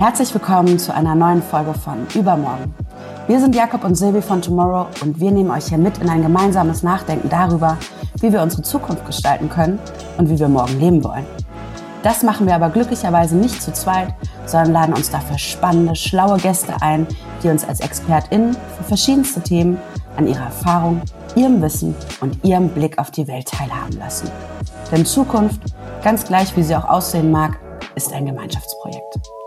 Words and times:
Herzlich 0.00 0.32
willkommen 0.32 0.78
zu 0.78 0.94
einer 0.94 1.14
neuen 1.14 1.42
Folge 1.42 1.74
von 1.74 2.06
Übermorgen. 2.14 2.74
Wir 3.26 3.38
sind 3.38 3.54
Jakob 3.54 3.84
und 3.84 3.96
Silvi 3.96 4.22
von 4.22 4.40
Tomorrow 4.40 4.86
und 5.02 5.20
wir 5.20 5.30
nehmen 5.30 5.50
euch 5.50 5.66
hier 5.66 5.76
mit 5.76 5.98
in 5.98 6.08
ein 6.08 6.22
gemeinsames 6.22 6.82
Nachdenken 6.82 7.28
darüber, 7.28 7.76
wie 8.18 8.32
wir 8.32 8.40
unsere 8.40 8.62
Zukunft 8.62 9.04
gestalten 9.04 9.50
können 9.50 9.78
und 10.16 10.30
wie 10.30 10.38
wir 10.38 10.48
morgen 10.48 10.80
leben 10.80 11.04
wollen. 11.04 11.26
Das 12.02 12.22
machen 12.22 12.46
wir 12.46 12.54
aber 12.54 12.70
glücklicherweise 12.70 13.36
nicht 13.36 13.60
zu 13.60 13.74
zweit, 13.74 14.14
sondern 14.46 14.72
laden 14.72 14.94
uns 14.94 15.10
dafür 15.10 15.36
spannende, 15.36 15.94
schlaue 15.94 16.38
Gäste 16.38 16.80
ein, 16.80 17.06
die 17.42 17.50
uns 17.50 17.62
als 17.68 17.80
ExpertInnen 17.80 18.54
für 18.54 18.84
verschiedenste 18.84 19.42
Themen 19.42 19.76
an 20.16 20.26
ihrer 20.26 20.44
Erfahrung, 20.44 21.02
ihrem 21.36 21.60
Wissen 21.60 21.94
und 22.22 22.42
ihrem 22.42 22.70
Blick 22.70 22.98
auf 22.98 23.10
die 23.10 23.28
Welt 23.28 23.48
teilhaben 23.48 23.98
lassen. 23.98 24.30
Denn 24.90 25.04
Zukunft, 25.04 25.60
ganz 26.02 26.24
gleich 26.24 26.56
wie 26.56 26.62
sie 26.62 26.74
auch 26.74 26.88
aussehen 26.88 27.30
mag, 27.30 27.58
ist 27.94 28.14
ein 28.14 28.24
Gemeinschaftsprojekt. 28.24 29.39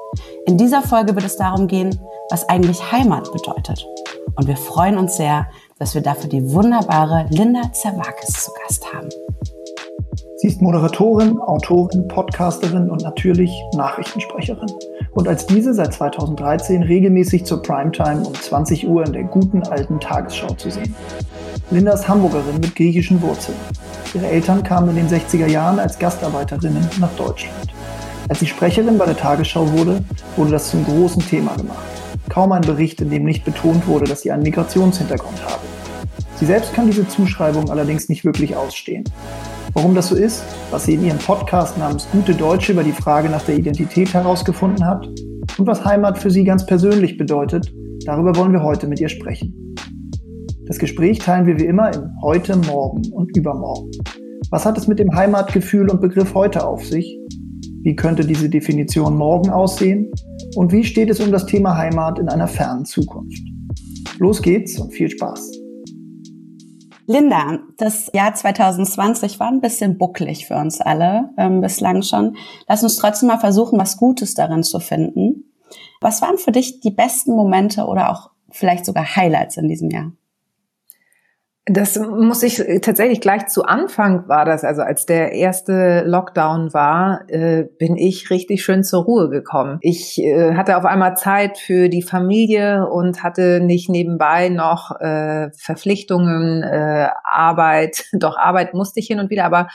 In 0.45 0.57
dieser 0.57 0.81
Folge 0.81 1.15
wird 1.15 1.25
es 1.25 1.37
darum 1.37 1.67
gehen, 1.67 1.97
was 2.29 2.47
eigentlich 2.49 2.91
Heimat 2.91 3.31
bedeutet. 3.31 3.87
Und 4.35 4.45
wir 4.45 4.57
freuen 4.57 4.97
uns 4.97 5.15
sehr, 5.15 5.47
dass 5.79 5.95
wir 5.95 6.01
dafür 6.01 6.29
die 6.29 6.51
wunderbare 6.51 7.25
Linda 7.29 7.71
Zerwakis 7.71 8.43
zu 8.43 8.51
Gast 8.61 8.85
haben. 8.93 9.07
Sie 10.37 10.47
ist 10.49 10.61
Moderatorin, 10.61 11.39
Autorin, 11.39 12.09
Podcasterin 12.09 12.89
und 12.89 13.03
natürlich 13.03 13.51
Nachrichtensprecherin. 13.75 14.69
Und 15.13 15.29
als 15.29 15.45
diese 15.45 15.73
seit 15.73 15.93
2013 15.93 16.83
regelmäßig 16.83 17.45
zur 17.45 17.61
Primetime 17.61 18.27
um 18.27 18.33
20 18.33 18.85
Uhr 18.85 19.05
in 19.05 19.13
der 19.13 19.23
guten 19.23 19.63
alten 19.63 20.01
Tagesschau 20.01 20.53
zu 20.55 20.69
sehen. 20.69 20.93
Linda 21.71 21.93
ist 21.93 22.09
Hamburgerin 22.09 22.59
mit 22.59 22.75
griechischen 22.75 23.21
Wurzeln. 23.21 23.57
Ihre 24.13 24.27
Eltern 24.27 24.61
kamen 24.61 24.89
in 24.89 25.07
den 25.07 25.07
60er 25.07 25.47
Jahren 25.47 25.79
als 25.79 25.97
Gastarbeiterinnen 25.97 26.89
nach 26.99 27.15
Deutschland. 27.15 27.73
Als 28.33 28.39
sie 28.39 28.47
Sprecherin 28.47 28.97
bei 28.97 29.05
der 29.05 29.15
Tagesschau 29.15 29.71
wurde, 29.73 30.03
wurde 30.37 30.49
das 30.49 30.71
zum 30.71 30.83
großen 30.83 31.21
Thema 31.21 31.55
gemacht. 31.55 31.85
Kaum 32.29 32.51
ein 32.51 32.63
Bericht, 32.63 32.99
in 32.99 33.11
dem 33.11 33.25
nicht 33.25 33.45
betont 33.45 33.85
wurde, 33.85 34.05
dass 34.05 34.23
sie 34.23 34.31
einen 34.31 34.41
Migrationshintergrund 34.41 35.45
habe. 35.45 35.61
Sie 36.37 36.47
selbst 36.47 36.73
kann 36.73 36.87
diese 36.87 37.07
Zuschreibung 37.07 37.69
allerdings 37.69 38.09
nicht 38.09 38.25
wirklich 38.25 38.55
ausstehen. 38.55 39.03
Warum 39.73 39.93
das 39.93 40.07
so 40.07 40.15
ist, 40.15 40.43
was 40.71 40.85
sie 40.85 40.95
in 40.95 41.05
ihrem 41.05 41.19
Podcast 41.19 41.77
namens 41.77 42.07
Gute 42.11 42.33
Deutsche 42.33 42.71
über 42.71 42.81
die 42.81 42.91
Frage 42.91 43.29
nach 43.29 43.43
der 43.43 43.55
Identität 43.55 44.11
herausgefunden 44.15 44.83
hat 44.83 45.05
und 45.59 45.67
was 45.67 45.85
Heimat 45.85 46.17
für 46.17 46.31
sie 46.31 46.43
ganz 46.43 46.65
persönlich 46.65 47.19
bedeutet, 47.19 47.71
darüber 48.07 48.35
wollen 48.35 48.53
wir 48.53 48.63
heute 48.63 48.87
mit 48.87 48.99
ihr 48.99 49.09
sprechen. 49.09 49.75
Das 50.65 50.79
Gespräch 50.79 51.19
teilen 51.19 51.45
wir 51.45 51.59
wie 51.59 51.67
immer 51.67 51.93
in 51.93 52.09
heute, 52.23 52.55
morgen 52.55 53.03
und 53.11 53.37
übermorgen. 53.37 53.91
Was 54.49 54.65
hat 54.65 54.75
es 54.79 54.87
mit 54.87 54.97
dem 54.97 55.13
Heimatgefühl 55.13 55.87
und 55.87 56.01
Begriff 56.01 56.33
heute 56.33 56.65
auf 56.65 56.83
sich 56.83 57.19
wie 57.83 57.95
könnte 57.95 58.25
diese 58.25 58.49
Definition 58.49 59.17
morgen 59.17 59.49
aussehen? 59.49 60.09
Und 60.55 60.71
wie 60.71 60.85
steht 60.85 61.09
es 61.09 61.19
um 61.19 61.31
das 61.31 61.45
Thema 61.45 61.77
Heimat 61.77 62.17
in 62.17 62.29
einer 62.29 62.47
fernen 62.47 62.85
Zukunft? 62.85 63.43
Los 64.19 64.41
geht's 64.41 64.79
und 64.79 64.93
viel 64.93 65.09
Spaß. 65.09 65.51
Linda, 67.05 67.59
das 67.77 68.09
Jahr 68.13 68.33
2020 68.33 69.37
war 69.41 69.49
ein 69.49 69.59
bisschen 69.59 69.97
bucklig 69.97 70.47
für 70.47 70.55
uns 70.55 70.79
alle 70.79 71.31
ähm, 71.37 71.59
bislang 71.59 72.01
schon. 72.01 72.37
Lass 72.69 72.83
uns 72.83 72.95
trotzdem 72.95 73.27
mal 73.27 73.39
versuchen, 73.39 73.77
was 73.77 73.97
Gutes 73.97 74.33
darin 74.33 74.63
zu 74.63 74.79
finden. 74.79 75.51
Was 75.99 76.21
waren 76.21 76.37
für 76.37 76.53
dich 76.53 76.79
die 76.79 76.91
besten 76.91 77.35
Momente 77.35 77.85
oder 77.85 78.11
auch 78.11 78.29
vielleicht 78.49 78.85
sogar 78.85 79.17
Highlights 79.17 79.57
in 79.57 79.67
diesem 79.67 79.89
Jahr? 79.89 80.13
Das 81.65 81.97
muss 81.97 82.43
ich 82.43 82.61
tatsächlich 82.81 83.21
gleich 83.21 83.47
zu 83.47 83.63
Anfang 83.63 84.27
war 84.27 84.43
das, 84.43 84.65
also 84.65 84.81
als 84.81 85.05
der 85.05 85.31
erste 85.31 86.03
Lockdown 86.05 86.73
war, 86.73 87.21
äh, 87.29 87.63
bin 87.79 87.95
ich 87.95 88.29
richtig 88.29 88.65
schön 88.65 88.83
zur 88.83 89.05
Ruhe 89.05 89.29
gekommen. 89.29 89.77
Ich 89.79 90.21
äh, 90.21 90.55
hatte 90.55 90.75
auf 90.75 90.83
einmal 90.83 91.15
Zeit 91.15 91.57
für 91.57 91.87
die 91.87 92.01
Familie 92.01 92.89
und 92.89 93.23
hatte 93.23 93.61
nicht 93.61 93.89
nebenbei 93.89 94.49
noch 94.49 94.99
äh, 94.99 95.51
Verpflichtungen, 95.57 96.63
äh, 96.63 97.07
Arbeit. 97.23 98.07
Doch 98.11 98.37
Arbeit 98.37 98.73
musste 98.73 98.99
ich 98.99 99.07
hin 99.07 99.21
und 99.21 99.29
wieder, 99.29 99.45
aber 99.45 99.69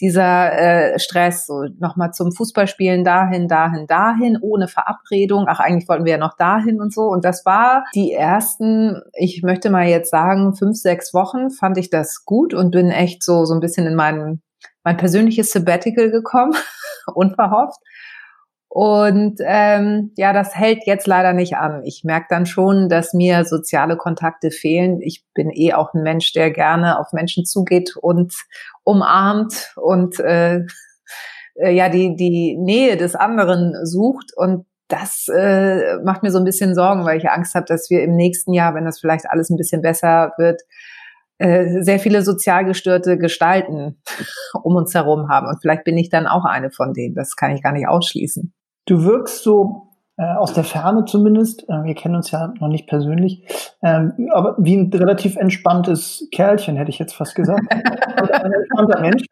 dieser 0.00 0.52
äh, 0.52 0.98
Stress, 1.00 1.46
so 1.46 1.64
nochmal 1.80 2.12
zum 2.12 2.30
Fußballspielen 2.30 3.02
dahin, 3.02 3.48
dahin, 3.48 3.86
dahin, 3.88 4.38
ohne 4.40 4.68
Verabredung. 4.68 5.46
Ach, 5.48 5.58
eigentlich 5.58 5.88
wollten 5.88 6.04
wir 6.04 6.12
ja 6.12 6.18
noch 6.18 6.36
dahin 6.36 6.80
und 6.80 6.92
so. 6.92 7.02
Und 7.02 7.24
das 7.24 7.44
war 7.44 7.84
die 7.96 8.12
ersten, 8.12 9.02
ich 9.12 9.42
möchte 9.42 9.70
mal 9.70 9.86
jetzt 9.86 10.10
sagen, 10.10 10.54
fünf, 10.54 10.76
sechs 10.76 11.12
Wochen 11.12 11.31
fand 11.50 11.78
ich 11.78 11.90
das 11.90 12.24
gut 12.24 12.54
und 12.54 12.70
bin 12.70 12.90
echt 12.90 13.22
so, 13.22 13.44
so 13.44 13.54
ein 13.54 13.60
bisschen 13.60 13.86
in 13.86 13.94
mein, 13.94 14.42
mein 14.84 14.96
persönliches 14.96 15.52
Sabbatical 15.52 16.10
gekommen, 16.10 16.54
unverhofft. 17.14 17.78
Und 18.74 19.38
ähm, 19.44 20.12
ja, 20.16 20.32
das 20.32 20.56
hält 20.56 20.86
jetzt 20.86 21.06
leider 21.06 21.34
nicht 21.34 21.56
an. 21.56 21.82
Ich 21.84 22.04
merke 22.04 22.28
dann 22.30 22.46
schon, 22.46 22.88
dass 22.88 23.12
mir 23.12 23.44
soziale 23.44 23.98
Kontakte 23.98 24.50
fehlen. 24.50 25.02
Ich 25.02 25.26
bin 25.34 25.50
eh 25.50 25.74
auch 25.74 25.92
ein 25.92 26.02
Mensch, 26.02 26.32
der 26.32 26.50
gerne 26.50 26.98
auf 26.98 27.12
Menschen 27.12 27.44
zugeht 27.44 27.94
und 28.00 28.32
umarmt 28.82 29.74
und 29.76 30.18
äh, 30.20 30.60
äh, 31.56 31.70
ja 31.70 31.90
die 31.90 32.16
die 32.16 32.56
Nähe 32.56 32.96
des 32.96 33.14
anderen 33.14 33.74
sucht. 33.84 34.32
Und 34.34 34.64
das 34.88 35.26
äh, 35.28 35.98
macht 36.04 36.22
mir 36.22 36.30
so 36.30 36.38
ein 36.38 36.44
bisschen 36.44 36.74
Sorgen, 36.74 37.04
weil 37.04 37.18
ich 37.18 37.28
Angst 37.28 37.54
habe, 37.54 37.66
dass 37.66 37.90
wir 37.90 38.02
im 38.02 38.16
nächsten 38.16 38.54
Jahr, 38.54 38.74
wenn 38.74 38.86
das 38.86 39.00
vielleicht 39.00 39.28
alles 39.28 39.50
ein 39.50 39.56
bisschen 39.56 39.82
besser 39.82 40.32
wird, 40.38 40.62
äh, 41.42 41.82
sehr 41.82 41.98
viele 41.98 42.22
sozial 42.22 42.64
gestörte 42.64 43.18
Gestalten 43.18 44.00
um 44.62 44.76
uns 44.76 44.94
herum 44.94 45.28
haben. 45.28 45.48
Und 45.48 45.60
vielleicht 45.60 45.82
bin 45.82 45.98
ich 45.98 46.08
dann 46.08 46.26
auch 46.28 46.44
eine 46.44 46.70
von 46.70 46.94
denen. 46.94 47.16
Das 47.16 47.34
kann 47.34 47.50
ich 47.50 47.62
gar 47.62 47.72
nicht 47.72 47.88
ausschließen. 47.88 48.52
Du 48.86 49.04
wirkst 49.04 49.42
so 49.42 49.88
äh, 50.18 50.34
aus 50.36 50.52
der 50.52 50.62
Ferne 50.62 51.04
zumindest, 51.04 51.68
äh, 51.68 51.82
wir 51.82 51.94
kennen 51.94 52.14
uns 52.14 52.30
ja 52.30 52.52
noch 52.60 52.68
nicht 52.68 52.86
persönlich, 52.86 53.44
ähm, 53.82 54.12
aber 54.32 54.54
wie 54.58 54.76
ein 54.76 54.92
relativ 54.92 55.36
entspanntes 55.36 56.28
Kerlchen, 56.32 56.76
hätte 56.76 56.90
ich 56.90 56.98
jetzt 56.98 57.14
fast 57.14 57.34
gesagt. 57.34 57.62
ein 57.70 58.52
entspannter 58.52 59.00
Mensch. 59.00 59.24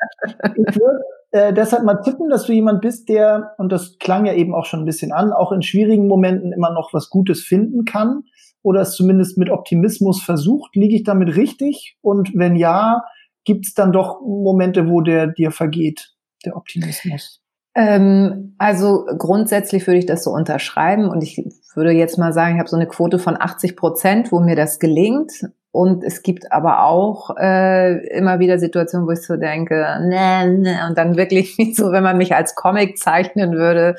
Ich 0.56 0.76
würde 0.76 1.00
äh, 1.31 1.53
deshalb 1.53 1.84
mal 1.84 2.00
tippen, 2.03 2.28
dass 2.28 2.44
du 2.44 2.53
jemand 2.53 2.81
bist, 2.81 3.09
der, 3.09 3.54
und 3.59 3.70
das 3.70 3.99
klang 3.99 4.26
ja 4.26 4.32
eben 4.32 4.54
auch 4.54 4.65
schon 4.65 4.81
ein 4.81 4.87
bisschen 4.87 5.12
an, 5.12 5.32
auch 5.32 5.53
in 5.53 5.62
schwierigen 5.62 6.09
Momenten 6.09 6.53
immer 6.53 6.72
noch 6.72 6.93
was 6.93 7.09
Gutes 7.09 7.43
finden 7.43 7.84
kann 7.84 8.25
oder 8.62 8.82
es 8.82 8.93
zumindest 8.93 9.38
mit 9.38 9.50
Optimismus 9.50 10.22
versucht. 10.22 10.76
Liege 10.76 10.97
ich 10.97 11.04
damit 11.04 11.37
richtig? 11.37 11.97
Und 12.03 12.32
wenn 12.34 12.56
ja, 12.56 13.04
gibt 13.44 13.66
es 13.66 13.75
dann 13.75 13.93
doch 13.93 14.21
Momente, 14.21 14.88
wo 14.88 15.00
der 15.00 15.26
dir 15.26 15.50
vergeht, 15.50 16.15
der 16.44 16.56
Optimismus? 16.56 17.41
Ähm, 17.75 18.54
also 18.59 19.06
grundsätzlich 19.16 19.87
würde 19.87 19.99
ich 19.99 20.06
das 20.06 20.25
so 20.25 20.31
unterschreiben 20.31 21.09
und 21.09 21.22
ich 21.22 21.43
würde 21.75 21.93
jetzt 21.93 22.19
mal 22.19 22.32
sagen, 22.32 22.54
ich 22.54 22.59
habe 22.59 22.69
so 22.69 22.76
eine 22.76 22.88
Quote 22.88 23.19
von 23.19 23.41
80 23.41 23.76
Prozent, 23.76 24.32
wo 24.32 24.41
mir 24.41 24.56
das 24.56 24.81
gelingt. 24.81 25.32
Und 25.72 26.03
es 26.03 26.22
gibt 26.22 26.50
aber 26.50 26.82
auch 26.82 27.31
äh, 27.38 28.04
immer 28.08 28.41
wieder 28.41 28.58
Situationen, 28.58 29.06
wo 29.06 29.12
ich 29.12 29.22
so 29.22 29.36
denke, 29.36 29.76
ne, 30.00 30.48
ne, 30.48 30.86
und 30.88 30.98
dann 30.98 31.16
wirklich 31.16 31.56
wie 31.58 31.75
so, 31.75 31.92
wenn 31.92 32.03
man 32.03 32.19
mich 32.19 32.34
als 32.34 32.56
Comic 32.56 32.98
zeichnen 32.98 33.53
würde, 33.53 33.94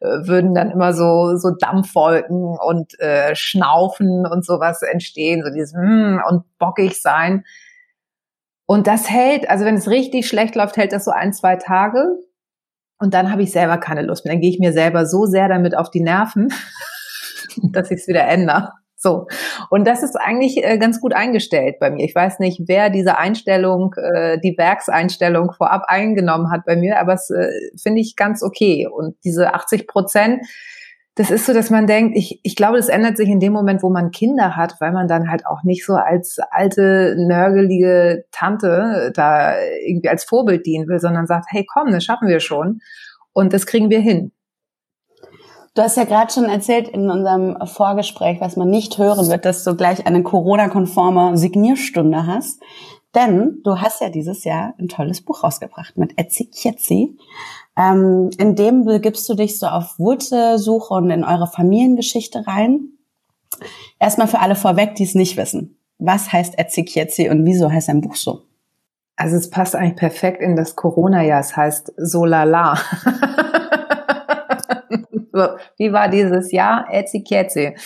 äh, 0.00 0.26
würden 0.26 0.52
dann 0.52 0.72
immer 0.72 0.92
so 0.92 1.36
so 1.36 1.50
Dampfwolken 1.50 2.58
und 2.58 2.98
äh, 2.98 3.36
Schnaufen 3.36 4.26
und 4.26 4.44
sowas 4.44 4.82
entstehen, 4.82 5.44
so 5.44 5.52
dieses 5.52 5.74
mm, 5.74 6.18
und 6.28 6.44
bockig 6.58 7.00
sein. 7.00 7.44
Und 8.66 8.88
das 8.88 9.08
hält, 9.08 9.48
also 9.48 9.64
wenn 9.64 9.76
es 9.76 9.88
richtig 9.88 10.26
schlecht 10.26 10.56
läuft, 10.56 10.76
hält 10.76 10.92
das 10.92 11.04
so 11.04 11.12
ein, 11.12 11.32
zwei 11.32 11.56
Tage. 11.56 12.16
Und 12.98 13.14
dann 13.14 13.30
habe 13.30 13.42
ich 13.42 13.52
selber 13.52 13.78
keine 13.78 14.02
Lust 14.02 14.24
mehr. 14.24 14.34
Dann 14.34 14.40
gehe 14.40 14.50
ich 14.50 14.58
mir 14.58 14.72
selber 14.72 15.06
so 15.06 15.26
sehr 15.26 15.48
damit 15.48 15.76
auf 15.76 15.90
die 15.90 16.00
Nerven, 16.00 16.52
dass 17.72 17.90
ich 17.92 18.00
es 18.00 18.08
wieder 18.08 18.26
ändere. 18.26 18.72
So. 19.02 19.26
Und 19.68 19.84
das 19.84 20.04
ist 20.04 20.14
eigentlich 20.14 20.62
äh, 20.64 20.78
ganz 20.78 21.00
gut 21.00 21.12
eingestellt 21.12 21.80
bei 21.80 21.90
mir. 21.90 22.04
Ich 22.04 22.14
weiß 22.14 22.38
nicht, 22.38 22.62
wer 22.66 22.88
diese 22.88 23.18
Einstellung, 23.18 23.94
äh, 23.96 24.38
die 24.38 24.56
Werkseinstellung 24.56 25.52
vorab 25.52 25.82
eingenommen 25.88 26.52
hat 26.52 26.64
bei 26.64 26.76
mir, 26.76 27.00
aber 27.00 27.14
es 27.14 27.28
äh, 27.30 27.50
finde 27.82 28.00
ich 28.00 28.14
ganz 28.14 28.44
okay. 28.44 28.86
Und 28.86 29.16
diese 29.24 29.54
80 29.54 29.88
Prozent, 29.88 30.46
das 31.16 31.32
ist 31.32 31.46
so, 31.46 31.52
dass 31.52 31.68
man 31.68 31.88
denkt, 31.88 32.16
ich, 32.16 32.38
ich 32.44 32.54
glaube, 32.54 32.76
das 32.76 32.88
ändert 32.88 33.16
sich 33.16 33.28
in 33.28 33.40
dem 33.40 33.52
Moment, 33.52 33.82
wo 33.82 33.90
man 33.90 34.12
Kinder 34.12 34.54
hat, 34.54 34.76
weil 34.78 34.92
man 34.92 35.08
dann 35.08 35.28
halt 35.28 35.46
auch 35.46 35.64
nicht 35.64 35.84
so 35.84 35.94
als 35.94 36.38
alte, 36.52 37.16
nörgelige 37.18 38.24
Tante 38.30 39.10
da 39.16 39.56
irgendwie 39.84 40.10
als 40.10 40.22
Vorbild 40.22 40.64
dienen 40.64 40.86
will, 40.86 41.00
sondern 41.00 41.26
sagt, 41.26 41.46
hey, 41.48 41.66
komm, 41.70 41.90
das 41.90 42.04
schaffen 42.04 42.28
wir 42.28 42.38
schon. 42.38 42.80
Und 43.32 43.52
das 43.52 43.66
kriegen 43.66 43.90
wir 43.90 44.00
hin. 44.00 44.30
Du 45.74 45.80
hast 45.80 45.96
ja 45.96 46.04
gerade 46.04 46.30
schon 46.30 46.44
erzählt 46.44 46.88
in 46.88 47.10
unserem 47.10 47.56
Vorgespräch, 47.66 48.40
was 48.42 48.56
man 48.56 48.68
nicht 48.68 48.98
hören 48.98 49.28
wird, 49.28 49.46
dass 49.46 49.64
du 49.64 49.74
gleich 49.74 50.06
eine 50.06 50.22
Corona-konforme 50.22 51.38
Signierstunde 51.38 52.26
hast. 52.26 52.60
Denn 53.14 53.60
du 53.64 53.80
hast 53.80 54.02
ja 54.02 54.10
dieses 54.10 54.44
Jahr 54.44 54.74
ein 54.78 54.88
tolles 54.88 55.22
Buch 55.22 55.42
rausgebracht 55.42 55.96
mit 55.96 56.18
Etsy 56.18 56.46
Kietzi. 56.46 57.16
Ähm, 57.76 58.30
in 58.36 58.54
dem 58.54 58.84
begibst 58.84 59.26
du 59.30 59.34
dich 59.34 59.58
so 59.58 59.66
auf 59.66 59.98
Wurzelsuche 59.98 60.92
und 60.92 61.10
in 61.10 61.24
eure 61.24 61.46
Familiengeschichte 61.46 62.46
rein. 62.46 62.88
Erstmal 63.98 64.28
für 64.28 64.40
alle 64.40 64.56
vorweg, 64.56 64.94
die 64.94 65.04
es 65.04 65.14
nicht 65.14 65.38
wissen. 65.38 65.78
Was 65.98 66.32
heißt 66.32 66.58
Etzikietzi 66.58 67.30
und 67.30 67.46
wieso 67.46 67.70
heißt 67.70 67.88
ein 67.88 68.02
Buch 68.02 68.16
so? 68.16 68.42
Also 69.16 69.36
es 69.36 69.48
passt 69.48 69.74
eigentlich 69.74 69.96
perfekt 69.96 70.42
in 70.42 70.56
das 70.56 70.76
Corona-Jahr. 70.76 71.40
Es 71.40 71.56
heißt 71.56 71.94
so 71.96 72.26
lala. 72.26 72.78
Wie 75.76 75.92
war 75.92 76.08
dieses 76.08 76.52
Jahr? 76.52 76.86
Etzi 76.90 77.22
Ketzi, 77.22 77.76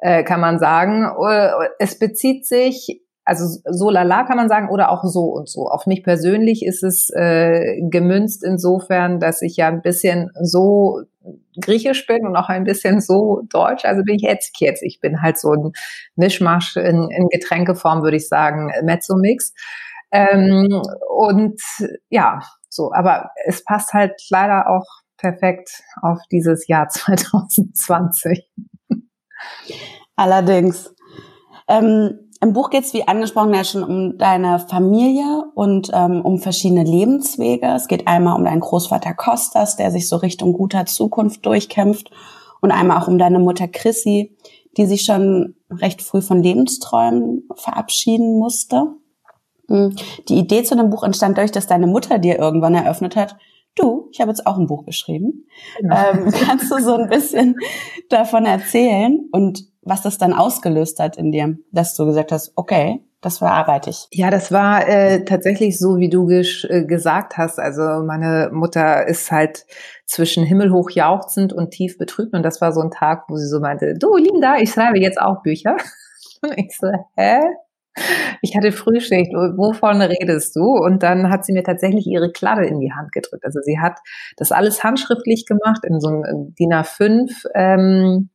äh, 0.00 0.24
kann 0.24 0.40
man 0.40 0.58
sagen. 0.58 1.10
Äh, 1.28 1.50
es 1.78 1.98
bezieht 1.98 2.46
sich 2.46 3.00
also 3.24 3.60
so 3.64 3.90
lala 3.90 4.24
kann 4.24 4.36
man 4.36 4.48
sagen 4.48 4.68
oder 4.68 4.90
auch 4.90 5.02
so 5.04 5.24
und 5.24 5.48
so. 5.48 5.66
Auf 5.68 5.86
mich 5.86 6.02
persönlich 6.02 6.64
ist 6.64 6.82
es 6.82 7.10
äh, 7.10 7.80
gemünzt 7.88 8.44
insofern, 8.44 9.18
dass 9.18 9.40
ich 9.40 9.56
ja 9.56 9.68
ein 9.68 9.80
bisschen 9.80 10.30
so 10.42 11.00
griechisch 11.60 12.06
bin 12.06 12.26
und 12.26 12.36
auch 12.36 12.48
ein 12.48 12.64
bisschen 12.64 13.00
so 13.00 13.42
deutsch. 13.48 13.84
Also 13.84 14.02
bin 14.04 14.16
ich 14.16 14.22
jetzt 14.22 14.60
jetzt. 14.60 14.82
Ich 14.82 15.00
bin 15.00 15.22
halt 15.22 15.38
so 15.38 15.52
ein 15.52 15.72
Mischmasch 16.16 16.76
in, 16.76 17.08
in 17.10 17.28
Getränkeform, 17.28 18.02
würde 18.02 18.18
ich 18.18 18.28
sagen, 18.28 18.70
Mezzo-Mix. 18.82 19.54
Ähm, 20.12 20.82
und 21.08 21.60
ja, 22.10 22.40
so. 22.68 22.92
Aber 22.92 23.30
es 23.46 23.64
passt 23.64 23.94
halt 23.94 24.20
leider 24.28 24.68
auch 24.68 24.86
perfekt 25.24 25.82
auf 26.02 26.18
dieses 26.30 26.68
Jahr 26.68 26.88
2020. 26.90 28.46
Allerdings. 30.16 30.94
Ähm, 31.66 32.30
Im 32.42 32.52
Buch 32.52 32.68
geht 32.68 32.84
es, 32.84 32.92
wie 32.92 33.08
angesprochen, 33.08 33.54
ja 33.54 33.64
schon 33.64 33.82
um 33.82 34.18
deine 34.18 34.58
Familie 34.58 35.44
und 35.54 35.90
ähm, 35.94 36.20
um 36.20 36.38
verschiedene 36.38 36.84
Lebenswege. 36.84 37.66
Es 37.68 37.88
geht 37.88 38.06
einmal 38.06 38.36
um 38.36 38.44
deinen 38.44 38.60
Großvater 38.60 39.14
Kostas, 39.14 39.76
der 39.76 39.90
sich 39.90 40.08
so 40.08 40.16
Richtung 40.16 40.52
guter 40.52 40.84
Zukunft 40.84 41.46
durchkämpft 41.46 42.10
und 42.60 42.70
einmal 42.70 43.00
auch 43.00 43.08
um 43.08 43.16
deine 43.16 43.38
Mutter 43.38 43.66
Chrissy, 43.66 44.36
die 44.76 44.84
sich 44.84 45.04
schon 45.04 45.54
recht 45.70 46.02
früh 46.02 46.20
von 46.20 46.42
Lebensträumen 46.42 47.48
verabschieden 47.54 48.38
musste. 48.38 48.88
Hm. 49.68 49.96
Die 50.28 50.38
Idee 50.38 50.64
zu 50.64 50.76
dem 50.76 50.90
Buch 50.90 51.02
entstand 51.02 51.38
dadurch, 51.38 51.52
dass 51.52 51.66
deine 51.66 51.86
Mutter 51.86 52.18
dir 52.18 52.38
irgendwann 52.38 52.74
eröffnet 52.74 53.16
hat, 53.16 53.36
du, 53.74 54.08
ich 54.12 54.20
habe 54.20 54.30
jetzt 54.30 54.46
auch 54.46 54.58
ein 54.58 54.66
Buch 54.66 54.84
geschrieben. 54.84 55.46
Genau. 55.78 55.96
Ähm, 55.96 56.32
kannst 56.46 56.70
du 56.70 56.78
so 56.78 56.96
ein 56.96 57.08
bisschen 57.08 57.56
davon 58.08 58.46
erzählen 58.46 59.28
und 59.32 59.64
was 59.82 60.02
das 60.02 60.18
dann 60.18 60.32
ausgelöst 60.32 60.98
hat 60.98 61.16
in 61.16 61.30
dir, 61.30 61.58
dass 61.70 61.94
du 61.94 62.06
gesagt 62.06 62.32
hast, 62.32 62.52
okay, 62.56 63.04
das 63.24 63.38
verarbeite 63.38 63.88
ich. 63.88 64.06
Ja, 64.10 64.30
das 64.30 64.52
war 64.52 64.86
äh, 64.86 65.24
tatsächlich 65.24 65.78
so, 65.78 65.96
wie 65.96 66.10
du 66.10 66.28
äh, 66.28 66.84
gesagt 66.84 67.38
hast. 67.38 67.58
Also 67.58 67.82
meine 68.04 68.50
Mutter 68.52 69.06
ist 69.06 69.32
halt 69.32 69.64
zwischen 70.04 70.44
himmelhoch 70.44 70.90
jauchzend 70.90 71.52
und 71.54 71.70
tief 71.70 71.96
betrübt. 71.96 72.34
Und 72.34 72.42
das 72.42 72.60
war 72.60 72.72
so 72.72 72.82
ein 72.82 72.90
Tag, 72.90 73.24
wo 73.28 73.36
sie 73.36 73.48
so 73.48 73.60
meinte, 73.60 73.94
du 73.98 74.16
Linda, 74.16 74.58
ich 74.58 74.70
schreibe 74.70 74.98
jetzt 74.98 75.20
auch 75.20 75.42
Bücher. 75.42 75.76
Und 76.42 76.58
ich 76.58 76.76
so, 76.78 76.88
hä? 77.16 77.40
Ich 78.42 78.56
hatte 78.56 78.72
Frühschicht, 78.72 79.32
wovon 79.32 80.02
redest 80.02 80.56
du? 80.56 80.64
Und 80.64 81.02
dann 81.02 81.30
hat 81.30 81.44
sie 81.44 81.52
mir 81.52 81.62
tatsächlich 81.62 82.06
ihre 82.06 82.32
Kladde 82.32 82.66
in 82.66 82.80
die 82.80 82.92
Hand 82.92 83.12
gedrückt. 83.12 83.44
Also 83.44 83.60
sie 83.60 83.78
hat 83.78 84.00
das 84.36 84.52
alles 84.52 84.82
handschriftlich 84.82 85.46
gemacht 85.46 85.84
in 85.84 86.00
so 86.00 86.08
einem 86.08 86.54
DIN 86.58 86.72
A5 86.72 87.46
ähm, 87.54 88.30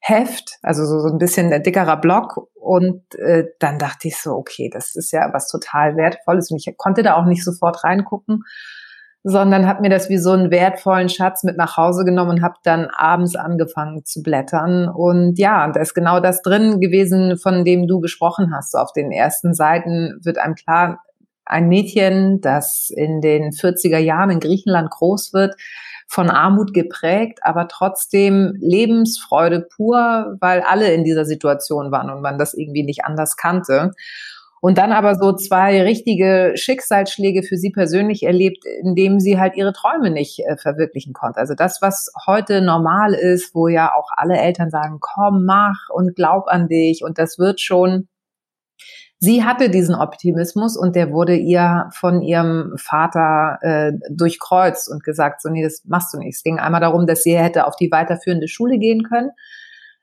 Heft, 0.00 0.58
also 0.62 0.84
so, 0.84 1.00
so 1.00 1.08
ein 1.08 1.18
bisschen 1.18 1.52
ein 1.52 1.62
dickerer 1.62 1.96
Block. 1.96 2.48
Und 2.54 3.02
äh, 3.16 3.44
dann 3.58 3.78
dachte 3.78 4.08
ich 4.08 4.16
so, 4.18 4.32
okay, 4.32 4.70
das 4.72 4.94
ist 4.94 5.12
ja 5.12 5.30
was 5.32 5.48
total 5.48 5.96
Wertvolles. 5.96 6.50
Und 6.50 6.58
ich 6.58 6.76
konnte 6.76 7.02
da 7.02 7.14
auch 7.14 7.26
nicht 7.26 7.44
sofort 7.44 7.84
reingucken 7.84 8.42
sondern 9.28 9.66
habe 9.66 9.80
mir 9.80 9.90
das 9.90 10.08
wie 10.08 10.18
so 10.18 10.30
einen 10.30 10.52
wertvollen 10.52 11.08
Schatz 11.08 11.42
mit 11.42 11.56
nach 11.56 11.76
Hause 11.76 12.04
genommen 12.04 12.30
und 12.30 12.42
habe 12.42 12.54
dann 12.62 12.86
abends 12.96 13.34
angefangen 13.34 14.04
zu 14.04 14.22
blättern. 14.22 14.88
Und 14.88 15.36
ja, 15.36 15.68
da 15.68 15.80
ist 15.80 15.94
genau 15.94 16.20
das 16.20 16.42
drin 16.42 16.80
gewesen, 16.80 17.36
von 17.36 17.64
dem 17.64 17.88
du 17.88 17.98
gesprochen 17.98 18.54
hast. 18.54 18.70
So 18.70 18.78
auf 18.78 18.92
den 18.92 19.10
ersten 19.10 19.52
Seiten 19.52 20.20
wird 20.22 20.38
einem 20.38 20.54
klar, 20.54 21.00
ein 21.44 21.68
Mädchen, 21.68 22.40
das 22.40 22.88
in 22.94 23.20
den 23.20 23.50
40er 23.50 23.98
Jahren 23.98 24.30
in 24.30 24.38
Griechenland 24.38 24.90
groß 24.90 25.32
wird, 25.32 25.56
von 26.06 26.30
Armut 26.30 26.72
geprägt, 26.72 27.40
aber 27.42 27.66
trotzdem 27.66 28.54
Lebensfreude 28.60 29.66
pur, 29.76 30.36
weil 30.38 30.60
alle 30.60 30.92
in 30.92 31.02
dieser 31.02 31.24
Situation 31.24 31.90
waren 31.90 32.10
und 32.10 32.22
man 32.22 32.38
das 32.38 32.54
irgendwie 32.54 32.84
nicht 32.84 33.04
anders 33.04 33.36
kannte. 33.36 33.90
Und 34.60 34.78
dann 34.78 34.92
aber 34.92 35.14
so 35.16 35.34
zwei 35.34 35.82
richtige 35.82 36.52
Schicksalsschläge 36.54 37.42
für 37.42 37.56
sie 37.56 37.70
persönlich 37.70 38.22
erlebt, 38.22 38.64
indem 38.82 39.20
sie 39.20 39.38
halt 39.38 39.54
ihre 39.56 39.72
Träume 39.72 40.10
nicht 40.10 40.40
äh, 40.40 40.56
verwirklichen 40.56 41.12
konnte. 41.12 41.38
Also 41.38 41.54
das, 41.54 41.82
was 41.82 42.10
heute 42.26 42.62
normal 42.62 43.12
ist, 43.12 43.54
wo 43.54 43.68
ja 43.68 43.92
auch 43.94 44.08
alle 44.16 44.38
Eltern 44.38 44.70
sagen, 44.70 44.98
komm, 45.00 45.44
mach 45.44 45.88
und 45.92 46.16
glaub 46.16 46.48
an 46.48 46.68
dich 46.68 47.04
und 47.04 47.18
das 47.18 47.38
wird 47.38 47.60
schon. 47.60 48.08
Sie 49.18 49.44
hatte 49.44 49.70
diesen 49.70 49.94
Optimismus 49.94 50.76
und 50.76 50.94
der 50.94 51.10
wurde 51.10 51.36
ihr 51.36 51.88
von 51.94 52.20
ihrem 52.22 52.74
Vater 52.76 53.58
äh, 53.62 53.92
durchkreuzt 54.10 54.90
und 54.90 55.04
gesagt, 55.04 55.40
so 55.42 55.48
nee, 55.48 55.62
das 55.62 55.82
machst 55.86 56.12
du 56.12 56.18
nicht. 56.18 56.34
Es 56.34 56.42
ging 56.42 56.58
einmal 56.58 56.80
darum, 56.80 57.06
dass 57.06 57.22
sie 57.22 57.38
hätte 57.38 57.66
auf 57.66 57.76
die 57.76 57.90
weiterführende 57.90 58.48
Schule 58.48 58.78
gehen 58.78 59.04
können. 59.04 59.30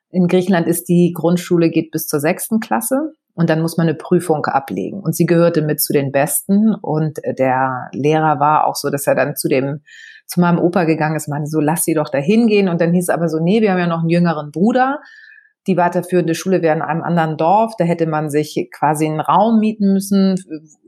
In 0.10 0.28
Griechenland 0.28 0.68
ist 0.68 0.90
die 0.90 1.12
Grundschule 1.14 1.70
geht 1.70 1.92
bis 1.92 2.08
zur 2.08 2.20
sechsten 2.20 2.60
Klasse 2.60 3.14
und 3.35 3.50
dann 3.50 3.62
muss 3.62 3.77
man 3.77 3.88
eine 3.88 3.95
Prüfung 3.95 4.45
ablegen. 4.45 5.01
Und 5.01 5.15
sie 5.15 5.25
gehörte 5.25 5.62
mit 5.62 5.81
zu 5.81 5.94
den 5.94 6.12
Besten 6.12 6.75
und 6.75 7.19
der 7.25 7.89
Lehrer 7.91 8.39
war 8.39 8.68
auch 8.68 8.75
so, 8.75 8.89
dass 8.89 9.07
er 9.07 9.15
dann 9.15 9.35
zu 9.35 9.47
dem 9.47 9.81
zu 10.25 10.39
meinem 10.39 10.59
Opa 10.59 10.85
gegangen 10.85 11.15
ist, 11.15 11.27
meinte 11.27 11.50
so, 11.50 11.59
lass 11.59 11.83
sie 11.83 11.94
doch 11.94 12.09
da 12.09 12.18
hingehen. 12.18 12.69
Und 12.69 12.81
dann 12.81 12.94
hieß 12.94 13.06
es 13.06 13.09
aber 13.09 13.27
so, 13.27 13.39
nee, 13.39 13.62
wir 13.62 13.71
haben 13.71 13.80
ja 13.80 13.88
noch 13.88 14.00
einen 14.00 14.09
jüngeren 14.09 14.51
Bruder. 14.51 15.00
Die 15.68 15.77
weiterführende 15.77 16.35
Schule 16.35 16.62
wäre 16.62 16.75
in 16.75 16.81
einem 16.81 17.03
anderen 17.03 17.38
Dorf. 17.38 17.74
Da 17.77 17.85
hätte 17.85 18.06
man 18.06 18.30
sich 18.30 18.69
quasi 18.74 19.06
einen 19.06 19.19
Raum 19.19 19.59
mieten 19.59 19.94
müssen, 19.94 20.35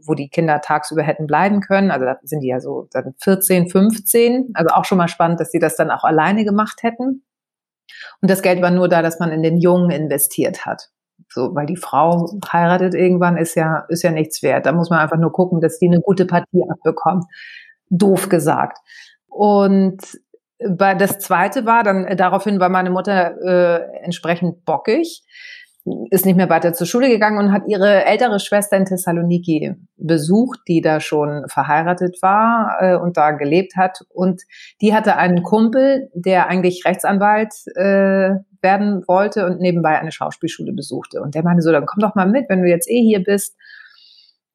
wo 0.06 0.14
die 0.14 0.30
Kinder 0.30 0.62
tagsüber 0.62 1.04
hätten 1.04 1.28
bleiben 1.28 1.62
können. 1.62 1.92
Also 1.92 2.06
da 2.06 2.18
sind 2.24 2.42
die 2.42 2.48
ja 2.48 2.60
so 2.60 2.88
dann 2.92 3.14
14, 3.22 3.70
15. 3.70 4.52
Also 4.54 4.74
auch 4.74 4.86
schon 4.86 4.98
mal 4.98 5.08
spannend, 5.08 5.40
dass 5.40 5.52
sie 5.52 5.60
das 5.60 5.76
dann 5.76 5.92
auch 5.92 6.04
alleine 6.04 6.44
gemacht 6.44 6.84
hätten. 6.84 7.24
Und 8.22 8.32
das 8.32 8.42
Geld 8.42 8.62
war 8.62 8.72
nur 8.72 8.90
da, 8.90 9.02
dass 9.02 9.20
man 9.20 9.32
in 9.32 9.44
den 9.44 9.58
Jungen 9.58 9.92
investiert 9.92 10.66
hat. 10.66 10.90
So, 11.30 11.54
weil 11.54 11.66
die 11.66 11.78
Frau 11.78 12.30
heiratet 12.52 12.94
irgendwann, 12.94 13.38
ist 13.38 13.56
ja, 13.56 13.86
ist 13.90 14.04
ja 14.04 14.12
nichts 14.12 14.42
wert. 14.44 14.66
Da 14.66 14.72
muss 14.72 14.90
man 14.90 15.00
einfach 15.00 15.18
nur 15.18 15.32
gucken, 15.32 15.60
dass 15.60 15.80
die 15.80 15.88
eine 15.88 16.02
gute 16.02 16.26
Partie 16.26 16.64
abbekommt. 16.70 17.26
Doof 17.90 18.30
gesagt. 18.30 18.78
Und 19.28 20.00
das 20.58 21.20
zweite 21.20 21.66
war 21.66 21.84
dann 21.84 22.06
äh, 22.06 22.16
daraufhin 22.16 22.60
war 22.60 22.70
meine 22.70 22.90
Mutter 22.90 23.36
äh, 23.42 24.04
entsprechend 24.04 24.64
bockig 24.64 25.24
ist 26.10 26.26
nicht 26.26 26.36
mehr 26.36 26.50
weiter 26.50 26.74
zur 26.74 26.88
Schule 26.88 27.10
gegangen 27.10 27.38
und 27.38 27.52
hat 27.52 27.68
ihre 27.68 28.06
ältere 28.06 28.40
Schwester 28.40 28.76
in 28.76 28.86
Thessaloniki 28.86 29.76
besucht, 29.98 30.60
die 30.68 30.82
da 30.82 31.00
schon 31.00 31.46
verheiratet 31.48 32.18
war 32.22 32.78
äh, 32.80 32.96
und 32.96 33.18
da 33.18 33.32
gelebt 33.32 33.76
hat. 33.76 34.00
Und 34.10 34.42
die 34.82 34.96
hatte 34.96 35.18
einen 35.18 35.44
Kumpel, 35.44 36.10
der 36.16 36.48
eigentlich 36.48 36.86
Rechtsanwalt 36.86 37.54
äh, 37.76 38.32
werden 38.66 39.08
wollte 39.08 39.46
und 39.46 39.62
nebenbei 39.62 39.98
eine 39.98 40.12
Schauspielschule 40.12 40.74
besuchte. 40.74 41.22
Und 41.22 41.36
der 41.36 41.44
meinte 41.44 41.62
so, 41.62 41.72
dann 41.72 41.86
komm 41.86 42.02
doch 42.02 42.16
mal 42.16 42.28
mit, 42.28 42.50
wenn 42.50 42.64
du 42.64 42.68
jetzt 42.68 42.90
eh 42.90 43.02
hier 43.02 43.24
bist. 43.24 43.56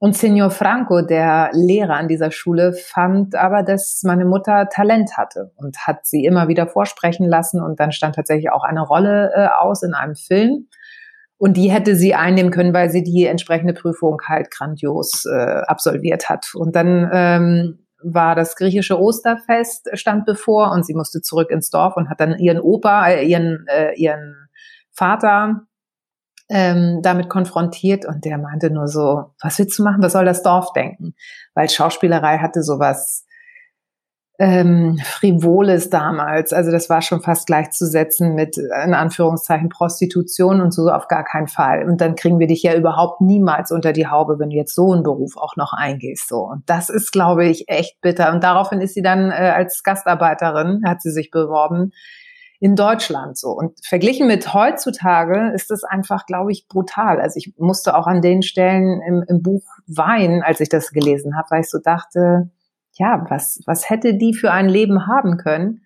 Und 0.02 0.16
Signor 0.16 0.50
Franco, 0.50 1.02
der 1.02 1.50
Lehrer 1.52 1.94
an 1.94 2.08
dieser 2.08 2.30
Schule, 2.30 2.72
fand 2.72 3.34
aber, 3.34 3.62
dass 3.62 4.02
meine 4.02 4.24
Mutter 4.24 4.68
Talent 4.68 5.16
hatte 5.16 5.52
und 5.56 5.76
hat 5.86 6.06
sie 6.06 6.24
immer 6.24 6.48
wieder 6.48 6.66
vorsprechen 6.66 7.28
lassen. 7.28 7.62
Und 7.62 7.78
dann 7.80 7.92
stand 7.92 8.16
tatsächlich 8.16 8.50
auch 8.50 8.64
eine 8.64 8.80
Rolle 8.80 9.30
äh, 9.34 9.46
aus 9.46 9.82
in 9.82 9.94
einem 9.94 10.16
Film. 10.16 10.68
Und 11.36 11.56
die 11.56 11.70
hätte 11.70 11.96
sie 11.96 12.14
einnehmen 12.14 12.50
können, 12.50 12.74
weil 12.74 12.90
sie 12.90 13.02
die 13.02 13.26
entsprechende 13.26 13.74
Prüfung 13.74 14.18
halt 14.26 14.50
grandios 14.50 15.24
äh, 15.26 15.62
absolviert 15.66 16.28
hat. 16.28 16.50
Und 16.54 16.74
dann 16.76 17.08
ähm, 17.12 17.86
war 18.02 18.34
das 18.34 18.56
griechische 18.56 18.98
Osterfest 18.98 19.90
stand 19.94 20.26
bevor 20.26 20.72
und 20.72 20.84
sie 20.84 20.94
musste 20.94 21.20
zurück 21.20 21.50
ins 21.50 21.70
Dorf 21.70 21.96
und 21.96 22.08
hat 22.08 22.20
dann 22.20 22.38
ihren 22.38 22.60
Opa, 22.60 23.08
äh, 23.08 23.24
ihren, 23.24 23.66
äh, 23.68 23.94
ihren 23.94 24.48
Vater 24.90 25.62
ähm, 26.48 27.00
damit 27.02 27.28
konfrontiert 27.28 28.04
und 28.04 28.24
der 28.24 28.36
meinte 28.38 28.70
nur 28.70 28.88
so, 28.88 29.32
was 29.40 29.58
willst 29.58 29.78
du 29.78 29.84
machen? 29.84 30.02
Was 30.02 30.12
soll 30.12 30.24
das 30.24 30.42
Dorf 30.42 30.72
denken? 30.72 31.14
Weil 31.54 31.68
Schauspielerei 31.68 32.38
hatte 32.38 32.62
sowas 32.62 33.24
ähm, 34.40 34.98
Frivoles 35.04 35.90
damals. 35.90 36.54
Also 36.54 36.70
das 36.70 36.88
war 36.88 37.02
schon 37.02 37.20
fast 37.20 37.46
gleichzusetzen 37.46 38.34
mit, 38.34 38.56
in 38.56 38.94
Anführungszeichen, 38.94 39.68
Prostitution 39.68 40.62
und 40.62 40.72
so 40.72 40.88
auf 40.88 41.08
gar 41.08 41.24
keinen 41.24 41.46
Fall. 41.46 41.86
Und 41.86 42.00
dann 42.00 42.14
kriegen 42.14 42.38
wir 42.38 42.46
dich 42.46 42.62
ja 42.62 42.74
überhaupt 42.74 43.20
niemals 43.20 43.70
unter 43.70 43.92
die 43.92 44.06
Haube, 44.06 44.38
wenn 44.38 44.48
du 44.48 44.56
jetzt 44.56 44.74
so 44.74 44.92
einen 44.92 45.02
Beruf 45.02 45.36
auch 45.36 45.56
noch 45.56 45.74
eingehst. 45.74 46.26
So. 46.26 46.38
Und 46.38 46.62
das 46.70 46.88
ist, 46.88 47.12
glaube 47.12 47.44
ich, 47.44 47.68
echt 47.68 48.00
bitter. 48.00 48.32
Und 48.32 48.42
daraufhin 48.42 48.80
ist 48.80 48.94
sie 48.94 49.02
dann 49.02 49.30
äh, 49.30 49.52
als 49.54 49.82
Gastarbeiterin, 49.82 50.84
hat 50.86 51.02
sie 51.02 51.10
sich 51.10 51.30
beworben, 51.30 51.92
in 52.60 52.76
Deutschland 52.76 53.36
so. 53.36 53.50
Und 53.50 53.78
verglichen 53.84 54.26
mit 54.26 54.54
heutzutage 54.54 55.52
ist 55.54 55.70
es 55.70 55.84
einfach, 55.84 56.24
glaube 56.24 56.50
ich, 56.50 56.66
brutal. 56.66 57.20
Also 57.20 57.36
ich 57.36 57.52
musste 57.58 57.94
auch 57.94 58.06
an 58.06 58.22
den 58.22 58.40
Stellen 58.40 59.02
im, 59.06 59.22
im 59.28 59.42
Buch 59.42 59.64
weinen, 59.86 60.42
als 60.42 60.60
ich 60.60 60.70
das 60.70 60.92
gelesen 60.92 61.36
habe, 61.36 61.48
weil 61.50 61.60
ich 61.60 61.70
so 61.70 61.78
dachte, 61.78 62.50
ja, 63.00 63.24
was, 63.30 63.60
was 63.66 63.88
hätte 63.88 64.14
die 64.14 64.34
für 64.34 64.52
ein 64.52 64.68
Leben 64.68 65.06
haben 65.06 65.38
können, 65.38 65.80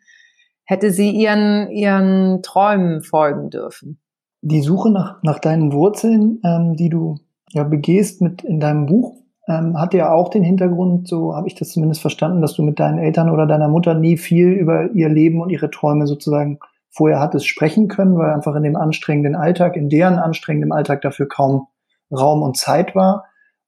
hätte 0.64 0.90
sie 0.90 1.10
ihren, 1.10 1.70
ihren 1.70 2.42
Träumen 2.42 3.02
folgen 3.02 3.50
dürfen. 3.50 4.00
Die 4.42 4.60
Suche 4.60 4.90
nach, 4.90 5.22
nach 5.22 5.38
deinen 5.38 5.72
Wurzeln, 5.72 6.40
ähm, 6.44 6.74
die 6.74 6.88
du 6.88 7.16
ja 7.52 7.62
begehst 7.62 8.20
mit 8.20 8.42
in 8.42 8.58
deinem 8.58 8.86
Buch, 8.86 9.16
ähm, 9.46 9.78
hat 9.78 9.94
ja 9.94 10.12
auch 10.12 10.28
den 10.28 10.42
Hintergrund, 10.42 11.06
so 11.06 11.36
habe 11.36 11.46
ich 11.46 11.54
das 11.54 11.70
zumindest 11.70 12.00
verstanden, 12.00 12.42
dass 12.42 12.54
du 12.54 12.62
mit 12.62 12.80
deinen 12.80 12.98
Eltern 12.98 13.30
oder 13.30 13.46
deiner 13.46 13.68
Mutter 13.68 13.94
nie 13.94 14.16
viel 14.16 14.48
über 14.48 14.90
ihr 14.90 15.08
Leben 15.08 15.40
und 15.40 15.50
ihre 15.50 15.70
Träume 15.70 16.06
sozusagen 16.06 16.58
vorher 16.90 17.20
hattest 17.20 17.46
sprechen 17.46 17.86
können, 17.86 18.18
weil 18.18 18.30
einfach 18.30 18.56
in 18.56 18.64
dem 18.64 18.76
anstrengenden 18.76 19.36
Alltag, 19.36 19.76
in 19.76 19.88
deren 19.88 20.18
anstrengendem 20.18 20.72
Alltag 20.72 21.02
dafür 21.02 21.28
kaum 21.28 21.68
Raum 22.10 22.42
und 22.42 22.56
Zeit 22.56 22.94
war. 22.96 23.24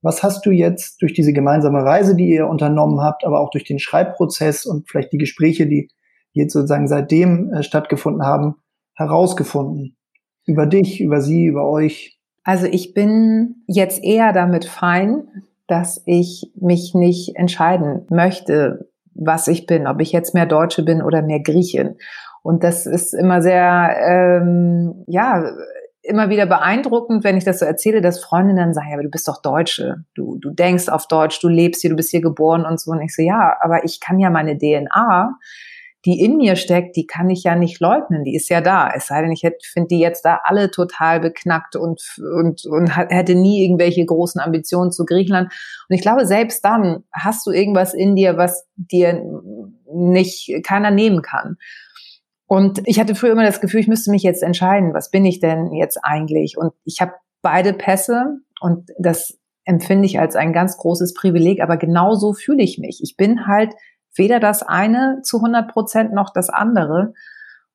Was 0.06 0.22
hast 0.22 0.46
du 0.46 0.52
jetzt 0.52 1.02
durch 1.02 1.14
diese 1.14 1.32
gemeinsame 1.32 1.82
Reise, 1.82 2.14
die 2.14 2.28
ihr 2.28 2.46
unternommen 2.46 3.00
habt, 3.00 3.24
aber 3.24 3.40
auch 3.40 3.50
durch 3.50 3.64
den 3.64 3.80
Schreibprozess 3.80 4.64
und 4.64 4.88
vielleicht 4.88 5.12
die 5.12 5.18
Gespräche, 5.18 5.66
die 5.66 5.88
jetzt 6.32 6.52
sozusagen 6.52 6.86
seitdem 6.86 7.52
äh, 7.52 7.64
stattgefunden 7.64 8.24
haben, 8.24 8.54
herausgefunden? 8.94 9.96
Über 10.44 10.66
dich, 10.66 11.00
über 11.00 11.20
sie, 11.20 11.46
über 11.46 11.68
euch? 11.68 12.20
Also 12.44 12.66
ich 12.66 12.94
bin 12.94 13.64
jetzt 13.66 14.04
eher 14.04 14.32
damit 14.32 14.64
fein, 14.64 15.24
dass 15.66 16.00
ich 16.06 16.52
mich 16.54 16.94
nicht 16.94 17.34
entscheiden 17.34 18.06
möchte, 18.08 18.88
was 19.12 19.48
ich 19.48 19.66
bin, 19.66 19.88
ob 19.88 20.00
ich 20.00 20.12
jetzt 20.12 20.34
mehr 20.34 20.46
Deutsche 20.46 20.84
bin 20.84 21.02
oder 21.02 21.20
mehr 21.20 21.40
Griechin. 21.40 21.96
Und 22.44 22.62
das 22.62 22.86
ist 22.86 23.12
immer 23.12 23.42
sehr, 23.42 23.96
ähm, 24.08 25.02
ja, 25.08 25.50
immer 26.06 26.30
wieder 26.30 26.46
beeindruckend, 26.46 27.24
wenn 27.24 27.36
ich 27.36 27.44
das 27.44 27.58
so 27.58 27.64
erzähle, 27.64 28.00
dass 28.00 28.22
Freundinnen 28.22 28.74
sagen, 28.74 28.88
ja, 28.88 28.94
aber 28.94 29.02
du 29.02 29.10
bist 29.10 29.28
doch 29.28 29.42
Deutsche, 29.42 30.04
du, 30.14 30.38
du 30.38 30.50
denkst 30.50 30.88
auf 30.88 31.08
Deutsch, 31.08 31.40
du 31.40 31.48
lebst 31.48 31.80
hier, 31.80 31.90
du 31.90 31.96
bist 31.96 32.10
hier 32.10 32.20
geboren 32.20 32.64
und 32.64 32.80
so. 32.80 32.92
Und 32.92 33.02
ich 33.02 33.14
so, 33.14 33.22
ja, 33.22 33.56
aber 33.60 33.84
ich 33.84 34.00
kann 34.00 34.18
ja 34.18 34.30
meine 34.30 34.56
DNA, 34.56 35.36
die 36.06 36.20
in 36.20 36.36
mir 36.36 36.54
steckt, 36.54 36.96
die 36.96 37.06
kann 37.06 37.28
ich 37.28 37.42
ja 37.42 37.56
nicht 37.56 37.80
leugnen, 37.80 38.22
die 38.22 38.36
ist 38.36 38.48
ja 38.48 38.60
da. 38.60 38.88
Es 38.94 39.08
sei 39.08 39.22
denn, 39.22 39.32
ich 39.32 39.40
finde 39.40 39.88
die 39.88 39.98
jetzt 39.98 40.24
da 40.24 40.40
alle 40.44 40.70
total 40.70 41.18
beknackt 41.18 41.74
und, 41.74 42.00
und, 42.18 42.64
und 42.64 42.96
hätte 42.96 43.34
nie 43.34 43.64
irgendwelche 43.64 44.04
großen 44.04 44.40
Ambitionen 44.40 44.92
zu 44.92 45.04
Griechenland. 45.04 45.52
Und 45.88 45.96
ich 45.96 46.02
glaube, 46.02 46.24
selbst 46.24 46.64
dann 46.64 47.02
hast 47.12 47.44
du 47.44 47.50
irgendwas 47.50 47.92
in 47.92 48.14
dir, 48.14 48.36
was 48.36 48.68
dir 48.76 49.20
nicht 49.92 50.64
keiner 50.64 50.92
nehmen 50.92 51.22
kann. 51.22 51.56
Und 52.46 52.80
ich 52.84 53.00
hatte 53.00 53.14
früher 53.14 53.32
immer 53.32 53.44
das 53.44 53.60
Gefühl, 53.60 53.80
ich 53.80 53.88
müsste 53.88 54.10
mich 54.10 54.22
jetzt 54.22 54.42
entscheiden, 54.42 54.94
was 54.94 55.10
bin 55.10 55.24
ich 55.24 55.40
denn 55.40 55.72
jetzt 55.72 55.98
eigentlich? 56.02 56.56
Und 56.56 56.72
ich 56.84 57.00
habe 57.00 57.12
beide 57.42 57.72
Pässe 57.72 58.38
und 58.60 58.90
das 58.98 59.38
empfinde 59.64 60.06
ich 60.06 60.20
als 60.20 60.36
ein 60.36 60.52
ganz 60.52 60.76
großes 60.76 61.14
Privileg, 61.14 61.60
aber 61.60 61.76
genau 61.76 62.14
so 62.14 62.32
fühle 62.32 62.62
ich 62.62 62.78
mich. 62.78 63.00
Ich 63.02 63.16
bin 63.16 63.46
halt 63.46 63.74
weder 64.14 64.40
das 64.40 64.62
eine 64.62 65.20
zu 65.22 65.38
100 65.38 65.72
Prozent 65.72 66.12
noch 66.12 66.32
das 66.32 66.48
andere 66.48 67.14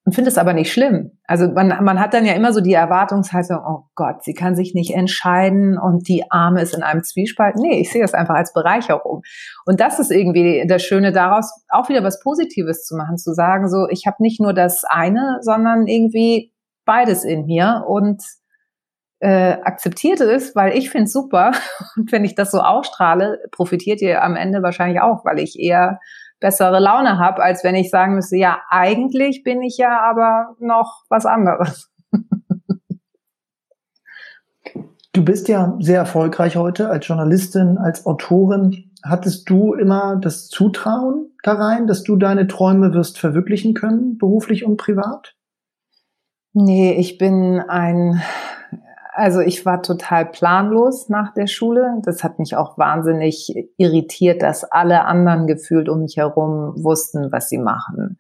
und 0.04 0.14
finde 0.14 0.30
es 0.30 0.40
aber 0.40 0.54
nicht 0.54 0.72
schlimm. 0.72 1.12
Also 1.26 1.48
man, 1.48 1.84
man 1.84 2.00
hat 2.00 2.14
dann 2.14 2.26
ja 2.26 2.34
immer 2.34 2.54
so 2.54 2.60
die 2.60 2.74
Erwartungshaltung, 2.74 3.60
oh 3.64 3.84
Gott, 3.94 4.24
sie 4.24 4.34
kann 4.34 4.56
sich 4.56 4.74
nicht 4.74 4.96
entscheiden 4.96 5.78
und 5.78 6.08
die 6.08 6.24
Arme 6.32 6.62
ist 6.62 6.74
in 6.74 6.82
einem 6.82 7.04
Zwiespalt. 7.04 7.56
Nee, 7.58 7.80
ich 7.80 7.92
sehe 7.92 8.02
das 8.02 8.16
einfach 8.16 8.34
als 8.34 8.52
Bereicherung. 8.52 9.22
Und 9.66 9.80
das 9.80 10.00
ist 10.00 10.12
irgendwie 10.12 10.66
das 10.68 10.82
Schöne 10.82 11.12
daraus, 11.12 11.52
auch 11.70 11.88
wieder 11.88 12.04
was 12.04 12.20
Positives 12.20 12.84
zu 12.84 12.96
machen, 12.96 13.18
zu 13.18 13.34
sagen, 13.34 13.70
so, 13.70 13.88
ich 13.90 14.08
habe 14.08 14.18
nicht 14.20 14.42
nur 14.42 14.54
das 14.54 14.84
eine, 14.86 15.38
sondern 15.42 15.86
irgendwie 15.86 16.52
beides 16.84 17.24
in 17.24 17.46
mir 17.46 17.84
und 17.88 18.24
äh, 19.20 19.58
akzeptiert 19.62 20.20
es, 20.20 20.56
weil 20.56 20.76
ich 20.76 20.90
finde 20.90 21.06
es 21.06 21.14
super. 21.14 21.52
Und 21.96 22.12
wenn 22.12 22.26
ich 22.26 22.34
das 22.34 22.50
so 22.50 22.60
ausstrahle, 22.60 23.40
profitiert 23.52 24.02
ihr 24.02 24.24
am 24.24 24.36
Ende 24.36 24.64
wahrscheinlich 24.64 25.00
auch, 25.00 25.24
weil 25.26 25.38
ich 25.38 25.60
eher 25.60 26.00
bessere 26.42 26.80
Laune 26.80 27.18
habe, 27.18 27.42
als 27.42 27.64
wenn 27.64 27.76
ich 27.76 27.90
sagen 27.90 28.16
müsste, 28.16 28.36
ja, 28.36 28.60
eigentlich 28.70 29.44
bin 29.44 29.62
ich 29.62 29.78
ja 29.78 30.02
aber 30.02 30.56
noch 30.60 31.04
was 31.10 31.26
anderes. 31.26 31.90
Du 35.14 35.26
bist 35.26 35.50
ja 35.50 35.76
sehr 35.82 35.98
erfolgreich 35.98 36.56
heute 36.56 36.90
als 36.90 37.06
Journalistin, 37.06 37.78
als 37.78 38.06
Autorin. 38.06 38.92
Hattest 39.04 39.50
du 39.50 39.74
immer 39.74 40.16
das 40.16 40.48
Zutrauen 40.48 41.36
da 41.44 41.52
rein, 41.52 41.86
dass 41.86 42.04
du 42.04 42.16
deine 42.16 42.48
Träume 42.48 42.94
wirst 42.94 43.20
verwirklichen 43.20 43.74
können, 43.74 44.18
beruflich 44.18 44.64
und 44.64 44.78
privat? 44.78 45.36
Nee, 46.54 46.94
ich 46.94 47.18
bin 47.18 47.60
ein 47.60 48.22
also 49.22 49.40
ich 49.40 49.68
war 49.68 49.84
total 49.84 50.26
planlos 50.26 51.08
nach 51.08 51.32
der 51.36 51.46
Schule. 51.46 52.02
Das 52.04 52.24
hat 52.24 52.40
mich 52.40 52.56
auch 52.56 52.80
wahnsinnig 52.80 53.54
irritiert, 53.78 54.42
dass 54.42 54.64
alle 54.64 55.06
anderen 55.06 55.46
gefühlt 55.46 55.90
um 55.90 56.02
mich 56.02 56.18
herum 56.18 56.74
wussten, 56.76 57.32
was 57.32 57.48
sie 57.48 57.60
machen. 57.60 58.18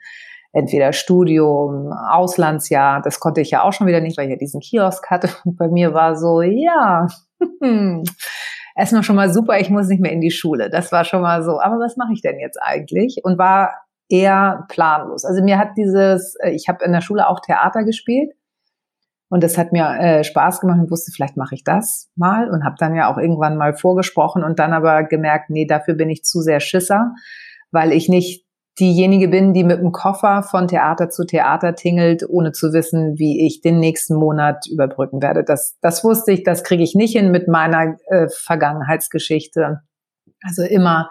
Entweder 0.53 0.93
Studium, 0.93 1.91
Auslandsjahr, 1.91 3.01
das 3.01 3.19
konnte 3.19 3.41
ich 3.41 3.49
ja 3.49 3.63
auch 3.63 3.73
schon 3.73 3.87
wieder 3.87 3.99
nicht, 3.99 4.15
weil 4.15 4.25
ich 4.25 4.31
ja 4.33 4.37
diesen 4.37 4.59
Kiosk 4.61 5.09
hatte. 5.09 5.29
Und 5.43 5.57
bei 5.57 5.69
mir 5.69 5.95
war 5.95 6.15
so, 6.15 6.43
ja, 6.43 7.07
erstmal 8.75 9.01
schon 9.01 9.15
mal 9.15 9.33
super, 9.33 9.59
ich 9.59 9.71
muss 9.71 9.87
nicht 9.87 10.01
mehr 10.01 10.11
in 10.11 10.21
die 10.21 10.29
Schule. 10.29 10.69
Das 10.69 10.91
war 10.91 11.03
schon 11.03 11.21
mal 11.23 11.41
so, 11.41 11.59
aber 11.59 11.79
was 11.79 11.97
mache 11.97 12.13
ich 12.13 12.21
denn 12.21 12.39
jetzt 12.39 12.59
eigentlich? 12.61 13.21
Und 13.23 13.39
war 13.39 13.71
eher 14.07 14.65
planlos. 14.69 15.25
Also 15.25 15.41
mir 15.41 15.57
hat 15.57 15.69
dieses, 15.77 16.35
äh, 16.43 16.51
ich 16.51 16.67
habe 16.67 16.85
in 16.85 16.91
der 16.91 17.01
Schule 17.01 17.27
auch 17.27 17.39
Theater 17.39 17.83
gespielt 17.85 18.33
und 19.31 19.45
das 19.45 19.57
hat 19.57 19.71
mir 19.71 19.85
äh, 19.97 20.23
Spaß 20.25 20.59
gemacht 20.59 20.79
und 20.81 20.91
wusste, 20.91 21.13
vielleicht 21.13 21.37
mache 21.37 21.55
ich 21.55 21.63
das 21.63 22.11
mal 22.15 22.51
und 22.51 22.65
habe 22.65 22.75
dann 22.77 22.93
ja 22.95 23.09
auch 23.09 23.17
irgendwann 23.17 23.55
mal 23.55 23.73
vorgesprochen 23.73 24.43
und 24.43 24.59
dann 24.59 24.73
aber 24.73 25.03
gemerkt, 25.03 25.49
nee, 25.49 25.65
dafür 25.65 25.93
bin 25.93 26.09
ich 26.09 26.25
zu 26.25 26.41
sehr 26.41 26.59
Schisser, 26.59 27.13
weil 27.71 27.93
ich 27.93 28.09
nicht 28.09 28.45
diejenige 28.77 29.29
bin, 29.29 29.53
die 29.53 29.63
mit 29.63 29.79
dem 29.79 29.93
Koffer 29.93 30.43
von 30.43 30.67
Theater 30.67 31.09
zu 31.09 31.25
Theater 31.25 31.75
tingelt, 31.75 32.27
ohne 32.27 32.51
zu 32.51 32.73
wissen, 32.73 33.17
wie 33.17 33.47
ich 33.47 33.61
den 33.61 33.79
nächsten 33.79 34.15
Monat 34.15 34.67
überbrücken 34.69 35.21
werde. 35.21 35.45
Das, 35.45 35.77
das 35.79 36.03
wusste 36.03 36.33
ich, 36.33 36.43
das 36.43 36.65
kriege 36.65 36.83
ich 36.83 36.93
nicht 36.93 37.15
hin 37.15 37.31
mit 37.31 37.47
meiner 37.47 37.95
äh, 38.07 38.27
Vergangenheitsgeschichte. 38.27 39.79
Also 40.43 40.63
immer 40.63 41.09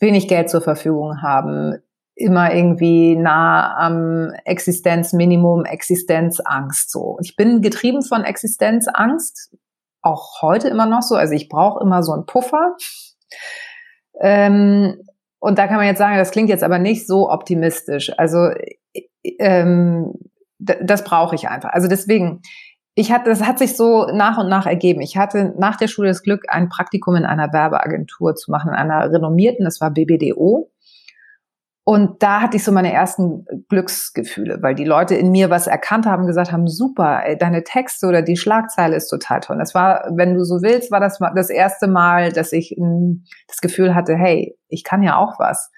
wenig 0.00 0.26
Geld 0.26 0.50
zur 0.50 0.62
Verfügung 0.62 1.22
haben, 1.22 1.76
immer 2.16 2.52
irgendwie 2.54 3.14
nah 3.14 3.76
am 3.76 4.32
Existenzminimum, 4.44 5.66
Existenzangst 5.66 6.90
so. 6.90 7.18
Ich 7.22 7.36
bin 7.36 7.60
getrieben 7.60 8.02
von 8.02 8.24
Existenzangst, 8.24 9.54
auch 10.00 10.40
heute 10.40 10.68
immer 10.68 10.86
noch 10.86 11.02
so. 11.02 11.14
Also 11.14 11.34
ich 11.34 11.48
brauche 11.48 11.82
immer 11.82 12.02
so 12.02 12.12
einen 12.12 12.24
Puffer. 12.24 12.74
Ähm, 14.20 14.96
und 15.38 15.58
da 15.58 15.66
kann 15.66 15.76
man 15.76 15.86
jetzt 15.86 15.98
sagen, 15.98 16.16
das 16.16 16.30
klingt 16.30 16.48
jetzt 16.48 16.64
aber 16.64 16.78
nicht 16.78 17.06
so 17.06 17.30
optimistisch. 17.30 18.10
Also 18.18 18.48
ähm, 19.38 20.14
das 20.58 21.04
brauche 21.04 21.34
ich 21.34 21.48
einfach. 21.48 21.70
Also 21.70 21.86
deswegen, 21.86 22.40
ich 22.94 23.12
hatte, 23.12 23.28
das 23.28 23.42
hat 23.42 23.58
sich 23.58 23.76
so 23.76 24.06
nach 24.06 24.38
und 24.38 24.48
nach 24.48 24.64
ergeben. 24.64 25.02
Ich 25.02 25.18
hatte 25.18 25.54
nach 25.58 25.76
der 25.76 25.88
Schule 25.88 26.08
das 26.08 26.22
Glück, 26.22 26.44
ein 26.48 26.70
Praktikum 26.70 27.14
in 27.14 27.26
einer 27.26 27.52
Werbeagentur 27.52 28.34
zu 28.36 28.50
machen, 28.50 28.70
in 28.70 28.74
einer 28.74 29.12
renommierten, 29.12 29.66
das 29.66 29.82
war 29.82 29.90
BBDO. 29.90 30.70
Und 31.88 32.20
da 32.20 32.40
hatte 32.40 32.56
ich 32.56 32.64
so 32.64 32.72
meine 32.72 32.92
ersten 32.92 33.46
Glücksgefühle, 33.68 34.58
weil 34.60 34.74
die 34.74 34.84
Leute 34.84 35.14
in 35.14 35.30
mir 35.30 35.50
was 35.50 35.68
erkannt 35.68 36.04
haben, 36.04 36.26
gesagt 36.26 36.50
haben, 36.50 36.66
super, 36.66 37.22
ey, 37.24 37.38
deine 37.38 37.62
Texte 37.62 38.08
oder 38.08 38.22
die 38.22 38.36
Schlagzeile 38.36 38.96
ist 38.96 39.06
total 39.06 39.38
toll. 39.38 39.56
Das 39.56 39.72
war, 39.72 40.10
wenn 40.16 40.34
du 40.34 40.42
so 40.42 40.62
willst, 40.62 40.90
war 40.90 40.98
das 40.98 41.20
das 41.36 41.48
erste 41.48 41.86
Mal, 41.86 42.32
dass 42.32 42.52
ich 42.52 42.74
das 43.46 43.58
Gefühl 43.58 43.94
hatte, 43.94 44.16
hey, 44.16 44.58
ich 44.66 44.82
kann 44.82 45.04
ja 45.04 45.16
auch 45.16 45.38
was. 45.38 45.70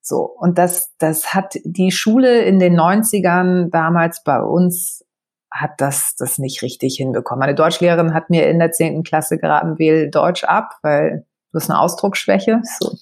So. 0.00 0.24
Und 0.36 0.58
das, 0.58 0.96
das 0.98 1.32
hat 1.32 1.54
die 1.62 1.92
Schule 1.92 2.42
in 2.42 2.58
den 2.58 2.76
90ern 2.76 3.70
damals 3.70 4.24
bei 4.24 4.42
uns 4.42 5.04
hat 5.52 5.74
das, 5.78 6.16
das 6.18 6.38
nicht 6.38 6.62
richtig 6.62 6.96
hinbekommen. 6.96 7.38
Meine 7.38 7.54
Deutschlehrerin 7.54 8.14
hat 8.14 8.30
mir 8.30 8.48
in 8.48 8.58
der 8.58 8.72
zehnten 8.72 9.04
Klasse 9.04 9.38
geraten, 9.38 9.78
wähl 9.78 10.10
Deutsch 10.10 10.42
ab, 10.42 10.70
weil 10.82 11.24
du 11.52 11.60
hast 11.60 11.70
eine 11.70 11.78
Ausdrucksschwäche. 11.78 12.62
So. 12.80 12.96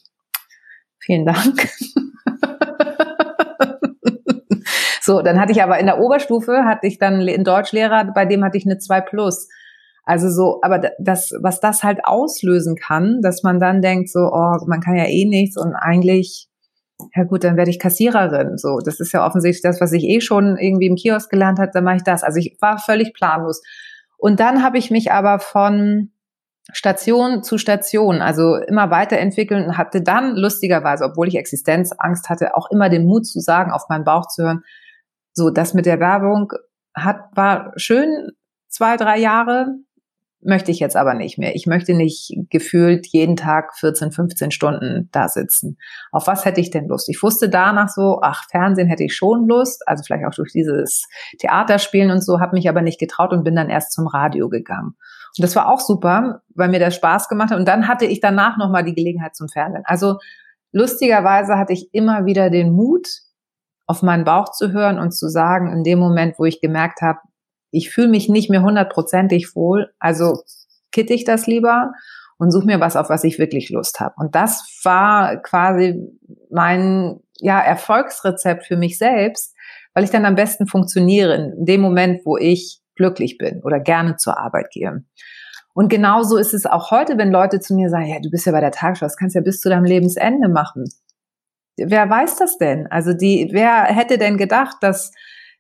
Vielen 0.99 1.25
Dank. 1.25 1.71
so, 5.01 5.23
dann 5.23 5.41
hatte 5.41 5.53
ich 5.53 5.63
aber 5.63 5.79
in 5.79 5.87
der 5.87 5.99
Oberstufe 5.99 6.65
hatte 6.65 6.87
ich 6.87 6.99
dann 6.99 7.21
einen 7.21 7.45
Deutschlehrer, 7.45 8.05
bei 8.15 8.27
dem 8.27 8.45
hatte 8.45 8.59
ich 8.59 8.67
eine 8.67 8.79
2 8.79 9.01
plus. 9.01 9.49
Also 10.05 10.29
so, 10.29 10.61
aber 10.63 10.81
das, 10.99 11.31
was 11.41 11.61
das 11.61 11.83
halt 11.83 12.01
auslösen 12.05 12.75
kann, 12.77 13.21
dass 13.23 13.43
man 13.43 13.61
dann 13.61 13.81
denkt 13.83 14.11
so, 14.11 14.31
oh, 14.33 14.57
man 14.67 14.81
kann 14.81 14.97
ja 14.97 15.05
eh 15.05 15.25
nichts 15.25 15.57
und 15.57 15.75
eigentlich, 15.75 16.49
ja 17.15 17.25
gut, 17.25 17.45
dann 17.45 17.57
werde 17.57 17.71
ich 17.71 17.79
Kassiererin. 17.79 18.59
So, 18.59 18.79
das 18.85 19.01
ist 19.01 19.13
ja 19.13 19.27
offensichtlich 19.27 19.63
das, 19.63 19.81
was 19.81 19.93
ich 19.93 20.05
eh 20.05 20.21
schon 20.21 20.57
irgendwie 20.59 20.87
im 20.87 20.97
Kiosk 20.97 21.31
gelernt 21.31 21.59
habe, 21.59 21.71
dann 21.73 21.85
mache 21.85 21.97
ich 21.97 22.03
das. 22.03 22.25
Also 22.25 22.39
ich 22.39 22.57
war 22.61 22.79
völlig 22.79 23.15
planlos. 23.15 23.63
Und 24.19 24.41
dann 24.41 24.63
habe 24.63 24.79
ich 24.79 24.91
mich 24.91 25.13
aber 25.13 25.39
von 25.39 26.11
Station 26.73 27.43
zu 27.43 27.59
Station, 27.59 28.21
also 28.21 28.57
immer 28.57 28.91
weiterentwickeln 28.91 29.65
und 29.65 29.79
hatte 29.79 30.03
dann 30.03 30.37
lustigerweise, 30.37 31.05
obwohl 31.05 31.29
ich 31.29 31.37
Existenzangst 31.37 32.29
hatte, 32.29 32.55
auch 32.55 32.71
immer 32.71 32.89
den 32.89 33.07
Mut 33.07 33.27
zu 33.27 33.41
sagen, 33.41 33.73
auf 33.73 33.89
meinen 33.89 34.05
Bauch 34.05 34.27
zu 34.29 34.45
hören, 34.45 34.63
so 35.41 35.51
das 35.51 35.73
mit 35.73 35.87
der 35.87 36.01
Werbung 36.01 36.53
hat 36.95 37.21
war 37.35 37.73
schön 37.77 38.31
zwei 38.69 38.97
drei 38.97 39.19
Jahre, 39.19 39.69
möchte 40.43 40.71
ich 40.71 40.81
jetzt 40.81 40.97
aber 40.97 41.15
nicht 41.15 41.39
mehr. 41.39 41.55
Ich 41.55 41.67
möchte 41.67 41.95
nicht 41.95 42.35
gefühlt 42.51 43.07
jeden 43.07 43.37
Tag 43.37 43.75
14, 43.77 44.13
15 44.13 44.51
Stunden 44.51 45.09
da 45.13 45.29
sitzen. 45.29 45.77
Auf 46.13 46.27
was 46.27 46.45
hätte 46.45 46.61
ich 46.61 46.71
denn 46.71 46.89
Lust? 46.89 47.09
Ich 47.09 47.23
wusste 47.23 47.49
danach 47.49 47.89
so, 47.89 48.21
ach, 48.23 48.45
Fernsehen 48.51 48.89
hätte 48.89 49.05
ich 49.05 49.15
schon 49.15 49.47
Lust, 49.47 49.83
also 49.87 50.03
vielleicht 50.05 50.27
auch 50.27 50.35
durch 50.35 50.53
dieses 50.53 51.07
Theaterspielen 51.39 52.11
und 52.11 52.25
so, 52.25 52.41
habe 52.41 52.57
mich 52.57 52.69
aber 52.69 52.83
nicht 52.83 53.01
getraut 53.01 53.33
und 53.33 53.45
bin 53.45 53.55
dann 53.55 53.69
erst 53.69 53.93
zum 53.93 54.07
Radio 54.07 54.49
gegangen. 54.49 54.95
Und 55.37 55.43
das 55.43 55.55
war 55.57 55.69
auch 55.69 55.81
super, 55.81 56.43
weil 56.55 56.69
mir 56.69 56.81
das 56.81 56.97
Spaß 56.97 57.29
gemacht 57.29 57.51
hat. 57.51 57.59
Und 57.59 57.69
dann 57.69 57.87
hatte 57.87 58.07
ich 58.07 58.21
danach 58.21 58.57
nochmal 58.57 58.85
die 58.85 58.95
Gelegenheit 58.95 59.35
zum 59.37 59.49
Fernsehen. 59.49 59.85
Also 59.87 60.17
lustigerweise 60.73 61.57
hatte 61.57 61.73
ich 61.73 61.93
immer 61.93 62.25
wieder 62.25 62.51
den 62.51 62.73
Mut, 62.73 63.09
auf 63.91 64.03
meinen 64.03 64.23
Bauch 64.23 64.53
zu 64.53 64.71
hören 64.71 65.01
und 65.01 65.11
zu 65.11 65.29
sagen, 65.29 65.73
in 65.73 65.83
dem 65.83 65.99
Moment, 65.99 66.39
wo 66.39 66.45
ich 66.45 66.61
gemerkt 66.61 67.03
habe, 67.03 67.19
ich 67.73 67.91
fühle 67.91 68.07
mich 68.07 68.29
nicht 68.29 68.49
mehr 68.49 68.63
hundertprozentig 68.63 69.57
wohl, 69.57 69.93
also 69.99 70.45
kitte 70.93 71.13
ich 71.13 71.25
das 71.25 71.49
lieber 71.49 71.91
und 72.39 72.53
suche 72.53 72.67
mir 72.67 72.79
was, 72.79 72.95
auf 72.95 73.11
was 73.11 73.25
ich 73.25 73.41
wirklich 73.41 73.69
Lust 73.69 73.99
habe. 73.99 74.15
Und 74.17 74.37
das 74.37 74.81
war 74.85 75.39
quasi 75.39 76.01
mein 76.53 77.19
ja, 77.41 77.59
Erfolgsrezept 77.59 78.65
für 78.65 78.77
mich 78.77 78.97
selbst, 78.97 79.57
weil 79.93 80.05
ich 80.05 80.11
dann 80.11 80.25
am 80.25 80.37
besten 80.37 80.69
funktioniere 80.69 81.35
in 81.35 81.65
dem 81.65 81.81
Moment, 81.81 82.25
wo 82.25 82.37
ich 82.37 82.81
glücklich 82.95 83.39
bin 83.39 83.61
oder 83.65 83.81
gerne 83.81 84.19
zur 84.19 84.39
Arbeit 84.39 84.71
gehe. 84.71 85.03
Und 85.75 85.89
genauso 85.89 86.37
ist 86.37 86.55
es 86.55 86.65
auch 86.65 86.93
heute, 86.93 87.19
wenn 87.19 87.33
Leute 87.33 87.59
zu 87.59 87.75
mir 87.75 87.91
sagen, 87.91 88.07
ja, 88.07 88.21
du 88.21 88.31
bist 88.31 88.47
ja 88.47 88.53
bei 88.53 88.61
der 88.61 88.71
Tagesschau, 88.71 89.07
das 89.07 89.17
kannst 89.17 89.35
du 89.35 89.41
ja 89.41 89.45
bis 89.45 89.61
zu 89.61 89.69
deinem 89.69 89.85
Lebensende 89.85 90.49
machen. 90.49 90.85
Wer 91.87 92.09
weiß 92.09 92.37
das 92.37 92.59
denn? 92.59 92.87
Also 92.89 93.13
die, 93.13 93.49
wer 93.53 93.85
hätte 93.85 94.19
denn 94.19 94.37
gedacht, 94.37 94.77
dass 94.81 95.13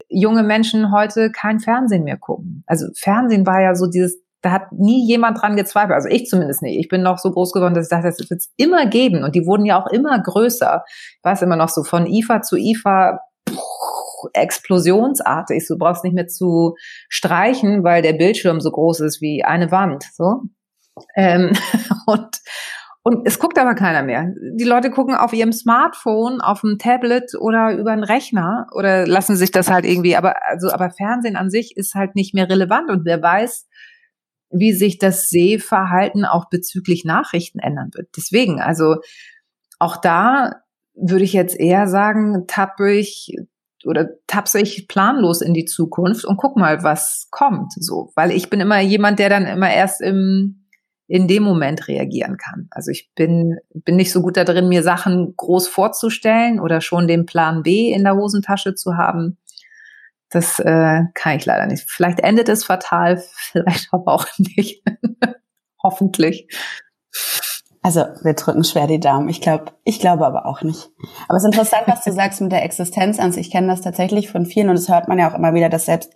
junge 0.08 0.42
Menschen 0.42 0.92
heute 0.92 1.30
kein 1.30 1.60
Fernsehen 1.60 2.04
mehr 2.04 2.18
gucken? 2.18 2.64
Also 2.66 2.86
Fernsehen 2.96 3.46
war 3.46 3.60
ja 3.60 3.74
so 3.74 3.86
dieses 3.86 4.22
da 4.42 4.52
hat 4.52 4.72
nie 4.72 5.06
jemand 5.06 5.40
dran 5.40 5.56
gezweifelt. 5.56 5.92
Also 5.92 6.08
ich 6.08 6.26
zumindest 6.26 6.62
nicht. 6.62 6.78
Ich 6.78 6.88
bin 6.88 7.02
noch 7.02 7.18
so 7.18 7.30
groß 7.30 7.52
geworden, 7.52 7.74
dass 7.74 7.86
ich 7.86 7.90
dachte, 7.90 8.06
das 8.06 8.18
wird 8.18 8.40
es 8.40 8.52
immer 8.56 8.86
geben. 8.86 9.22
Und 9.22 9.34
die 9.34 9.46
wurden 9.46 9.66
ja 9.66 9.80
auch 9.80 9.86
immer 9.88 10.18
größer. 10.18 10.82
Ich 10.86 11.24
weiß 11.24 11.42
immer 11.42 11.56
noch 11.56 11.68
so 11.68 11.84
von 11.84 12.06
IFA 12.06 12.40
zu 12.40 12.56
IFA 12.56 13.20
explosionsartig. 14.32 15.64
Du 15.66 15.76
brauchst 15.76 16.04
nicht 16.04 16.14
mehr 16.14 16.26
zu 16.26 16.74
streichen, 17.08 17.84
weil 17.84 18.02
der 18.02 18.12
Bildschirm 18.14 18.60
so 18.60 18.70
groß 18.70 19.00
ist 19.00 19.20
wie 19.20 19.44
eine 19.44 19.70
Wand. 19.70 20.04
So. 20.14 20.42
Ähm, 21.14 21.52
und, 22.06 22.28
und 23.02 23.26
es 23.26 23.38
guckt 23.38 23.58
aber 23.58 23.74
keiner 23.74 24.02
mehr. 24.02 24.32
Die 24.58 24.64
Leute 24.64 24.90
gucken 24.90 25.14
auf 25.14 25.32
ihrem 25.32 25.52
Smartphone, 25.52 26.40
auf 26.40 26.60
dem 26.60 26.78
Tablet 26.78 27.32
oder 27.38 27.76
über 27.76 27.92
einen 27.92 28.04
Rechner 28.04 28.66
oder 28.72 29.06
lassen 29.06 29.36
sich 29.36 29.50
das 29.50 29.70
halt 29.70 29.86
irgendwie, 29.86 30.16
aber, 30.16 30.46
also, 30.46 30.70
aber 30.70 30.90
Fernsehen 30.90 31.36
an 31.36 31.50
sich 31.50 31.76
ist 31.76 31.94
halt 31.94 32.14
nicht 32.14 32.34
mehr 32.34 32.48
relevant 32.48 32.90
und 32.90 33.06
wer 33.06 33.22
weiß, 33.22 33.68
wie 34.50 34.72
sich 34.72 34.98
das 34.98 35.30
Sehverhalten 35.30 36.24
auch 36.24 36.50
bezüglich 36.50 37.04
Nachrichten 37.04 37.58
ändern 37.58 37.90
wird. 37.94 38.08
Deswegen, 38.16 38.60
also 38.60 38.96
auch 39.78 39.96
da 39.96 40.62
würde 40.94 41.24
ich 41.24 41.32
jetzt 41.32 41.58
eher 41.58 41.86
sagen, 41.86 42.44
tappe 42.48 42.92
ich 42.92 43.34
oder 43.86 44.10
tapse 44.26 44.60
ich 44.60 44.88
planlos 44.88 45.40
in 45.40 45.54
die 45.54 45.64
Zukunft 45.64 46.26
und 46.26 46.36
guck 46.36 46.56
mal, 46.56 46.82
was 46.82 47.28
kommt, 47.30 47.72
so, 47.76 48.12
weil 48.14 48.30
ich 48.30 48.50
bin 48.50 48.60
immer 48.60 48.80
jemand, 48.80 49.18
der 49.18 49.30
dann 49.30 49.46
immer 49.46 49.72
erst 49.72 50.02
im 50.02 50.59
in 51.10 51.26
dem 51.26 51.42
Moment 51.42 51.88
reagieren 51.88 52.36
kann. 52.36 52.68
Also 52.70 52.92
ich 52.92 53.10
bin 53.16 53.58
bin 53.74 53.96
nicht 53.96 54.12
so 54.12 54.22
gut 54.22 54.36
da 54.36 54.44
drin, 54.44 54.68
mir 54.68 54.84
Sachen 54.84 55.34
groß 55.36 55.66
vorzustellen 55.66 56.60
oder 56.60 56.80
schon 56.80 57.08
den 57.08 57.26
Plan 57.26 57.64
B 57.64 57.92
in 57.92 58.04
der 58.04 58.14
Hosentasche 58.14 58.76
zu 58.76 58.96
haben. 58.96 59.36
Das 60.28 60.60
äh, 60.60 61.02
kann 61.14 61.36
ich 61.36 61.44
leider 61.44 61.66
nicht. 61.66 61.90
Vielleicht 61.90 62.20
endet 62.20 62.48
es 62.48 62.64
fatal, 62.64 63.20
vielleicht 63.34 63.88
aber 63.90 64.12
auch 64.12 64.26
nicht. 64.38 64.84
Hoffentlich. 65.82 66.46
Also 67.82 68.04
wir 68.22 68.34
drücken 68.34 68.62
schwer 68.62 68.86
die 68.86 69.00
Daumen. 69.00 69.28
Ich 69.28 69.40
glaube, 69.40 69.72
ich 69.82 69.98
glaube 69.98 70.24
aber 70.24 70.46
auch 70.46 70.62
nicht. 70.62 70.90
Aber 71.26 71.38
es 71.38 71.42
ist 71.42 71.52
interessant, 71.52 71.88
was 71.88 72.04
du 72.04 72.12
sagst 72.12 72.40
mit 72.40 72.52
der 72.52 72.64
Existenz 72.64 73.18
an 73.18 73.36
Ich 73.36 73.50
kenne 73.50 73.66
das 73.66 73.80
tatsächlich 73.80 74.30
von 74.30 74.46
vielen 74.46 74.68
und 74.68 74.76
das 74.76 74.88
hört 74.88 75.08
man 75.08 75.18
ja 75.18 75.28
auch 75.28 75.34
immer 75.34 75.54
wieder, 75.54 75.70
dass 75.70 75.86
selbst 75.86 76.12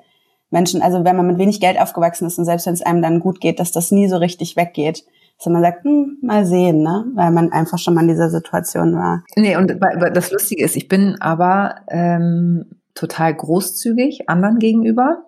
Menschen, 0.55 0.83
also 0.83 1.05
wenn 1.05 1.17
man 1.17 1.27
mit 1.27 1.39
wenig 1.39 1.61
Geld 1.61 1.79
aufgewachsen 1.81 2.27
ist 2.27 2.39
und 2.39 2.45
selbst 2.45 2.67
wenn 2.67 2.75
es 2.75 2.83
einem 2.83 3.03
dann 3.03 3.19
gut 3.19 3.41
geht, 3.41 3.59
dass 3.59 3.73
das 3.73 3.91
nie 3.91 4.09
so 4.09 4.17
richtig 4.17 4.57
weggeht. 4.57 5.05
Dass 5.37 5.53
man 5.53 5.63
sagt, 5.63 5.85
hm, 5.85 6.19
mal 6.23 6.47
sehen, 6.47 6.83
ne? 6.83 7.07
Weil 7.15 7.33
man 7.33 7.51
einfach 7.51 7.77
schon 7.77 7.95
mal 7.95 8.03
in 8.03 8.09
dieser 8.09 8.31
Situation 8.31 8.95
war. 8.95 9.25
Nee, 9.35 9.57
und 9.57 9.77
das 10.13 10.31
Lustige 10.31 10.65
ist, 10.65 10.77
ich 10.77 10.87
bin 10.87 11.17
aber 11.21 11.81
ähm, 11.91 12.67
total 12.95 13.35
großzügig 13.35 14.31
anderen 14.31 14.61
gegenüber. 14.61 15.25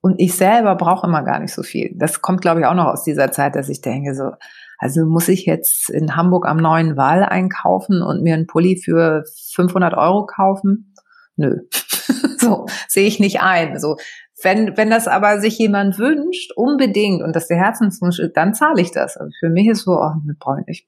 Und 0.00 0.20
ich 0.20 0.36
selber 0.36 0.76
brauche 0.76 1.08
immer 1.08 1.24
gar 1.24 1.40
nicht 1.40 1.52
so 1.52 1.64
viel. 1.64 1.90
Das 1.96 2.22
kommt, 2.22 2.40
glaube 2.40 2.60
ich, 2.60 2.66
auch 2.66 2.74
noch 2.74 2.86
aus 2.86 3.02
dieser 3.02 3.32
Zeit, 3.32 3.56
dass 3.56 3.68
ich 3.68 3.80
denke, 3.80 4.14
so, 4.14 4.30
also 4.78 5.04
muss 5.06 5.26
ich 5.26 5.44
jetzt 5.44 5.90
in 5.90 6.14
Hamburg 6.14 6.46
am 6.46 6.58
neuen 6.58 6.96
Wall 6.96 7.24
einkaufen 7.24 8.00
und 8.00 8.22
mir 8.22 8.34
einen 8.34 8.46
Pulli 8.46 8.76
für 8.76 9.24
500 9.54 9.94
Euro 9.94 10.24
kaufen? 10.24 10.94
Nö. 11.34 11.62
so, 12.38 12.66
sehe 12.86 13.08
ich 13.08 13.18
nicht 13.18 13.42
ein. 13.42 13.80
So, 13.80 13.96
wenn, 14.42 14.76
wenn 14.76 14.90
das 14.90 15.08
aber 15.08 15.40
sich 15.40 15.58
jemand 15.58 15.98
wünscht, 15.98 16.52
unbedingt, 16.54 17.22
und 17.22 17.34
das 17.34 17.48
der 17.48 17.58
Herzenswunsch 17.58 18.18
ist, 18.18 18.36
dann 18.36 18.54
zahle 18.54 18.80
ich 18.80 18.92
das. 18.92 19.16
Also 19.16 19.32
für 19.40 19.48
mich 19.48 19.68
ist 19.68 19.84
so, 19.84 19.92
oh, 19.92 20.12
wir 20.24 20.34
brauchen 20.38 20.64
nicht. 20.66 20.86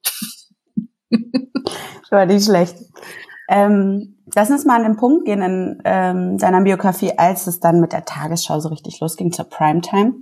War 2.10 2.26
nicht 2.26 2.44
schlecht. 2.44 2.76
Ähm, 3.48 4.16
lass 4.34 4.50
uns 4.50 4.64
mal 4.64 4.76
an 4.76 4.84
den 4.84 4.96
Punkt 4.96 5.24
gehen 5.24 5.42
in 5.42 5.82
ähm, 5.84 6.38
deiner 6.38 6.62
Biografie, 6.62 7.12
als 7.16 7.46
es 7.46 7.60
dann 7.60 7.80
mit 7.80 7.92
der 7.92 8.04
Tagesschau 8.04 8.60
so 8.60 8.68
richtig 8.68 9.00
losging 9.00 9.32
zur 9.32 9.48
Primetime. 9.48 10.14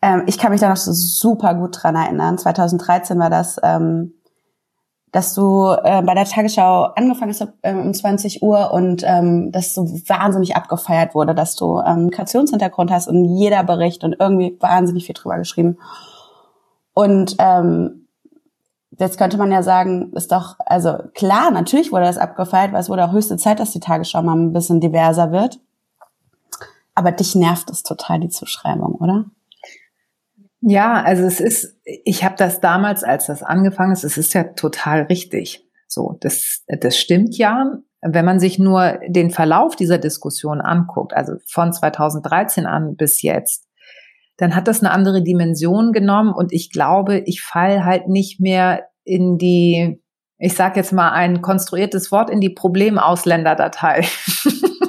Ähm, 0.00 0.22
ich 0.26 0.38
kann 0.38 0.52
mich 0.52 0.60
da 0.60 0.68
noch 0.68 0.76
so 0.76 0.92
super 0.92 1.54
gut 1.54 1.82
dran 1.82 1.96
erinnern. 1.96 2.38
2013 2.38 3.18
war 3.18 3.30
das, 3.30 3.58
ähm, 3.62 4.14
dass 5.12 5.34
du 5.34 5.74
äh, 5.84 6.02
bei 6.02 6.14
der 6.14 6.24
Tagesschau 6.24 6.84
angefangen 6.94 7.30
hast 7.30 7.48
äh, 7.62 7.72
um 7.72 7.92
20 7.92 8.42
Uhr 8.42 8.72
und 8.72 9.02
ähm, 9.06 9.52
das 9.52 9.74
so 9.74 9.84
wahnsinnig 10.06 10.56
abgefeiert 10.56 11.14
wurde, 11.14 11.34
dass 11.34 11.56
du 11.56 11.80
ähm, 11.80 12.06
Migrationshintergrund 12.06 12.90
hast 12.90 13.08
und 13.08 13.24
jeder 13.24 13.64
Bericht 13.64 14.04
und 14.04 14.16
irgendwie 14.18 14.56
wahnsinnig 14.60 15.06
viel 15.06 15.14
drüber 15.14 15.38
geschrieben. 15.38 15.78
Und 16.94 17.36
ähm, 17.38 18.08
jetzt 18.98 19.18
könnte 19.18 19.38
man 19.38 19.52
ja 19.52 19.62
sagen, 19.62 20.12
ist 20.14 20.32
doch, 20.32 20.56
also 20.66 20.98
klar, 21.14 21.50
natürlich 21.50 21.92
wurde 21.92 22.04
das 22.04 22.18
abgefeiert, 22.18 22.72
weil 22.72 22.80
es 22.80 22.90
wurde 22.90 23.04
auch 23.04 23.12
höchste 23.12 23.36
Zeit, 23.36 23.60
dass 23.60 23.70
die 23.70 23.80
Tagesschau 23.80 24.22
mal 24.22 24.36
ein 24.36 24.52
bisschen 24.52 24.80
diverser 24.80 25.32
wird. 25.32 25.60
Aber 26.94 27.12
dich 27.12 27.34
nervt 27.34 27.70
es 27.70 27.84
total, 27.84 28.18
die 28.20 28.28
Zuschreibung, 28.28 28.96
oder? 28.96 29.26
Ja, 30.60 31.02
also 31.02 31.24
es 31.24 31.40
ist, 31.40 31.76
ich 31.84 32.24
habe 32.24 32.34
das 32.36 32.60
damals, 32.60 33.04
als 33.04 33.26
das 33.26 33.42
angefangen 33.42 33.92
ist, 33.92 34.04
es 34.04 34.18
ist 34.18 34.34
ja 34.34 34.44
total 34.44 35.02
richtig. 35.02 35.64
So, 35.86 36.16
das, 36.20 36.64
das 36.66 36.98
stimmt 36.98 37.36
ja. 37.38 37.78
Wenn 38.00 38.24
man 38.24 38.40
sich 38.40 38.58
nur 38.58 38.98
den 39.08 39.30
Verlauf 39.30 39.76
dieser 39.76 39.98
Diskussion 39.98 40.60
anguckt, 40.60 41.14
also 41.14 41.34
von 41.46 41.72
2013 41.72 42.66
an 42.66 42.96
bis 42.96 43.22
jetzt, 43.22 43.66
dann 44.36 44.54
hat 44.54 44.68
das 44.68 44.80
eine 44.80 44.92
andere 44.92 45.22
Dimension 45.22 45.92
genommen 45.92 46.32
und 46.32 46.52
ich 46.52 46.70
glaube, 46.70 47.18
ich 47.26 47.42
fall 47.42 47.84
halt 47.84 48.08
nicht 48.08 48.40
mehr 48.40 48.84
in 49.04 49.36
die, 49.36 50.00
ich 50.38 50.54
sage 50.54 50.76
jetzt 50.76 50.92
mal 50.92 51.10
ein 51.10 51.42
konstruiertes 51.42 52.12
Wort, 52.12 52.30
in 52.30 52.40
die 52.40 52.50
Problemausländerdatei. 52.50 54.06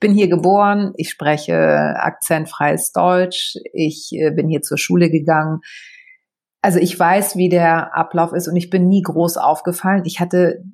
bin 0.00 0.12
hier 0.14 0.28
geboren, 0.28 0.92
ich 0.96 1.10
spreche 1.10 1.94
akzentfreies 1.96 2.92
Deutsch, 2.92 3.56
ich 3.72 4.10
äh, 4.12 4.30
bin 4.30 4.48
hier 4.48 4.62
zur 4.62 4.78
Schule 4.78 5.10
gegangen. 5.10 5.60
Also 6.62 6.78
ich 6.78 6.98
weiß, 6.98 7.36
wie 7.36 7.48
der 7.48 7.96
Ablauf 7.96 8.32
ist 8.32 8.48
und 8.48 8.56
ich 8.56 8.70
bin 8.70 8.88
nie 8.88 9.02
groß 9.02 9.36
aufgefallen. 9.36 10.02
Ich 10.04 10.20
hatte 10.20 10.64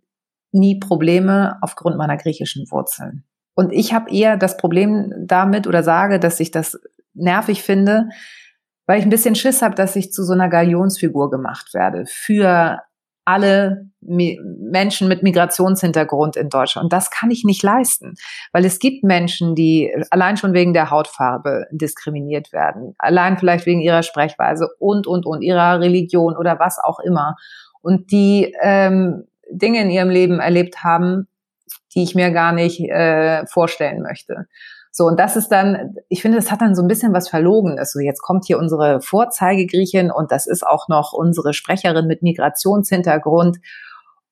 nie 0.53 0.79
Probleme 0.79 1.59
aufgrund 1.61 1.97
meiner 1.97 2.17
griechischen 2.17 2.71
Wurzeln. 2.71 3.25
Und 3.55 3.73
ich 3.73 3.93
habe 3.93 4.11
eher 4.11 4.37
das 4.37 4.57
Problem 4.57 5.12
damit 5.19 5.67
oder 5.67 5.83
sage, 5.83 6.19
dass 6.19 6.41
ich 6.41 6.51
das 6.51 6.79
nervig 7.15 7.62
finde, 7.62 8.09
weil 8.87 8.99
ich 8.99 9.05
ein 9.05 9.11
bisschen 9.11 9.35
Schiss 9.35 9.62
habe, 9.62 9.75
dass 9.75 9.97
ich 9.97 10.12
zu 10.12 10.25
so 10.25 10.33
einer 10.33 10.49
Galionsfigur 10.49 11.31
gemacht 11.31 11.75
werde 11.75 12.05
für 12.07 12.81
alle 13.27 13.91
Menschen 14.01 15.09
mit 15.09 15.25
Migrationshintergrund 15.25 16.37
in 16.37 16.49
Deutschland. 16.49 16.85
Und 16.85 16.93
das 16.93 17.11
kann 17.11 17.31
ich 17.31 17.45
nicht 17.45 17.62
leisten, 17.62 18.15
weil 18.53 18.65
es 18.65 18.79
gibt 18.79 19.03
Menschen, 19.03 19.57
die 19.57 19.93
allein 20.11 20.37
schon 20.37 20.53
wegen 20.53 20.73
der 20.73 20.91
Hautfarbe 20.91 21.67
diskriminiert 21.73 22.53
werden, 22.53 22.95
allein 22.99 23.37
vielleicht 23.37 23.67
wegen 23.67 23.81
ihrer 23.81 24.05
Sprechweise 24.05 24.69
und, 24.79 25.09
und, 25.09 25.27
und 25.27 25.43
ihrer 25.43 25.81
Religion 25.81 26.37
oder 26.37 26.59
was 26.61 26.79
auch 26.83 27.01
immer. 27.01 27.35
Und 27.83 28.12
die 28.12 28.55
ähm, 28.62 29.25
Dinge 29.51 29.83
in 29.83 29.91
ihrem 29.91 30.11
Leben 30.11 30.39
erlebt 30.39 30.85
haben, 30.85 31.27
die 31.95 32.05
ich 32.05 32.15
mir 32.15 32.31
gar 32.31 32.53
nicht 32.53 32.81
äh, 32.81 33.45
vorstellen 33.47 34.03
möchte. 34.03 34.47
So, 34.98 35.04
und 35.04 35.20
das 35.20 35.37
ist 35.37 35.48
dann, 35.48 35.94
ich 36.09 36.22
finde, 36.22 36.38
das 36.38 36.50
hat 36.50 36.62
dann 36.62 36.74
so 36.74 36.80
ein 36.80 36.88
bisschen 36.88 37.12
was 37.12 37.28
Verlogenes. 37.28 37.92
So, 37.92 38.00
jetzt 38.00 38.22
kommt 38.22 38.46
hier 38.46 38.59
unsere 38.59 39.02
Vorzeigegriechin 39.02 40.11
und 40.11 40.32
das 40.32 40.46
ist 40.46 40.66
auch 40.66 40.88
noch 40.88 41.12
unsere 41.12 41.52
Sprecherin 41.52 42.06
mit 42.06 42.22
Migrationshintergrund. 42.22 43.59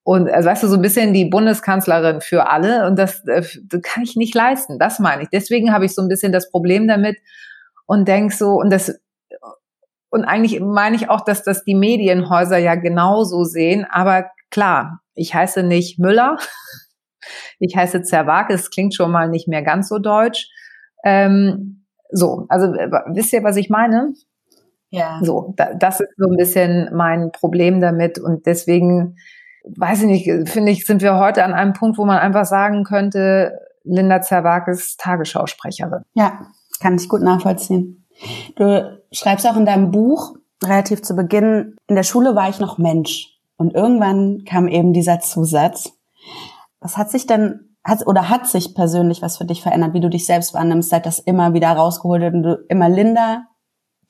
Und 0.04 0.30
also 0.30 0.48
weißt 0.48 0.62
du, 0.62 0.68
so 0.68 0.76
ein 0.76 0.80
bisschen 0.80 1.12
die 1.12 1.26
Bundeskanzlerin 1.26 2.22
für 2.22 2.48
alle. 2.48 2.86
Und 2.86 2.98
das, 2.98 3.22
äh, 3.26 3.42
das 3.64 3.82
kann 3.82 4.04
ich 4.04 4.16
nicht 4.16 4.34
leisten. 4.34 4.78
Das 4.78 5.00
meine 5.00 5.24
ich. 5.24 5.28
Deswegen 5.28 5.70
habe 5.70 5.84
ich 5.84 5.94
so 5.94 6.00
ein 6.00 6.08
bisschen 6.08 6.32
das 6.32 6.50
Problem 6.50 6.88
damit 6.88 7.18
und 7.84 8.08
denk 8.08 8.32
so, 8.32 8.54
und 8.54 8.70
das, 8.70 8.98
und 10.08 10.24
eigentlich 10.24 10.60
meine 10.60 10.96
ich 10.96 11.10
auch, 11.10 11.20
dass 11.20 11.42
das 11.42 11.64
die 11.64 11.74
Medienhäuser 11.74 12.56
ja 12.56 12.74
genauso 12.74 13.44
sehen. 13.44 13.86
Aber 13.90 14.30
klar, 14.50 15.02
ich 15.14 15.34
heiße 15.34 15.62
nicht 15.62 15.98
Müller, 15.98 16.38
ich 17.58 17.76
heiße 17.76 18.00
Zerwakis, 18.00 18.70
klingt 18.70 18.94
schon 18.94 19.10
mal 19.10 19.28
nicht 19.28 19.46
mehr 19.46 19.62
ganz 19.62 19.90
so 19.90 19.98
deutsch. 19.98 20.48
Ähm, 21.04 21.70
So, 22.10 22.46
also 22.48 22.66
wisst 23.12 23.32
ihr, 23.32 23.42
was 23.42 23.56
ich 23.56 23.70
meine? 23.70 24.12
Ja. 24.90 25.18
So, 25.22 25.52
da, 25.56 25.74
das 25.74 26.00
ist 26.00 26.14
so 26.16 26.28
ein 26.30 26.36
bisschen 26.36 26.90
mein 26.94 27.32
Problem 27.32 27.80
damit 27.80 28.18
und 28.18 28.46
deswegen 28.46 29.16
weiß 29.64 30.02
ich 30.02 30.06
nicht, 30.06 30.48
finde 30.48 30.70
ich, 30.70 30.86
sind 30.86 31.02
wir 31.02 31.18
heute 31.18 31.42
an 31.42 31.52
einem 31.52 31.72
Punkt, 31.72 31.98
wo 31.98 32.04
man 32.04 32.18
einfach 32.18 32.44
sagen 32.44 32.84
könnte, 32.84 33.58
Linda 33.82 34.20
Zerwag 34.20 34.68
ist 34.68 35.00
Tagesschausprecherin. 35.00 36.02
Ja, 36.12 36.46
kann 36.80 36.94
ich 36.94 37.08
gut 37.08 37.22
nachvollziehen. 37.22 38.06
Du 38.54 39.00
schreibst 39.10 39.46
auch 39.48 39.56
in 39.56 39.66
deinem 39.66 39.90
Buch 39.90 40.36
relativ 40.62 41.02
zu 41.02 41.16
Beginn, 41.16 41.76
in 41.88 41.96
der 41.96 42.04
Schule 42.04 42.36
war 42.36 42.48
ich 42.48 42.60
noch 42.60 42.78
Mensch. 42.78 43.40
Und 43.56 43.74
irgendwann 43.74 44.44
kam 44.44 44.68
eben 44.68 44.92
dieser 44.92 45.18
Zusatz. 45.20 45.92
Was 46.80 46.96
hat 46.96 47.10
sich 47.10 47.26
denn, 47.26 47.73
hat, 47.84 48.06
oder 48.06 48.28
hat 48.30 48.46
sich 48.46 48.74
persönlich 48.74 49.22
was 49.22 49.36
für 49.36 49.44
dich 49.44 49.62
verändert, 49.62 49.92
wie 49.92 50.00
du 50.00 50.08
dich 50.08 50.26
selbst 50.26 50.54
wahrnimmst, 50.54 50.90
seit 50.90 51.06
das 51.06 51.18
immer 51.18 51.52
wieder 51.52 51.68
rausgeholt 51.68 52.22
wird 52.22 52.34
und 52.34 52.42
du 52.42 52.64
immer 52.68 52.88
Linda, 52.88 53.46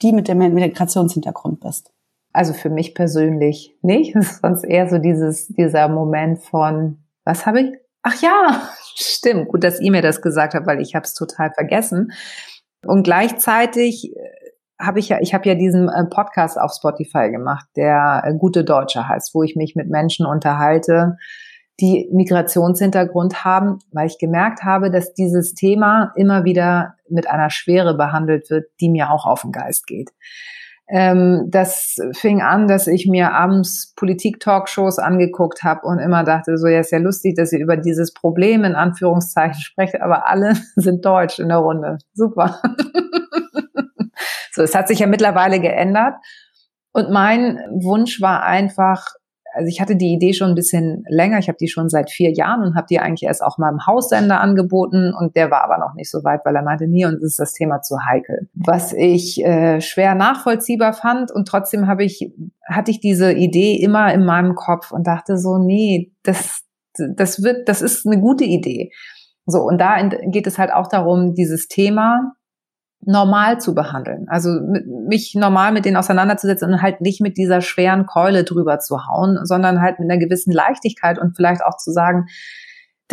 die 0.02 0.12
mit 0.12 0.28
dem 0.28 0.38
Migrationshintergrund 0.38 1.60
bist? 1.60 1.92
Also 2.32 2.52
für 2.52 2.70
mich 2.70 2.94
persönlich 2.94 3.76
nicht. 3.82 4.16
Sonst 4.42 4.64
eher 4.64 4.88
so 4.88 4.98
dieses, 4.98 5.48
dieser 5.48 5.88
Moment 5.88 6.42
von, 6.42 6.98
was 7.24 7.46
habe 7.46 7.60
ich? 7.60 7.72
Ach 8.02 8.20
ja, 8.22 8.62
stimmt. 8.94 9.48
Gut, 9.48 9.64
dass 9.64 9.80
ihr 9.80 9.90
mir 9.90 10.02
das 10.02 10.22
gesagt 10.22 10.54
habt, 10.54 10.66
weil 10.66 10.80
ich 10.80 10.94
habe 10.94 11.04
es 11.04 11.14
total 11.14 11.52
vergessen. 11.52 12.12
Und 12.86 13.02
gleichzeitig 13.02 14.14
äh, 14.14 14.20
habe 14.78 14.98
ich 14.98 15.08
ja, 15.08 15.18
ich 15.20 15.34
habe 15.34 15.48
ja 15.48 15.54
diesen 15.54 15.88
äh, 15.88 16.04
Podcast 16.04 16.60
auf 16.60 16.72
Spotify 16.72 17.30
gemacht, 17.30 17.66
der 17.76 18.22
äh, 18.24 18.34
Gute 18.34 18.64
Deutsche 18.64 19.08
heißt, 19.08 19.34
wo 19.34 19.42
ich 19.42 19.56
mich 19.56 19.74
mit 19.74 19.88
Menschen 19.88 20.26
unterhalte, 20.26 21.16
die 21.80 22.08
Migrationshintergrund 22.12 23.44
haben, 23.44 23.78
weil 23.92 24.06
ich 24.06 24.18
gemerkt 24.18 24.62
habe, 24.62 24.90
dass 24.90 25.14
dieses 25.14 25.54
Thema 25.54 26.12
immer 26.16 26.44
wieder 26.44 26.94
mit 27.08 27.28
einer 27.28 27.50
Schwere 27.50 27.96
behandelt 27.96 28.48
wird, 28.50 28.66
die 28.80 28.88
mir 28.88 29.10
auch 29.10 29.26
auf 29.26 29.42
den 29.42 29.52
Geist 29.52 29.86
geht. 29.86 30.10
Ähm, 30.86 31.46
das 31.48 31.96
fing 32.12 32.42
an, 32.42 32.68
dass 32.68 32.86
ich 32.86 33.06
mir 33.06 33.32
abends 33.32 33.94
Politik-Talkshows 33.96 34.98
angeguckt 34.98 35.62
habe 35.62 35.86
und 35.86 35.98
immer 35.98 36.24
dachte, 36.24 36.58
so 36.58 36.66
ja, 36.66 36.80
ist 36.80 36.92
ja 36.92 36.98
lustig, 36.98 37.36
dass 37.36 37.52
ihr 37.52 37.60
über 37.60 37.78
dieses 37.78 38.12
Problem 38.12 38.64
in 38.64 38.74
Anführungszeichen 38.74 39.60
sprecht, 39.60 40.00
aber 40.00 40.28
alle 40.28 40.54
sind 40.76 41.04
deutsch 41.04 41.38
in 41.38 41.48
der 41.48 41.58
Runde. 41.58 41.98
Super. 42.12 42.60
so, 44.52 44.62
es 44.62 44.74
hat 44.74 44.88
sich 44.88 44.98
ja 44.98 45.06
mittlerweile 45.06 45.58
geändert. 45.58 46.14
Und 46.92 47.10
mein 47.10 47.58
Wunsch 47.70 48.20
war 48.20 48.44
einfach, 48.44 49.06
also 49.54 49.68
ich 49.68 49.80
hatte 49.80 49.96
die 49.96 50.12
Idee 50.12 50.32
schon 50.32 50.50
ein 50.50 50.54
bisschen 50.54 51.04
länger, 51.08 51.38
ich 51.38 51.48
habe 51.48 51.58
die 51.58 51.68
schon 51.68 51.88
seit 51.88 52.10
vier 52.10 52.32
Jahren 52.32 52.62
und 52.62 52.74
habe 52.74 52.86
die 52.90 52.98
eigentlich 52.98 53.22
erst 53.22 53.42
auch 53.42 53.58
im 53.58 53.86
Haussender 53.86 54.40
angeboten 54.40 55.12
und 55.18 55.36
der 55.36 55.50
war 55.50 55.62
aber 55.62 55.78
noch 55.78 55.94
nicht 55.94 56.10
so 56.10 56.24
weit, 56.24 56.40
weil 56.44 56.56
er 56.56 56.62
meinte, 56.62 56.88
nee, 56.88 57.06
uns 57.06 57.22
ist 57.22 57.38
das 57.38 57.52
Thema 57.52 57.80
zu 57.80 57.96
heikel. 58.04 58.48
Was 58.54 58.92
ich 58.92 59.44
äh, 59.44 59.80
schwer 59.80 60.14
nachvollziehbar 60.14 60.92
fand 60.92 61.30
und 61.30 61.46
trotzdem 61.46 61.86
habe 61.86 62.04
ich, 62.04 62.32
hatte 62.66 62.90
ich 62.90 63.00
diese 63.00 63.32
Idee 63.32 63.76
immer 63.76 64.12
in 64.12 64.24
meinem 64.24 64.54
Kopf 64.54 64.90
und 64.90 65.06
dachte 65.06 65.38
so, 65.38 65.58
nee, 65.58 66.12
das, 66.22 66.62
das 67.16 67.42
wird, 67.42 67.68
das 67.68 67.80
ist 67.82 68.06
eine 68.06 68.20
gute 68.20 68.44
Idee. 68.44 68.90
So, 69.46 69.60
und 69.60 69.78
da 69.80 70.02
geht 70.02 70.46
es 70.46 70.58
halt 70.58 70.72
auch 70.72 70.88
darum, 70.88 71.34
dieses 71.34 71.68
Thema 71.68 72.32
normal 73.06 73.60
zu 73.60 73.74
behandeln. 73.74 74.26
Also 74.28 74.60
mich 75.08 75.34
normal 75.34 75.72
mit 75.72 75.84
denen 75.84 75.96
auseinanderzusetzen 75.96 76.72
und 76.72 76.82
halt 76.82 77.00
nicht 77.00 77.20
mit 77.20 77.36
dieser 77.36 77.60
schweren 77.60 78.06
Keule 78.06 78.44
drüber 78.44 78.78
zu 78.78 79.06
hauen, 79.06 79.38
sondern 79.44 79.80
halt 79.80 79.98
mit 79.98 80.10
einer 80.10 80.18
gewissen 80.18 80.52
Leichtigkeit 80.52 81.18
und 81.18 81.36
vielleicht 81.36 81.64
auch 81.64 81.76
zu 81.76 81.90
sagen, 81.92 82.26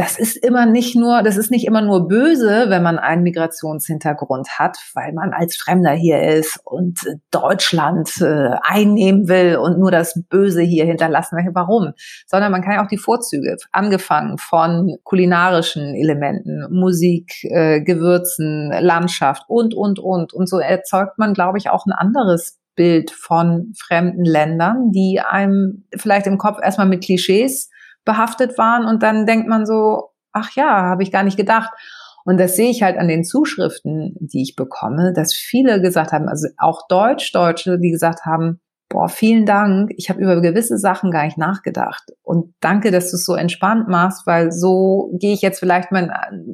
das 0.01 0.17
ist 0.17 0.35
immer 0.35 0.65
nicht 0.65 0.95
nur, 0.95 1.21
das 1.21 1.37
ist 1.37 1.51
nicht 1.51 1.67
immer 1.67 1.83
nur 1.83 2.07
böse, 2.07 2.65
wenn 2.69 2.81
man 2.81 2.97
einen 2.97 3.21
Migrationshintergrund 3.21 4.57
hat, 4.57 4.75
weil 4.95 5.13
man 5.13 5.31
als 5.31 5.55
Fremder 5.55 5.91
hier 5.91 6.23
ist 6.23 6.59
und 6.63 7.01
Deutschland 7.29 8.09
äh, 8.19 8.55
einnehmen 8.63 9.27
will 9.27 9.57
und 9.57 9.77
nur 9.77 9.91
das 9.91 10.19
Böse 10.27 10.63
hier 10.63 10.85
hinterlassen 10.85 11.37
will. 11.37 11.51
Warum? 11.53 11.93
Sondern 12.25 12.51
man 12.51 12.63
kann 12.63 12.73
ja 12.73 12.83
auch 12.83 12.87
die 12.87 12.97
Vorzüge, 12.97 13.57
angefangen 13.71 14.39
von 14.39 14.97
kulinarischen 15.03 15.93
Elementen, 15.93 16.65
Musik, 16.71 17.43
äh, 17.43 17.81
Gewürzen, 17.81 18.71
Landschaft 18.71 19.43
und, 19.47 19.75
und, 19.75 19.99
und. 19.99 20.33
Und 20.33 20.49
so 20.49 20.57
erzeugt 20.57 21.19
man, 21.19 21.35
glaube 21.35 21.59
ich, 21.59 21.69
auch 21.69 21.85
ein 21.85 21.91
anderes 21.91 22.59
Bild 22.73 23.11
von 23.11 23.71
fremden 23.77 24.25
Ländern, 24.25 24.89
die 24.89 25.19
einem 25.19 25.83
vielleicht 25.95 26.25
im 26.25 26.39
Kopf 26.39 26.57
erstmal 26.59 26.87
mit 26.87 27.03
Klischees 27.03 27.69
behaftet 28.05 28.57
waren 28.57 28.85
und 28.85 29.03
dann 29.03 29.25
denkt 29.25 29.47
man 29.47 29.65
so, 29.65 30.09
ach 30.31 30.51
ja, 30.55 30.83
habe 30.83 31.03
ich 31.03 31.11
gar 31.11 31.23
nicht 31.23 31.37
gedacht. 31.37 31.71
Und 32.23 32.39
das 32.39 32.55
sehe 32.55 32.69
ich 32.69 32.83
halt 32.83 32.97
an 32.97 33.07
den 33.07 33.23
Zuschriften, 33.23 34.15
die 34.19 34.43
ich 34.43 34.55
bekomme, 34.55 35.11
dass 35.13 35.33
viele 35.33 35.81
gesagt 35.81 36.11
haben, 36.11 36.27
also 36.27 36.47
auch 36.57 36.87
Deutsch-Deutsche, 36.87 37.79
die 37.79 37.89
gesagt 37.91 38.25
haben, 38.25 38.61
boah, 38.91 39.07
vielen 39.07 39.45
Dank, 39.45 39.91
ich 39.95 40.09
habe 40.09 40.21
über 40.21 40.41
gewisse 40.41 40.77
Sachen 40.77 41.11
gar 41.11 41.23
nicht 41.23 41.37
nachgedacht. 41.37 42.11
Und 42.23 42.53
danke, 42.59 42.91
dass 42.91 43.09
du 43.09 43.15
es 43.15 43.25
so 43.25 43.35
entspannt 43.35 43.87
machst, 43.87 44.27
weil 44.27 44.51
so 44.51 45.09
gehe 45.13 45.33
ich 45.33 45.41
jetzt 45.41 45.59
vielleicht 45.59 45.91
mal 45.91 46.11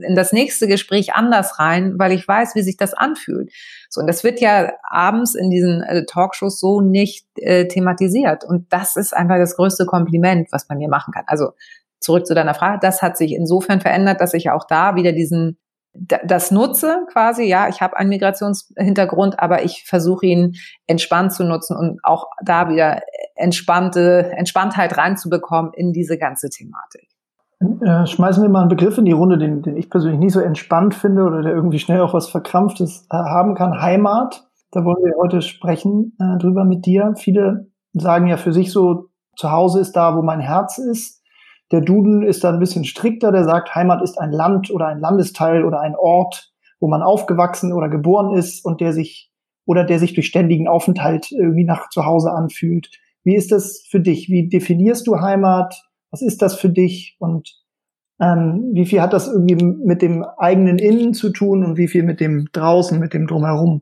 in 0.08 0.15
das 0.15 0.32
nächste 0.32 0.67
Gespräch 0.67 1.15
anders 1.15 1.58
rein, 1.58 1.95
weil 1.97 2.12
ich 2.12 2.28
weiß, 2.28 2.54
wie 2.56 2.62
sich 2.62 2.78
das 2.78 2.93
anfühlt. 2.93 3.52
So, 3.89 4.02
und 4.02 4.08
das 4.08 4.23
wird 4.23 4.39
ja 4.39 4.71
abends 4.84 5.34
in 5.34 5.50
diesen 5.50 5.82
äh, 5.82 6.06
Talkshows 6.06 6.60
so 6.60 6.80
nicht 6.80 7.26
äh, 7.38 7.67
thematisiert. 7.67 8.43
Und 8.45 8.71
das 8.71 8.95
ist 8.95 9.15
einfach 9.15 9.38
das 9.38 9.56
größte 9.56 9.86
Kompliment, 9.88 10.47
was 10.52 10.69
man 10.69 10.78
mir 10.78 10.89
machen 10.89 11.13
kann. 11.13 11.23
Also 11.26 11.54
zurück 12.00 12.28
zu 12.28 12.36
deiner 12.36 12.54
Frage, 12.54 12.78
das 12.82 13.02
hat 13.02 13.17
sich 13.17 13.34
insofern 13.34 13.82
verändert, 13.82 14.21
dass 14.21 14.36
ich 14.36 14.52
auch 14.52 14.67
da 14.67 14.95
wieder 14.95 15.12
diesen 15.12 15.58
das 16.26 16.52
nutze 16.52 17.06
quasi, 17.12 17.44
ja, 17.44 17.68
ich 17.70 17.82
habe 17.82 17.98
einen 17.98 18.10
Migrationshintergrund, 18.10 19.40
aber 19.40 19.64
ich 19.64 19.86
versuche 19.86 20.26
ihn 20.26 20.56
entspannt 20.86 21.34
zu 21.34 21.44
nutzen 21.44 21.76
und 21.76 22.00
auch 22.04 22.28
da 22.44 22.70
wieder 22.70 23.02
entspannte 23.36 24.32
Entspanntheit 24.36 24.98
reinzubekommen 24.98 25.72
in 25.74 25.94
diese 25.94 26.18
ganze 26.18 26.50
Thematik. 26.50 27.08
Äh, 27.60 28.06
schmeißen 28.06 28.44
wir 28.44 28.50
mal 28.50 28.62
einen 28.62 28.70
Begriff 28.70 28.98
in 28.98 29.06
die 29.06 29.14
Runde, 29.14 29.38
den, 29.38 29.64
den 29.64 29.78
ich 29.78 29.90
persönlich 29.90 30.20
nicht 30.20 30.34
so 30.34 30.40
entspannt 30.40 30.94
finde 30.94 31.24
oder 31.24 31.42
der 31.42 31.54
irgendwie 31.54 31.80
schnell 31.80 32.02
auch 32.02 32.14
was 32.14 32.30
Verkrampftes 32.30 33.08
äh, 33.10 33.16
haben 33.16 33.56
kann. 33.56 33.82
Heimat, 33.82 34.48
da 34.72 34.86
wollen 34.86 35.04
wir 35.04 35.16
heute 35.18 35.42
sprechen 35.42 36.16
äh, 36.20 36.38
drüber 36.38 36.66
mit 36.66 36.86
dir. 36.86 37.14
Viele 37.18 37.72
sagen 37.94 38.28
ja 38.28 38.38
für 38.38 38.54
sich 38.54 38.72
so, 38.72 39.10
zu 39.36 39.52
Hause 39.52 39.80
ist 39.80 39.94
da, 39.94 40.16
wo 40.16 40.22
mein 40.22 40.40
Herz 40.40 40.78
ist. 40.78 41.24
Der 41.72 41.82
Duden 41.82 42.24
ist 42.24 42.44
da 42.44 42.52
ein 42.52 42.60
bisschen 42.60 42.86
strikter, 42.86 43.32
der 43.32 43.44
sagt, 43.44 43.76
Heimat 43.76 44.02
ist 44.02 44.18
ein 44.18 44.32
Land 44.32 44.72
oder 44.72 44.88
ein 44.88 45.00
Landesteil 45.00 45.66
oder 45.66 45.82
ein 45.82 45.96
Ort, 45.96 46.52
wo 46.80 46.88
man 46.88 47.02
aufgewachsen 47.02 47.74
oder 47.74 47.90
geboren 47.90 48.38
ist 48.38 48.64
und 48.64 48.80
der 48.82 48.94
sich 48.94 49.32
oder 49.66 49.84
der 49.84 50.00
sich 50.00 50.14
durch 50.14 50.28
ständigen 50.28 50.68
Aufenthalt 50.68 51.32
irgendwie 51.32 51.66
nach 51.66 51.90
zu 51.90 52.06
Hause 52.06 52.32
anfühlt. 52.32 52.90
Wie 53.24 53.36
ist 53.36 53.52
das 53.52 53.86
für 53.90 54.00
dich? 54.00 54.30
Wie 54.30 54.48
definierst 54.48 55.06
du 55.06 55.20
Heimat? 55.20 55.76
Was 56.10 56.22
ist 56.22 56.42
das 56.42 56.56
für 56.56 56.70
dich? 56.70 57.18
Und 57.20 57.54
ähm, 58.22 58.72
wie 58.74 58.86
viel 58.86 59.02
hat 59.02 59.12
das 59.12 59.28
irgendwie 59.28 59.64
mit 59.64 60.02
dem 60.02 60.24
eigenen 60.38 60.80
Innen 60.80 61.14
zu 61.14 61.32
tun 61.32 61.66
und 61.66 61.78
wie 61.78 61.90
viel 61.90 62.04
mit 62.04 62.22
dem 62.22 62.48
draußen, 62.54 62.98
mit 62.98 63.14
dem 63.14 63.28
drumherum? 63.28 63.82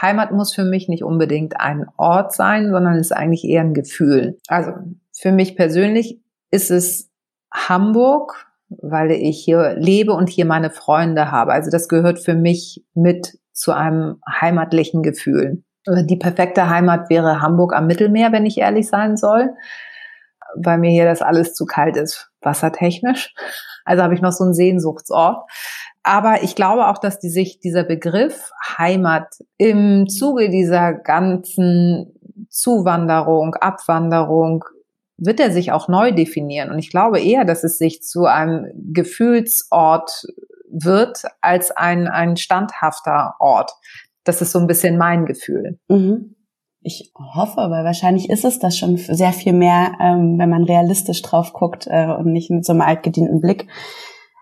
Heimat 0.00 0.32
muss 0.32 0.54
für 0.54 0.64
mich 0.64 0.88
nicht 0.88 1.04
unbedingt 1.04 1.60
ein 1.60 1.86
Ort 1.96 2.32
sein, 2.32 2.70
sondern 2.70 2.96
ist 2.96 3.12
eigentlich 3.12 3.44
eher 3.44 3.62
ein 3.62 3.74
Gefühl. 3.74 4.38
Also 4.46 4.72
für 5.12 5.32
mich 5.32 5.56
persönlich 5.56 6.20
ist 6.50 6.70
es 6.70 7.10
Hamburg, 7.52 8.46
weil 8.68 9.10
ich 9.10 9.42
hier 9.44 9.74
lebe 9.76 10.12
und 10.12 10.28
hier 10.28 10.46
meine 10.46 10.70
Freunde 10.70 11.30
habe. 11.30 11.52
Also 11.52 11.70
das 11.70 11.88
gehört 11.88 12.18
für 12.18 12.34
mich 12.34 12.84
mit 12.94 13.38
zu 13.52 13.72
einem 13.72 14.20
heimatlichen 14.40 15.02
Gefühl. 15.02 15.62
Die 15.86 16.16
perfekte 16.16 16.68
Heimat 16.68 17.10
wäre 17.10 17.40
Hamburg 17.40 17.74
am 17.74 17.86
Mittelmeer, 17.86 18.32
wenn 18.32 18.46
ich 18.46 18.58
ehrlich 18.58 18.88
sein 18.88 19.16
soll, 19.16 19.50
weil 20.54 20.78
mir 20.78 20.90
hier 20.90 21.04
das 21.04 21.22
alles 21.22 21.54
zu 21.54 21.66
kalt 21.66 21.96
ist, 21.96 22.30
wassertechnisch. 22.42 23.34
Also 23.84 24.02
habe 24.02 24.14
ich 24.14 24.20
noch 24.20 24.32
so 24.32 24.44
einen 24.44 24.54
Sehnsuchtsort. 24.54 25.50
Aber 26.02 26.42
ich 26.42 26.54
glaube 26.54 26.86
auch, 26.86 26.98
dass 26.98 27.18
die 27.18 27.28
sich 27.28 27.60
dieser 27.60 27.84
Begriff 27.84 28.50
Heimat 28.78 29.34
im 29.58 30.08
Zuge 30.08 30.48
dieser 30.48 30.94
ganzen 30.94 32.14
Zuwanderung, 32.48 33.54
Abwanderung, 33.54 34.64
wird 35.20 35.38
er 35.38 35.52
sich 35.52 35.70
auch 35.70 35.86
neu 35.86 36.12
definieren. 36.12 36.70
Und 36.70 36.78
ich 36.78 36.90
glaube 36.90 37.20
eher, 37.20 37.44
dass 37.44 37.62
es 37.62 37.78
sich 37.78 38.02
zu 38.02 38.24
einem 38.24 38.66
Gefühlsort 38.92 40.10
wird 40.70 41.22
als 41.40 41.70
ein, 41.70 42.08
ein 42.08 42.36
standhafter 42.36 43.34
Ort. 43.38 43.70
Das 44.24 44.40
ist 44.40 44.52
so 44.52 44.58
ein 44.58 44.66
bisschen 44.66 44.98
mein 44.98 45.26
Gefühl. 45.26 45.78
Mhm. 45.88 46.36
Ich 46.82 47.12
hoffe, 47.34 47.68
weil 47.68 47.84
wahrscheinlich 47.84 48.30
ist 48.30 48.44
es 48.44 48.58
das 48.58 48.78
schon 48.78 48.96
sehr 48.96 49.32
viel 49.32 49.52
mehr, 49.52 49.92
ähm, 50.00 50.38
wenn 50.38 50.48
man 50.48 50.64
realistisch 50.64 51.20
drauf 51.20 51.52
guckt 51.52 51.86
äh, 51.90 52.06
und 52.06 52.32
nicht 52.32 52.50
mit 52.50 52.64
so 52.64 52.72
einem 52.72 52.80
altgedienten 52.80 53.40
Blick. 53.40 53.68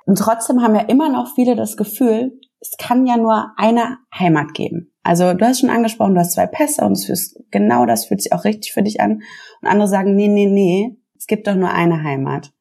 Und 0.06 0.18
trotzdem 0.18 0.62
haben 0.62 0.76
ja 0.76 0.82
immer 0.82 1.10
noch 1.10 1.34
viele 1.34 1.56
das 1.56 1.76
Gefühl, 1.76 2.38
es 2.60 2.76
kann 2.78 3.06
ja 3.06 3.16
nur 3.16 3.52
eine 3.56 3.98
Heimat 4.16 4.54
geben. 4.54 4.92
Also 5.08 5.32
du 5.32 5.42
hast 5.46 5.60
schon 5.60 5.70
angesprochen, 5.70 6.12
du 6.12 6.20
hast 6.20 6.32
zwei 6.32 6.46
Pässe 6.46 6.84
und 6.84 7.08
ist 7.08 7.42
genau 7.50 7.86
das 7.86 8.04
fühlt 8.04 8.20
sich 8.20 8.34
auch 8.34 8.44
richtig 8.44 8.74
für 8.74 8.82
dich 8.82 9.00
an. 9.00 9.22
Und 9.62 9.68
andere 9.68 9.88
sagen, 9.88 10.14
nee, 10.14 10.28
nee, 10.28 10.44
nee, 10.44 10.98
es 11.16 11.26
gibt 11.26 11.46
doch 11.46 11.54
nur 11.54 11.70
eine 11.70 12.02
Heimat. 12.02 12.52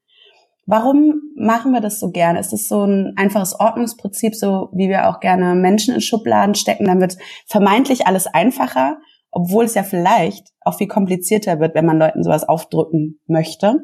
Warum 0.65 1.19
machen 1.35 1.73
wir 1.73 1.81
das 1.81 1.99
so 1.99 2.09
gern? 2.09 2.37
Ist 2.37 2.53
es 2.53 2.69
so 2.69 2.85
ein 2.85 3.15
einfaches 3.17 3.59
Ordnungsprinzip, 3.59 4.33
so 4.33 4.69
wie 4.71 4.87
wir 4.87 5.09
auch 5.09 5.19
gerne 5.19 5.55
Menschen 5.55 5.93
in 5.93 5.99
Schubladen 5.99 6.55
stecken? 6.55 6.85
Dann 6.85 7.01
wird 7.01 7.17
vermeintlich 7.47 8.07
alles 8.07 8.27
einfacher, 8.27 8.97
obwohl 9.29 9.65
es 9.65 9.75
ja 9.75 9.83
vielleicht 9.83 10.47
auch 10.61 10.77
viel 10.77 10.87
komplizierter 10.87 11.59
wird, 11.59 11.75
wenn 11.75 11.85
man 11.85 11.99
Leuten 11.99 12.23
sowas 12.23 12.47
aufdrücken 12.47 13.19
möchte. 13.27 13.81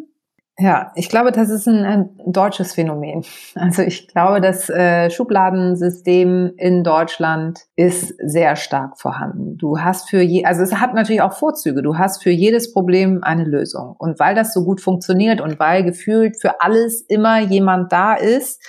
Ja, 0.59 0.91
ich 0.93 1.09
glaube, 1.09 1.31
das 1.31 1.49
ist 1.49 1.67
ein, 1.67 1.83
ein 1.83 2.09
deutsches 2.27 2.73
Phänomen. 2.73 3.23
Also 3.55 3.81
ich 3.81 4.07
glaube, 4.07 4.39
das 4.39 4.69
äh, 4.69 5.09
Schubladensystem 5.09 6.53
in 6.57 6.83
Deutschland 6.83 7.61
ist 7.75 8.13
sehr 8.19 8.55
stark 8.55 8.99
vorhanden. 8.99 9.57
Du 9.57 9.79
hast 9.79 10.09
für 10.09 10.21
je, 10.21 10.45
also 10.45 10.61
es 10.61 10.75
hat 10.75 10.93
natürlich 10.93 11.23
auch 11.23 11.33
Vorzüge. 11.33 11.81
Du 11.81 11.97
hast 11.97 12.21
für 12.21 12.29
jedes 12.29 12.71
Problem 12.71 13.23
eine 13.23 13.45
Lösung. 13.45 13.95
Und 13.97 14.19
weil 14.19 14.35
das 14.35 14.53
so 14.53 14.63
gut 14.63 14.79
funktioniert 14.79 15.41
und 15.41 15.59
weil 15.59 15.83
gefühlt 15.83 16.39
für 16.39 16.61
alles 16.61 17.01
immer 17.01 17.39
jemand 17.39 17.91
da 17.91 18.13
ist, 18.13 18.61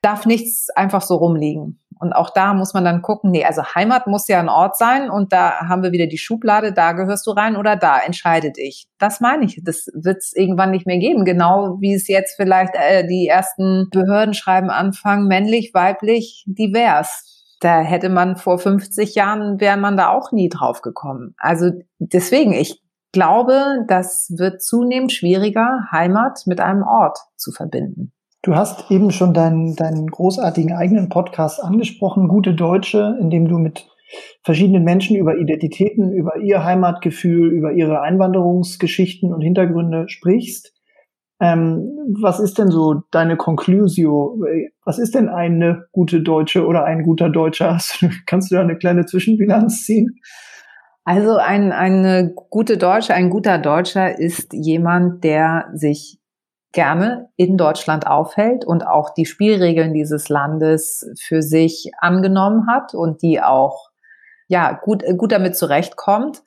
darf 0.00 0.24
nichts 0.24 0.70
einfach 0.74 1.02
so 1.02 1.16
rumliegen. 1.16 1.80
Und 1.98 2.12
auch 2.12 2.30
da 2.30 2.52
muss 2.52 2.74
man 2.74 2.84
dann 2.84 3.00
gucken, 3.00 3.30
nee, 3.30 3.44
also 3.44 3.62
Heimat 3.74 4.06
muss 4.06 4.28
ja 4.28 4.38
ein 4.38 4.50
Ort 4.50 4.76
sein 4.76 5.08
und 5.08 5.32
da 5.32 5.60
haben 5.60 5.82
wir 5.82 5.92
wieder 5.92 6.06
die 6.06 6.18
Schublade, 6.18 6.72
da 6.72 6.92
gehörst 6.92 7.26
du 7.26 7.30
rein 7.30 7.56
oder 7.56 7.76
da, 7.76 7.98
entscheidet 7.98 8.58
ich. 8.58 8.86
Das 8.98 9.20
meine 9.20 9.46
ich, 9.46 9.60
das 9.64 9.86
wird 9.94 10.18
es 10.18 10.32
irgendwann 10.34 10.70
nicht 10.70 10.86
mehr 10.86 10.98
geben. 10.98 11.24
Genau 11.24 11.78
wie 11.80 11.94
es 11.94 12.06
jetzt 12.08 12.36
vielleicht 12.36 12.74
äh, 12.74 13.06
die 13.06 13.28
ersten 13.28 13.88
Behördenschreiben 13.90 14.68
anfangen, 14.68 15.26
männlich, 15.26 15.72
weiblich, 15.72 16.44
divers. 16.46 17.32
Da 17.60 17.80
hätte 17.80 18.10
man 18.10 18.36
vor 18.36 18.58
50 18.58 19.14
Jahren, 19.14 19.60
wäre 19.60 19.78
man 19.78 19.96
da 19.96 20.10
auch 20.10 20.32
nie 20.32 20.50
drauf 20.50 20.82
gekommen. 20.82 21.34
Also 21.38 21.70
deswegen, 21.98 22.52
ich 22.52 22.82
glaube, 23.12 23.86
das 23.88 24.30
wird 24.36 24.62
zunehmend 24.62 25.12
schwieriger, 25.12 25.86
Heimat 25.90 26.42
mit 26.46 26.60
einem 26.60 26.82
Ort 26.82 27.18
zu 27.36 27.52
verbinden. 27.52 28.12
Du 28.46 28.54
hast 28.54 28.92
eben 28.92 29.10
schon 29.10 29.34
deinen, 29.34 29.74
deinen 29.74 30.06
großartigen 30.06 30.72
eigenen 30.72 31.08
Podcast 31.08 31.60
angesprochen, 31.60 32.28
Gute 32.28 32.54
Deutsche, 32.54 33.18
in 33.20 33.28
dem 33.28 33.48
du 33.48 33.58
mit 33.58 33.88
verschiedenen 34.44 34.84
Menschen 34.84 35.16
über 35.16 35.36
Identitäten, 35.36 36.12
über 36.12 36.36
ihr 36.36 36.62
Heimatgefühl, 36.62 37.50
über 37.50 37.72
ihre 37.72 38.02
Einwanderungsgeschichten 38.02 39.34
und 39.34 39.40
Hintergründe 39.40 40.08
sprichst. 40.08 40.72
Ähm, 41.40 41.90
was 42.22 42.38
ist 42.38 42.56
denn 42.58 42.68
so 42.68 43.02
deine 43.10 43.36
Conclusio? 43.36 44.40
Was 44.84 45.00
ist 45.00 45.16
denn 45.16 45.28
eine 45.28 45.86
gute 45.90 46.20
Deutsche 46.20 46.66
oder 46.66 46.84
ein 46.84 47.02
guter 47.02 47.28
Deutscher? 47.28 47.78
Kannst 48.26 48.52
du 48.52 48.54
da 48.54 48.60
eine 48.60 48.78
kleine 48.78 49.06
Zwischenbilanz 49.06 49.82
ziehen? 49.82 50.20
Also 51.02 51.34
ein, 51.34 51.72
eine 51.72 52.32
gute 52.48 52.78
Deutsche, 52.78 53.12
ein 53.12 53.28
guter 53.28 53.58
Deutscher 53.58 54.16
ist 54.16 54.52
jemand, 54.52 55.24
der 55.24 55.66
sich 55.74 56.20
gerne 56.76 57.30
in 57.36 57.56
Deutschland 57.56 58.06
aufhält 58.06 58.66
und 58.66 58.86
auch 58.86 59.14
die 59.14 59.24
Spielregeln 59.24 59.94
dieses 59.94 60.28
Landes 60.28 61.10
für 61.18 61.40
sich 61.40 61.90
angenommen 61.98 62.66
hat 62.68 62.92
und 62.92 63.22
die 63.22 63.40
auch 63.40 63.88
ja 64.46 64.72
gut 64.72 65.02
gut 65.16 65.32
damit 65.32 65.56
zurechtkommt. 65.56 66.42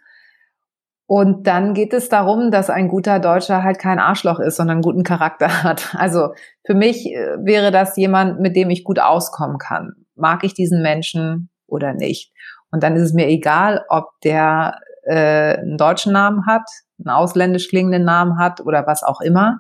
Und 1.08 1.48
dann 1.48 1.74
geht 1.74 1.94
es 1.94 2.10
darum, 2.10 2.52
dass 2.52 2.70
ein 2.70 2.90
guter 2.90 3.20
Deutscher 3.20 3.64
halt 3.64 3.80
kein 3.80 3.98
Arschloch 3.98 4.40
ist, 4.40 4.58
sondern 4.58 4.84
guten 4.84 5.02
Charakter 5.02 5.64
hat. 5.64 5.96
Also 5.98 6.36
für 6.64 6.76
mich 6.76 7.08
äh, 7.08 7.38
wäre 7.40 7.72
das 7.72 7.98
jemand, 7.98 8.40
mit 8.40 8.56
dem 8.56 8.70
ich 8.70 8.84
gut 8.84 9.00
auskommen 9.00 9.58
kann. 9.58 9.94
Mag 10.14 10.44
ich 10.44 10.54
diesen 10.54 10.84
Menschen 10.84 11.50
oder 11.66 11.96
nicht? 11.96 12.32
Und 12.72 12.84
dann 12.84 12.96
ist 12.96 13.02
es 13.02 13.14
mir 13.14 13.28
egal, 13.28 13.84
ob 13.90 14.12
der 14.24 14.80
äh, 15.06 15.58
einen 15.58 15.78
deutschen 15.78 16.14
Namen 16.14 16.46
hat, 16.46 16.70
einen 17.00 17.10
ausländisch 17.10 17.70
klingenden 17.70 18.04
Namen 18.04 18.38
hat 18.38 18.62
oder 18.62 18.86
was 18.86 19.02
auch 19.02 19.22
immer 19.22 19.60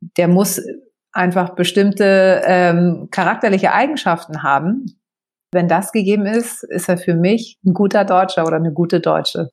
der 0.00 0.28
muss 0.28 0.60
einfach 1.12 1.54
bestimmte 1.54 2.42
ähm, 2.44 3.08
charakterliche 3.10 3.72
Eigenschaften 3.72 4.42
haben. 4.42 4.86
Wenn 5.52 5.68
das 5.68 5.92
gegeben 5.92 6.26
ist, 6.26 6.64
ist 6.64 6.88
er 6.88 6.98
für 6.98 7.14
mich 7.14 7.58
ein 7.64 7.72
guter 7.72 8.04
Deutscher 8.04 8.44
oder 8.46 8.56
eine 8.56 8.72
gute 8.72 9.00
Deutsche. 9.00 9.50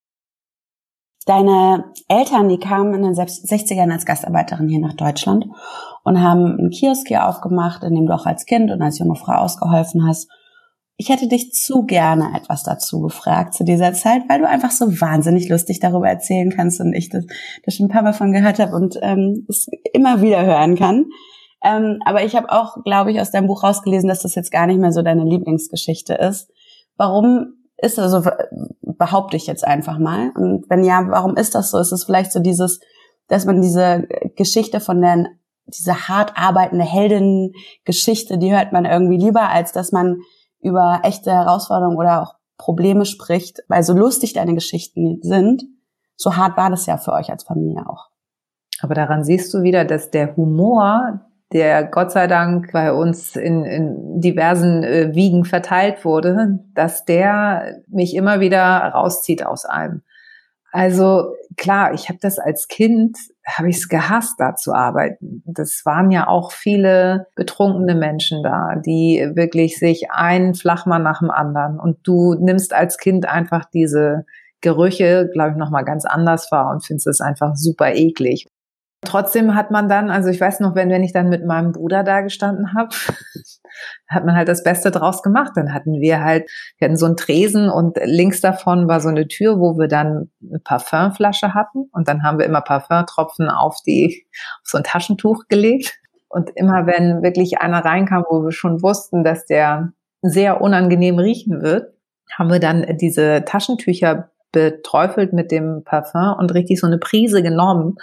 Deine 1.28 1.86
Eltern, 2.08 2.50
die 2.50 2.58
kamen 2.58 2.96
in 2.96 3.04
den 3.04 3.14
60ern 3.14 3.92
als 3.92 4.08
Gastarbeiterin 4.08 4.68
hier 4.68 4.80
nach 4.80 4.96
Deutschland 4.96 5.46
und 6.04 6.20
haben 6.20 6.58
einen 6.58 6.72
Kiosk 6.72 7.08
hier 7.08 7.28
aufgemacht, 7.28 7.84
in 7.84 7.94
dem 7.94 8.08
du 8.08 8.14
auch 8.14 8.26
als 8.26 8.46
Kind 8.46 8.72
und 8.72 8.82
als 8.82 8.98
junge 8.98 9.16
Frau 9.16 9.34
ausgeholfen 9.34 10.08
hast. 10.08 10.32
Ich 11.02 11.10
hätte 11.10 11.28
dich 11.28 11.52
zu 11.52 11.88
gerne 11.88 12.30
etwas 12.38 12.62
dazu 12.62 13.02
gefragt 13.02 13.56
zu 13.56 13.64
dieser 13.64 13.92
Zeit, 13.94 14.22
weil 14.30 14.38
du 14.38 14.48
einfach 14.48 14.70
so 14.70 14.86
wahnsinnig 15.02 15.50
lustig 15.50 15.80
darüber 15.80 16.08
erzählen 16.08 16.52
kannst 16.56 16.80
und 16.80 16.94
ich 16.94 17.10
das, 17.10 17.26
das 17.66 17.74
schon 17.74 17.88
ein 17.88 17.90
paar 17.90 18.04
Mal 18.04 18.14
von 18.14 18.32
gehört 18.32 18.60
habe 18.60 18.76
und 18.76 19.00
ähm, 19.02 19.44
es 19.50 19.68
immer 19.94 20.22
wieder 20.22 20.46
hören 20.46 20.76
kann. 20.76 21.08
Ähm, 21.64 21.98
aber 22.06 22.24
ich 22.24 22.36
habe 22.36 22.52
auch, 22.52 22.84
glaube 22.84 23.12
ich, 23.12 23.20
aus 23.20 23.32
deinem 23.32 23.48
Buch 23.48 23.64
rausgelesen, 23.64 24.10
dass 24.10 24.22
das 24.22 24.36
jetzt 24.36 24.52
gar 24.52 24.68
nicht 24.68 24.80
mehr 24.80 24.92
so 24.92 25.02
deine 25.02 25.24
Lieblingsgeschichte 25.24 26.14
ist. 26.14 26.52
Warum 26.98 27.56
ist 27.78 27.98
das 27.98 28.12
so, 28.12 28.22
behaupte 28.82 29.38
ich 29.38 29.48
jetzt 29.48 29.66
einfach 29.66 29.98
mal. 29.98 30.30
Und 30.36 30.70
wenn 30.70 30.84
ja, 30.84 31.04
warum 31.10 31.36
ist 31.36 31.56
das 31.56 31.72
so? 31.72 31.80
Ist 31.80 31.92
es 31.92 32.04
vielleicht 32.04 32.32
so 32.32 32.40
dieses, 32.40 32.80
dass 33.28 33.46
man 33.46 33.60
diese 33.64 34.08
Geschichte 34.36 34.80
von 34.80 35.02
der, 35.02 35.26
diese 35.66 36.08
hart 36.08 36.34
arbeitende 36.36 36.86
Heldinnengeschichte, 36.86 38.38
die 38.38 38.54
hört 38.54 38.72
man 38.72 38.86
irgendwie 38.86 39.18
lieber, 39.18 39.50
als 39.50 39.72
dass 39.72 39.92
man 39.92 40.22
über 40.62 41.02
echte 41.04 41.32
Herausforderungen 41.32 41.98
oder 41.98 42.22
auch 42.22 42.36
Probleme 42.58 43.06
spricht, 43.06 43.62
weil 43.68 43.84
so 43.84 43.94
lustig 43.94 44.34
deine 44.34 44.54
Geschichten 44.54 45.20
sind, 45.22 45.64
so 46.16 46.36
hart 46.36 46.58
war 46.58 46.70
das 46.70 46.86
ja 46.86 46.98
für 46.98 47.14
euch 47.14 47.32
als 47.32 47.44
Familie 47.44 47.88
auch. 47.90 48.10
Aber 48.82 48.94
daran 48.94 49.24
siehst 49.24 49.54
du 49.54 49.64
wieder, 49.64 49.86
dass 49.86 50.12
der 50.12 50.36
Humor, 50.36 51.22
der 51.52 51.84
Gott 51.84 52.12
sei 52.12 52.28
Dank 52.28 52.72
bei 52.72 52.94
uns 52.94 53.36
in, 53.36 53.66
in 53.66 54.22
diversen 54.22 54.84
äh, 54.84 55.14
Wiegen 55.14 55.46
verteilt 55.46 56.06
wurde, 56.06 56.60
dass 56.74 57.06
der 57.06 57.82
mich 57.88 58.16
immer 58.16 58.40
wieder 58.40 58.62
rauszieht 58.62 59.46
aus 59.46 59.66
einem. 59.66 60.04
Also 60.72 61.34
klar, 61.58 61.94
ich 61.94 62.08
habe 62.10 62.20
das 62.22 62.40
als 62.40 62.68
Kind, 62.68 63.18
habe 63.48 63.70
ich 63.70 63.78
es 63.78 63.90
gehasst, 63.90 64.40
da 64.40 64.56
zu 64.56 64.74
arbeiten. 64.74 65.44
Das 65.46 65.82
waren 65.86 66.12
ja 66.12 66.28
auch 66.28 66.52
viele 66.52 67.28
betrunkene 67.36 67.96
Menschen 67.96 68.44
da, 68.44 68.76
die 68.76 69.32
wirklich 69.34 69.80
sich 69.80 70.12
einen 70.12 70.54
Flachmann 70.54 71.04
nach 71.04 71.20
dem 71.20 71.32
anderen. 71.32 71.80
Und 71.80 71.98
du 72.04 72.36
nimmst 72.36 72.74
als 72.74 72.98
Kind 72.98 73.28
einfach 73.28 73.66
diese 73.66 74.26
Gerüche, 74.62 75.30
glaube 75.34 75.52
ich, 75.52 75.58
nochmal 75.58 75.84
ganz 75.86 76.06
anders 76.06 76.52
wahr 76.52 76.70
und 76.72 76.86
findest 76.86 77.08
es 77.08 77.22
einfach 77.22 77.56
super 77.56 77.94
eklig. 77.94 78.48
Trotzdem 79.04 79.56
hat 79.56 79.72
man 79.72 79.90
dann, 79.90 80.12
also 80.12 80.30
ich 80.30 80.40
weiß 80.40 80.60
noch, 80.60 80.76
wenn, 80.76 80.92
wenn 80.92 81.04
ich 81.04 81.12
dann 81.12 81.28
mit 81.28 81.44
meinem 81.44 81.72
Bruder 81.72 82.04
da 82.04 82.22
gestanden 82.22 82.76
habe, 82.76 82.90
hat 84.08 84.26
man 84.26 84.36
halt 84.36 84.48
das 84.48 84.64
Beste 84.64 84.92
draus 84.92 85.24
gemacht. 85.24 85.54
Dann 85.56 85.74
hatten 85.74 86.00
wir 86.00 86.24
halt, 86.24 86.50
wir 86.78 86.86
hatten 86.86 86.98
so 86.98 87.08
einen 87.08 87.18
Tresen 87.18 87.70
und 87.70 87.98
links 88.04 88.42
davon 88.42 88.88
war 88.88 89.00
so 89.00 89.10
eine 89.10 89.28
Tür, 89.28 89.60
wo 89.60 89.78
wir 89.80 89.88
dann 89.88 90.30
eine 90.48 90.60
Parfümflasche 90.60 91.56
hatten 91.56 91.90
und 91.92 92.08
dann 92.08 92.22
haben 92.22 92.38
wir 92.38 92.46
immer 92.46 92.62
Parfümtropfen 92.62 93.50
auf 93.50 93.78
die, 93.88 94.28
auf 94.62 94.70
so 94.70 94.78
ein 94.78 94.84
Taschentuch 94.84 95.46
gelegt. 95.50 95.98
Und 96.30 96.52
immer 96.56 96.86
wenn 96.86 97.24
wirklich 97.24 97.60
einer 97.60 97.84
reinkam, 97.84 98.24
wo 98.30 98.44
wir 98.44 98.52
schon 98.52 98.84
wussten, 98.84 99.24
dass 99.24 99.48
der 99.48 99.94
sehr 100.22 100.62
unangenehm 100.62 101.18
riechen 101.18 101.62
wird, 101.62 101.94
haben 102.38 102.52
wir 102.52 102.60
dann 102.60 102.86
diese 102.98 103.44
Taschentücher 103.46 104.30
beträufelt 104.52 105.34
mit 105.34 105.52
dem 105.52 105.84
Parfüm 105.84 106.36
und 106.38 106.54
richtig 106.54 106.80
so 106.80 106.88
eine 106.88 107.00
Prise 107.00 107.42
genommen 107.42 107.96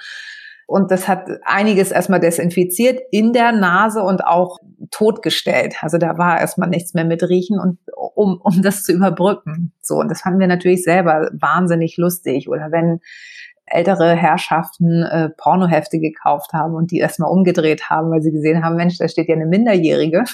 und 0.68 0.90
das 0.90 1.08
hat 1.08 1.30
einiges 1.44 1.92
erstmal 1.92 2.20
desinfiziert 2.20 3.00
in 3.10 3.32
der 3.32 3.52
Nase 3.52 4.02
und 4.02 4.26
auch 4.26 4.58
totgestellt. 4.90 5.76
Also 5.80 5.96
da 5.96 6.18
war 6.18 6.38
erstmal 6.38 6.68
nichts 6.68 6.92
mehr 6.92 7.06
mit 7.06 7.22
Riechen 7.22 7.58
und 7.58 7.78
um, 7.96 8.38
um 8.42 8.60
das 8.60 8.84
zu 8.84 8.92
überbrücken. 8.92 9.72
So, 9.80 9.94
und 9.94 10.10
das 10.10 10.20
fanden 10.20 10.40
wir 10.40 10.46
natürlich 10.46 10.84
selber 10.84 11.30
wahnsinnig 11.32 11.96
lustig. 11.96 12.50
Oder 12.50 12.70
wenn 12.70 13.00
ältere 13.64 14.14
Herrschaften 14.14 15.04
äh, 15.04 15.30
Pornohefte 15.38 16.00
gekauft 16.00 16.52
haben 16.52 16.74
und 16.74 16.90
die 16.90 16.98
erstmal 16.98 17.30
umgedreht 17.30 17.88
haben, 17.88 18.10
weil 18.10 18.20
sie 18.20 18.32
gesehen 18.32 18.62
haben, 18.62 18.76
Mensch, 18.76 18.98
da 18.98 19.08
steht 19.08 19.28
ja 19.28 19.36
eine 19.36 19.46
Minderjährige. 19.46 20.24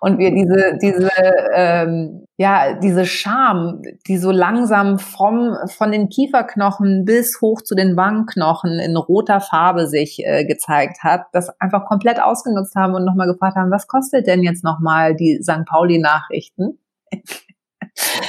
Und 0.00 0.18
wir 0.18 0.30
diese, 0.34 0.78
diese, 0.80 1.10
ähm, 1.54 2.24
ja, 2.38 2.72
diese 2.72 3.04
Scham, 3.04 3.82
die 4.08 4.16
so 4.16 4.30
langsam 4.30 4.98
vom, 4.98 5.54
von 5.68 5.92
den 5.92 6.08
Kieferknochen 6.08 7.04
bis 7.04 7.40
hoch 7.42 7.60
zu 7.60 7.74
den 7.74 7.98
Wangenknochen 7.98 8.78
in 8.78 8.96
roter 8.96 9.40
Farbe 9.40 9.86
sich 9.86 10.24
äh, 10.24 10.46
gezeigt 10.46 11.04
hat, 11.04 11.26
das 11.32 11.50
einfach 11.60 11.84
komplett 11.84 12.20
ausgenutzt 12.20 12.74
haben 12.76 12.94
und 12.94 13.04
nochmal 13.04 13.26
gefragt 13.26 13.56
haben, 13.56 13.70
was 13.70 13.88
kostet 13.88 14.26
denn 14.26 14.42
jetzt 14.42 14.64
nochmal 14.64 15.14
die 15.14 15.40
St. 15.42 15.66
Pauli-Nachrichten? 15.66 16.78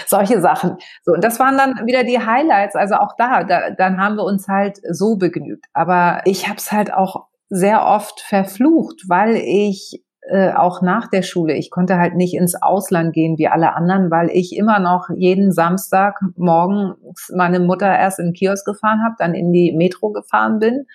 Solche 0.07 0.41
Sachen. 0.41 0.75
So, 1.03 1.13
und 1.13 1.23
das 1.23 1.39
waren 1.39 1.57
dann 1.57 1.87
wieder 1.87 2.03
die 2.03 2.19
Highlights. 2.19 2.75
Also 2.75 2.95
auch 2.95 3.15
da, 3.17 3.45
da 3.45 3.69
dann 3.69 4.01
haben 4.01 4.17
wir 4.17 4.25
uns 4.25 4.49
halt 4.49 4.79
so 4.89 5.15
begnügt. 5.15 5.67
Aber 5.71 6.21
ich 6.25 6.49
habe 6.49 6.57
es 6.57 6.73
halt 6.73 6.93
auch 6.93 7.27
sehr 7.49 7.85
oft 7.85 8.19
verflucht, 8.19 9.03
weil 9.07 9.37
ich 9.37 10.03
äh, 10.29 10.53
auch 10.53 10.81
nach 10.81 11.07
der 11.07 11.23
Schule. 11.23 11.55
Ich 11.55 11.71
konnte 11.71 11.97
halt 11.97 12.15
nicht 12.15 12.35
ins 12.35 12.61
Ausland 12.61 13.13
gehen 13.13 13.37
wie 13.37 13.47
alle 13.47 13.75
anderen, 13.75 14.11
weil 14.11 14.29
ich 14.29 14.55
immer 14.55 14.79
noch 14.79 15.09
jeden 15.15 15.51
Samstag 15.51 16.19
morgen 16.35 16.93
meine 17.33 17.59
Mutter 17.59 17.87
erst 17.87 18.19
in 18.19 18.27
den 18.27 18.33
Kiosk 18.33 18.65
gefahren 18.65 19.03
habe, 19.03 19.15
dann 19.17 19.33
in 19.33 19.51
die 19.51 19.73
Metro 19.73 20.11
gefahren 20.11 20.59
bin 20.59 20.85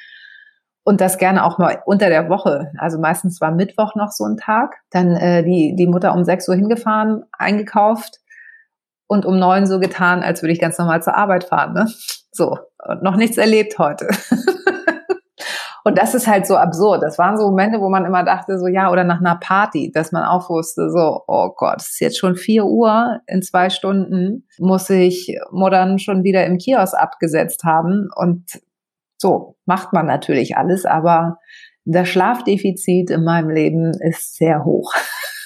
und 0.85 1.01
das 1.01 1.19
gerne 1.19 1.45
auch 1.45 1.59
mal 1.59 1.83
unter 1.85 2.09
der 2.09 2.29
Woche. 2.29 2.71
Also 2.79 3.01
meistens 3.01 3.41
war 3.41 3.51
Mittwoch 3.51 3.97
noch 3.97 4.13
so 4.13 4.25
ein 4.25 4.37
Tag. 4.37 4.77
Dann 4.91 5.17
äh, 5.17 5.43
die, 5.43 5.75
die 5.75 5.89
Mutter 5.89 6.15
um 6.15 6.23
6 6.23 6.49
Uhr 6.49 6.55
hingefahren, 6.55 7.25
eingekauft 7.33 8.21
und 9.09 9.27
um 9.27 9.37
neun 9.37 9.67
so 9.67 9.81
getan, 9.81 10.23
als 10.23 10.43
würde 10.43 10.53
ich 10.53 10.61
ganz 10.61 10.79
normal 10.79 11.03
zur 11.03 11.17
Arbeit 11.17 11.43
fahren. 11.43 11.75
Ne? 11.75 11.89
So, 12.31 12.59
und 12.87 13.03
noch 13.03 13.17
nichts 13.17 13.37
erlebt 13.37 13.79
heute. 13.79 14.07
und 15.87 15.97
das 15.99 16.17
ist 16.17 16.27
halt 16.27 16.49
so 16.49 16.57
absurd. 16.57 17.01
Das 17.05 17.17
waren 17.17 17.39
so 17.39 17.45
Momente, 17.45 17.81
wo 17.81 17.89
man 17.89 18.05
immer 18.05 18.25
dachte, 18.25 18.59
so 18.59 18.67
ja, 18.67 18.91
oder 18.91 19.05
nach 19.05 19.21
einer 19.21 19.37
Party, 19.37 19.93
dass 19.95 20.11
man 20.11 20.25
auch 20.25 20.51
wusste, 20.51 20.91
so, 20.91 21.23
oh 21.29 21.51
Gott, 21.57 21.77
es 21.77 21.91
ist 21.91 22.01
jetzt 22.01 22.19
schon 22.19 22.35
vier 22.35 22.65
Uhr, 22.65 23.21
in 23.29 23.41
zwei 23.41 23.71
Stunden 23.71 24.49
muss 24.59 24.91
ich 24.91 25.39
Modern 25.53 26.01
schon 26.01 26.25
wieder 26.25 26.45
im 26.45 26.59
Kiosk 26.59 26.99
abgesetzt 26.99 27.63
haben. 27.63 28.09
Und 28.17 28.61
so 29.17 29.59
macht 29.65 29.93
man 29.93 30.07
natürlich 30.07 30.57
alles, 30.57 30.87
aber 30.87 31.39
das 31.85 32.09
Schlafdefizit 32.09 33.11
in 33.11 33.23
meinem 33.23 33.51
Leben 33.51 33.93
ist 34.01 34.35
sehr 34.35 34.65
hoch. 34.65 34.93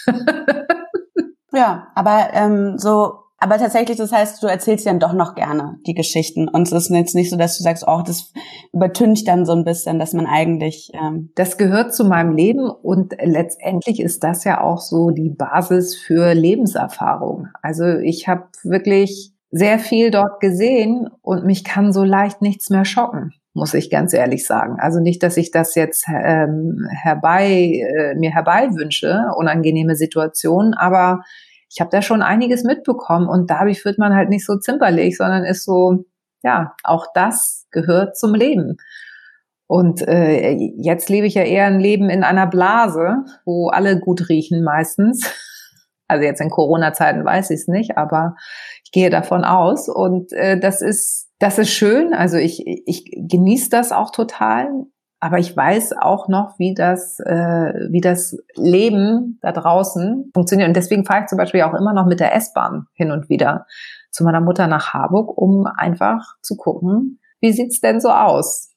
ja, 1.53 1.88
aber 1.94 2.31
ähm, 2.33 2.79
so 2.79 3.24
aber 3.42 3.57
tatsächlich, 3.57 3.96
das 3.96 4.12
heißt, 4.12 4.42
du 4.42 4.46
erzählst 4.46 4.87
dann 4.87 5.00
doch 5.00 5.14
noch 5.14 5.35
gerne 5.35 5.79
die 5.87 5.94
Geschichten. 5.94 6.46
Und 6.46 6.66
es 6.66 6.72
ist 6.72 6.90
jetzt 6.90 7.14
nicht 7.14 7.31
so, 7.31 7.38
dass 7.38 7.57
du 7.57 7.64
sagst, 7.64 7.85
oh, 7.87 8.03
das 8.07 8.35
übertüncht 8.74 9.26
dann 9.26 9.46
so 9.46 9.53
ein 9.53 9.64
bisschen, 9.64 9.98
dass 9.98 10.12
man 10.12 10.26
eigentlich. 10.26 10.90
Ähm 10.92 11.31
das 11.37 11.57
gehört 11.57 11.94
zu 11.94 12.05
meinem 12.05 12.37
Leben 12.37 12.68
und 12.68 13.14
letztendlich 13.18 14.00
ist 14.00 14.22
das 14.24 14.44
ja 14.44 14.61
auch 14.61 14.79
so 14.79 15.11
die 15.11 15.31
Basis 15.31 15.96
für 15.96 16.35
Lebenserfahrung. 16.35 17.48
Also 17.62 17.87
ich 17.87 18.29
habe 18.29 18.44
wirklich 18.62 19.33
sehr 19.50 19.79
viel 19.79 20.11
dort 20.11 20.40
gesehen 20.40 21.09
und 21.22 21.46
mich 21.46 21.64
kann 21.64 21.94
so 21.94 22.05
leicht 22.05 22.42
nichts 22.42 22.68
mehr 22.68 22.85
schocken 22.85 23.33
muss 23.53 23.74
ich 23.74 23.90
ganz 23.90 24.12
ehrlich 24.12 24.46
sagen. 24.46 24.76
Also 24.79 25.00
nicht, 25.00 25.24
dass 25.24 25.37
ich 25.37 25.50
das 25.50 25.74
jetzt 25.74 26.07
ähm, 26.09 26.87
herbei 27.03 27.83
äh, 27.83 28.14
mir 28.14 28.31
herbei 28.31 28.68
wünsche, 28.70 29.24
unangenehme 29.37 29.96
Situationen, 29.96 30.72
aber 30.74 31.22
ich 31.70 31.80
habe 31.80 31.90
da 31.90 32.02
schon 32.02 32.22
einiges 32.22 32.64
mitbekommen 32.64 33.28
und 33.28 33.48
dadurch 33.48 33.85
wird 33.85 33.98
man 33.98 34.14
halt 34.14 34.28
nicht 34.28 34.44
so 34.44 34.59
zimperlich, 34.59 35.16
sondern 35.16 35.44
ist 35.44 35.64
so, 35.64 36.04
ja, 36.42 36.74
auch 36.83 37.06
das 37.14 37.66
gehört 37.70 38.16
zum 38.16 38.35
Leben. 38.35 38.76
Und 39.68 40.06
äh, 40.06 40.50
jetzt 40.50 41.09
lebe 41.09 41.28
ich 41.28 41.35
ja 41.35 41.44
eher 41.44 41.66
ein 41.66 41.78
Leben 41.78 42.11
in 42.11 42.24
einer 42.24 42.48
Blase, 42.48 43.18
wo 43.44 43.68
alle 43.68 44.00
gut 44.00 44.28
riechen 44.28 44.64
meistens. 44.64 45.33
Also 46.09 46.24
jetzt 46.24 46.40
in 46.40 46.50
Corona-Zeiten 46.50 47.24
weiß 47.24 47.50
ich 47.50 47.61
es 47.61 47.68
nicht, 47.68 47.96
aber 47.96 48.35
ich 48.83 48.90
gehe 48.90 49.11
davon 49.11 49.44
aus. 49.44 49.88
Und 49.88 50.33
äh, 50.33 50.59
das 50.59 50.83
ist, 50.83 51.28
das 51.38 51.56
ist 51.56 51.70
schön. 51.70 52.14
Also 52.14 52.37
ich, 52.37 52.66
ich 52.66 53.04
genieße 53.16 53.70
das 53.70 53.92
auch 53.92 54.11
total. 54.11 54.66
Aber 55.22 55.38
ich 55.38 55.54
weiß 55.54 55.92
auch 56.00 56.28
noch, 56.28 56.59
wie 56.59 56.72
das, 56.74 57.20
äh, 57.20 57.88
wie 57.90 58.00
das 58.00 58.38
Leben 58.54 59.38
da 59.42 59.52
draußen 59.52 60.30
funktioniert. 60.33 60.68
Und 60.68 60.76
deswegen 60.76 61.04
fahre 61.04 61.20
ich 61.20 61.26
zum 61.26 61.37
Beispiel 61.37 61.62
auch 61.62 61.74
immer 61.74 61.92
noch 61.92 62.06
mit 62.06 62.20
der 62.20 62.35
S-Bahn 62.35 62.87
hin 62.94 63.11
und 63.11 63.28
wieder 63.28 63.66
zu 64.11 64.24
meiner 64.24 64.40
Mutter 64.40 64.66
nach 64.66 64.94
Harburg, 64.94 65.37
um 65.37 65.66
einfach 65.66 66.37
zu 66.42 66.56
gucken, 66.56 67.20
wie 67.40 67.52
sieht's 67.52 67.80
denn 67.80 68.00
so 68.00 68.09
aus 68.09 68.70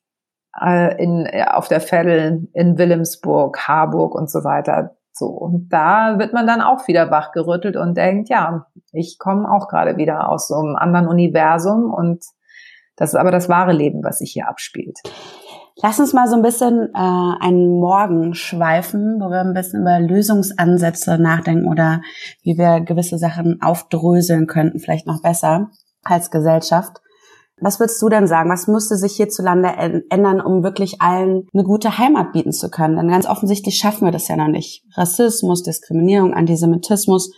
äh, 0.61 1.01
in, 1.01 1.27
auf 1.47 1.69
der 1.69 1.79
Vettel, 1.79 2.49
in 2.53 2.77
Wilhelmsburg, 2.77 3.67
Harburg 3.67 4.13
und 4.13 4.29
so 4.29 4.43
weiter. 4.43 4.97
So, 5.13 5.27
und 5.27 5.69
da 5.69 6.19
wird 6.19 6.33
man 6.33 6.45
dann 6.45 6.61
auch 6.61 6.87
wieder 6.87 7.09
wachgerüttelt 7.09 7.77
und 7.77 7.95
denkt, 7.95 8.29
ja, 8.29 8.65
ich 8.91 9.17
komme 9.17 9.49
auch 9.49 9.67
gerade 9.67 9.95
wieder 9.95 10.29
aus 10.29 10.47
so 10.47 10.55
einem 10.55 10.75
anderen 10.75 11.07
Universum 11.07 11.93
und 11.93 12.25
das 12.95 13.09
ist 13.13 13.15
aber 13.15 13.31
das 13.31 13.47
wahre 13.47 13.73
Leben, 13.73 14.03
was 14.03 14.19
sich 14.19 14.31
hier 14.33 14.47
abspielt. 14.47 14.99
Lass 15.81 15.99
uns 15.99 16.13
mal 16.13 16.27
so 16.27 16.35
ein 16.35 16.43
bisschen 16.43 16.89
äh, 16.93 17.35
einen 17.39 17.79
Morgen 17.79 18.35
schweifen, 18.35 19.19
wo 19.19 19.29
wir 19.29 19.41
ein 19.41 19.53
bisschen 19.53 19.81
über 19.81 19.99
Lösungsansätze 19.99 21.17
nachdenken 21.17 21.67
oder 21.67 22.01
wie 22.43 22.57
wir 22.57 22.81
gewisse 22.81 23.17
Sachen 23.17 23.61
aufdröseln 23.61 24.45
könnten, 24.45 24.79
vielleicht 24.79 25.07
noch 25.07 25.21
besser 25.21 25.71
als 26.03 26.29
Gesellschaft. 26.29 27.01
Was 27.59 27.79
würdest 27.79 28.01
du 28.01 28.09
denn 28.09 28.27
sagen? 28.27 28.49
Was 28.49 28.67
müsste 28.67 28.97
sich 28.97 29.13
hierzulande 29.13 29.69
ändern, 30.09 30.41
um 30.41 30.63
wirklich 30.63 31.01
allen 31.01 31.47
eine 31.53 31.63
gute 31.63 31.97
Heimat 31.97 32.33
bieten 32.33 32.51
zu 32.51 32.69
können? 32.69 32.97
Denn 32.97 33.07
ganz 33.07 33.25
offensichtlich 33.25 33.77
schaffen 33.77 34.05
wir 34.05 34.11
das 34.11 34.27
ja 34.27 34.35
noch 34.35 34.47
nicht. 34.47 34.83
Rassismus, 34.95 35.63
Diskriminierung, 35.63 36.33
Antisemitismus, 36.33 37.31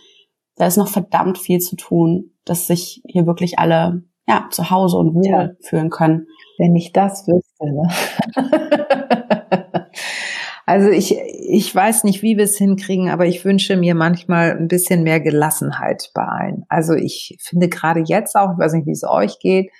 da 0.56 0.66
ist 0.66 0.78
noch 0.78 0.88
verdammt 0.88 1.38
viel 1.38 1.60
zu 1.60 1.76
tun, 1.76 2.32
dass 2.44 2.66
sich 2.66 3.02
hier 3.06 3.26
wirklich 3.26 3.58
alle 3.58 4.02
ja, 4.26 4.48
zu 4.50 4.70
Hause 4.70 4.98
und 4.98 5.14
wohl 5.14 5.26
ja. 5.26 5.50
fühlen 5.60 5.90
können. 5.90 6.26
Wenn 6.58 6.74
ich 6.74 6.92
das 6.92 7.26
wüsste. 7.26 7.64
Ne? 7.64 7.88
also 10.66 10.88
ich, 10.88 11.16
ich 11.16 11.74
weiß 11.74 12.04
nicht, 12.04 12.22
wie 12.22 12.36
wir 12.36 12.44
es 12.44 12.56
hinkriegen, 12.56 13.10
aber 13.10 13.26
ich 13.26 13.44
wünsche 13.44 13.76
mir 13.76 13.94
manchmal 13.94 14.56
ein 14.56 14.68
bisschen 14.68 15.02
mehr 15.02 15.20
Gelassenheit 15.20 16.10
bei 16.14 16.22
allen. 16.22 16.64
Also 16.68 16.94
ich 16.94 17.38
finde 17.40 17.68
gerade 17.68 18.02
jetzt 18.04 18.36
auch, 18.36 18.52
ich 18.52 18.58
weiß 18.58 18.72
nicht, 18.72 18.86
wie 18.86 18.92
es 18.92 19.04
euch 19.04 19.38
geht, 19.38 19.70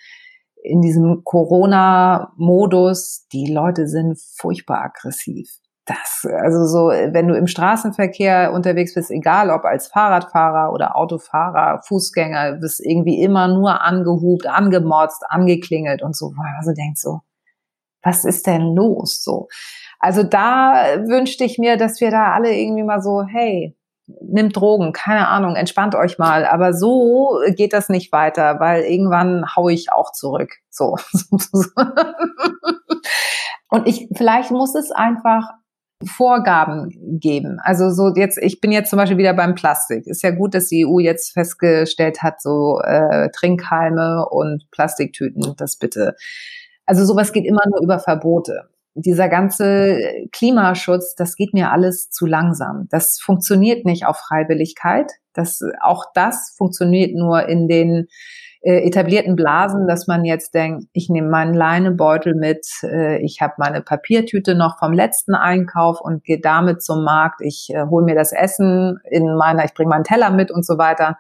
in 0.63 0.81
diesem 0.81 1.23
Corona-Modus, 1.25 3.27
die 3.33 3.53
Leute 3.53 3.87
sind 3.87 4.19
furchtbar 4.37 4.83
aggressiv 4.83 5.49
das, 5.87 6.27
also 6.43 6.67
so, 6.67 6.89
wenn 6.89 7.29
du 7.29 7.37
im 7.37 7.47
Straßenverkehr 7.47 8.53
unterwegs 8.53 8.95
bist, 8.95 9.11
egal 9.11 9.51
ob 9.51 9.65
als 9.65 9.87
Fahrradfahrer 9.87 10.73
oder 10.73 10.97
Autofahrer, 10.97 11.81
Fußgänger, 11.83 12.55
bist 12.55 12.85
irgendwie 12.85 13.23
immer 13.23 13.49
nur 13.49 13.81
angehupt, 13.83 14.47
angemotzt, 14.47 15.25
angeklingelt 15.29 16.03
und 16.03 16.17
so, 16.17 16.33
also 16.59 16.73
denkt 16.73 16.99
so, 16.99 17.21
was 18.03 18.25
ist 18.25 18.47
denn 18.47 18.75
los? 18.75 19.23
So. 19.23 19.49
Also 19.99 20.23
da 20.23 20.99
wünschte 21.07 21.45
ich 21.45 21.59
mir, 21.59 21.77
dass 21.77 22.01
wir 22.01 22.11
da 22.11 22.33
alle 22.33 22.55
irgendwie 22.55 22.85
mal 22.85 23.01
so, 23.01 23.25
hey, 23.25 23.77
nimmt 24.07 24.57
Drogen, 24.57 24.93
keine 24.93 25.29
Ahnung, 25.29 25.57
entspannt 25.57 25.95
euch 25.95 26.19
mal. 26.19 26.47
Aber 26.47 26.73
so 26.73 27.41
geht 27.57 27.73
das 27.73 27.89
nicht 27.89 28.13
weiter, 28.13 28.61
weil 28.61 28.83
irgendwann 28.83 29.57
hau 29.57 29.69
ich 29.69 29.93
auch 29.93 30.13
zurück. 30.13 30.51
So. 30.71 30.97
Und 33.69 33.89
ich, 33.89 34.09
vielleicht 34.15 34.53
muss 34.53 34.75
es 34.75 34.93
einfach 34.93 35.51
Vorgaben 36.05 37.19
geben. 37.21 37.59
Also 37.63 37.91
so 37.91 38.13
jetzt, 38.15 38.39
ich 38.39 38.61
bin 38.61 38.71
jetzt 38.71 38.91
zum 38.91 38.99
Beispiel 38.99 39.17
wieder 39.17 39.33
beim 39.33 39.55
Plastik. 39.55 40.07
Ist 40.07 40.23
ja 40.23 40.31
gut, 40.31 40.55
dass 40.55 40.69
die 40.69 40.87
EU 40.87 40.99
jetzt 40.99 41.33
festgestellt 41.33 42.23
hat, 42.23 42.43
so 42.43 42.81
äh, 42.85 43.31
Trinkhalme 43.31 44.27
und 44.29 44.71
Plastiktüten, 44.71 45.55
das 45.57 45.77
bitte. 45.77 46.15
Also 46.85 47.05
sowas 47.05 47.33
geht 47.33 47.47
immer 47.47 47.63
nur 47.69 47.83
über 47.83 47.99
Verbote. 47.99 48.69
Dieser 48.95 49.29
ganze 49.29 49.99
Klimaschutz, 50.33 51.15
das 51.15 51.35
geht 51.35 51.55
mir 51.55 51.71
alles 51.71 52.11
zu 52.11 52.27
langsam. 52.27 52.87
Das 52.91 53.19
funktioniert 53.19 53.85
nicht 53.85 54.07
auf 54.07 54.19
Freiwilligkeit. 54.19 55.13
Das, 55.33 55.61
auch 55.83 56.05
das 56.15 56.55
funktioniert 56.57 57.15
nur 57.15 57.49
in 57.49 57.69
den 57.69 58.09
äh, 58.67 58.85
etablierten 58.85 59.37
Blasen, 59.37 59.87
dass 59.87 60.09
man 60.09 60.25
jetzt 60.25 60.53
denkt, 60.53 60.89
ich 60.93 61.09
nehme 61.09 61.29
meinen 61.29 61.55
Leinebeutel 61.55 62.35
mit, 62.35 62.67
äh, 62.83 63.19
ich 63.25 63.41
habe 63.41 63.55
meine 63.59 63.81
Papiertüte 63.81 64.57
noch 64.57 64.81
vom 64.81 64.93
letzten 64.93 65.37
Einkauf 65.37 66.01
und 66.01 66.25
gehe 66.25 66.41
damit 66.41 66.83
zum 66.83 67.05
Markt, 67.05 67.43
ich 67.43 67.69
äh, 67.71 67.85
hole 67.89 68.05
mir 68.05 68.17
das 68.17 68.33
Essen 68.33 68.99
in 69.09 69.37
meiner, 69.37 69.65
ich 69.65 69.73
bringe 69.73 69.91
meinen 69.91 70.03
Teller 70.03 70.31
mit 70.31 70.51
und 70.51 70.67
so 70.67 70.79
weiter. 70.79 71.17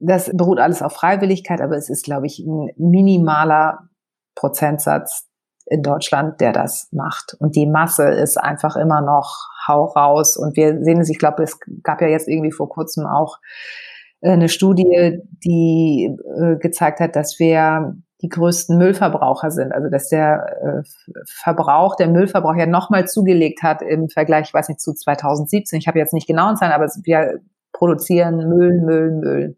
Das 0.00 0.32
beruht 0.34 0.58
alles 0.58 0.82
auf 0.82 0.94
Freiwilligkeit, 0.94 1.60
aber 1.60 1.76
es 1.76 1.88
ist, 1.88 2.04
glaube 2.04 2.26
ich, 2.26 2.40
ein 2.40 2.70
minimaler 2.76 3.90
Prozentsatz 4.34 5.28
in 5.66 5.80
Deutschland, 5.80 6.40
der 6.40 6.52
das 6.52 6.88
macht. 6.90 7.36
Und 7.38 7.54
die 7.54 7.66
Masse 7.66 8.08
ist 8.08 8.36
einfach 8.36 8.74
immer 8.74 9.00
noch 9.00 9.46
hau 9.68 9.84
raus. 9.84 10.36
Und 10.36 10.56
wir 10.56 10.82
sehen 10.82 11.00
es, 11.00 11.08
ich 11.08 11.20
glaube, 11.20 11.44
es 11.44 11.56
gab 11.84 12.00
ja 12.00 12.08
jetzt 12.08 12.26
irgendwie 12.26 12.50
vor 12.50 12.68
kurzem 12.68 13.06
auch 13.06 13.38
eine 14.30 14.48
Studie, 14.48 15.20
die 15.44 16.16
äh, 16.38 16.56
gezeigt 16.56 17.00
hat, 17.00 17.16
dass 17.16 17.38
wir 17.38 17.96
die 18.22 18.28
größten 18.28 18.78
Müllverbraucher 18.78 19.50
sind. 19.50 19.72
Also 19.72 19.90
dass 19.90 20.08
der 20.08 20.82
äh, 20.84 21.18
Verbrauch, 21.26 21.96
der 21.96 22.08
Müllverbrauch 22.08 22.56
ja 22.56 22.66
nochmal 22.66 23.06
zugelegt 23.06 23.62
hat 23.62 23.82
im 23.82 24.08
Vergleich, 24.08 24.48
ich 24.48 24.54
weiß 24.54 24.68
nicht, 24.68 24.80
zu 24.80 24.94
2017. 24.94 25.78
Ich 25.78 25.88
habe 25.88 25.98
jetzt 25.98 26.14
nicht 26.14 26.26
genauen 26.26 26.56
Zahlen, 26.56 26.72
aber 26.72 26.88
wir 27.02 27.40
produzieren 27.72 28.48
Müll, 28.48 28.80
Müll, 28.80 29.10
Müll. 29.10 29.56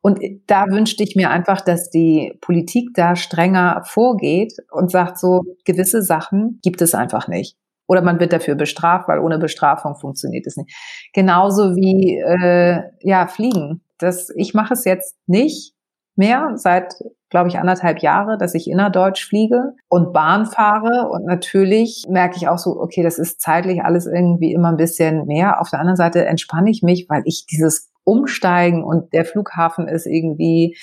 Und 0.00 0.20
da 0.46 0.66
wünschte 0.68 1.02
ich 1.02 1.16
mir 1.16 1.30
einfach, 1.30 1.60
dass 1.60 1.90
die 1.90 2.36
Politik 2.40 2.90
da 2.94 3.14
strenger 3.14 3.82
vorgeht 3.84 4.54
und 4.70 4.90
sagt, 4.90 5.18
so 5.18 5.42
gewisse 5.64 6.02
Sachen 6.02 6.60
gibt 6.62 6.80
es 6.82 6.94
einfach 6.94 7.28
nicht. 7.28 7.56
Oder 7.88 8.02
man 8.02 8.20
wird 8.20 8.32
dafür 8.32 8.54
bestraft, 8.54 9.08
weil 9.08 9.18
ohne 9.18 9.38
Bestrafung 9.38 9.96
funktioniert 9.96 10.46
es 10.46 10.56
nicht. 10.56 10.72
Genauso 11.14 11.74
wie 11.74 12.18
äh, 12.18 12.82
ja 13.00 13.26
Fliegen. 13.26 13.80
Das, 13.98 14.30
ich 14.36 14.54
mache 14.54 14.74
es 14.74 14.84
jetzt 14.84 15.16
nicht 15.26 15.74
mehr 16.14 16.52
seit, 16.56 16.94
glaube 17.30 17.48
ich, 17.48 17.58
anderthalb 17.58 18.00
Jahre, 18.00 18.36
dass 18.38 18.54
ich 18.54 18.68
innerdeutsch 18.68 19.26
fliege 19.26 19.72
und 19.88 20.12
Bahn 20.12 20.46
fahre. 20.46 21.08
Und 21.08 21.24
natürlich 21.24 22.06
merke 22.08 22.36
ich 22.36 22.48
auch 22.48 22.58
so, 22.58 22.78
okay, 22.78 23.02
das 23.02 23.18
ist 23.18 23.40
zeitlich 23.40 23.82
alles 23.82 24.06
irgendwie 24.06 24.52
immer 24.52 24.68
ein 24.68 24.76
bisschen 24.76 25.26
mehr. 25.26 25.60
Auf 25.60 25.70
der 25.70 25.80
anderen 25.80 25.96
Seite 25.96 26.26
entspanne 26.26 26.70
ich 26.70 26.82
mich, 26.82 27.06
weil 27.08 27.22
ich 27.24 27.46
dieses 27.46 27.90
Umsteigen 28.04 28.84
und 28.84 29.12
der 29.12 29.24
Flughafen 29.24 29.88
ist 29.88 30.06
irgendwie 30.06 30.76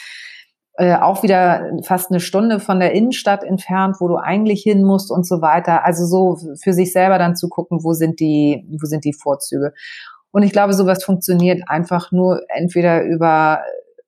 äh, 0.78 0.96
auch 0.96 1.24
wieder 1.24 1.72
fast 1.84 2.12
eine 2.12 2.20
Stunde 2.20 2.60
von 2.60 2.80
der 2.80 2.92
Innenstadt 2.92 3.44
entfernt, 3.44 3.98
wo 4.00 4.08
du 4.08 4.18
eigentlich 4.18 4.62
hin 4.62 4.84
musst 4.84 5.12
und 5.12 5.26
so 5.26 5.42
weiter. 5.42 5.86
Also 5.86 6.06
so 6.06 6.38
für 6.62 6.74
sich 6.74 6.92
selber 6.92 7.18
dann 7.18 7.36
zu 7.36 7.48
gucken, 7.48 7.84
wo 7.84 7.94
sind 7.94 8.20
die, 8.20 8.66
wo 8.80 8.86
sind 8.86 9.06
die 9.06 9.14
Vorzüge. 9.14 9.74
Und 10.32 10.44
ich 10.44 10.52
glaube, 10.52 10.74
sowas 10.74 11.04
funktioniert 11.04 11.62
einfach 11.68 12.12
nur 12.12 12.42
entweder 12.50 13.04
über 13.06 13.62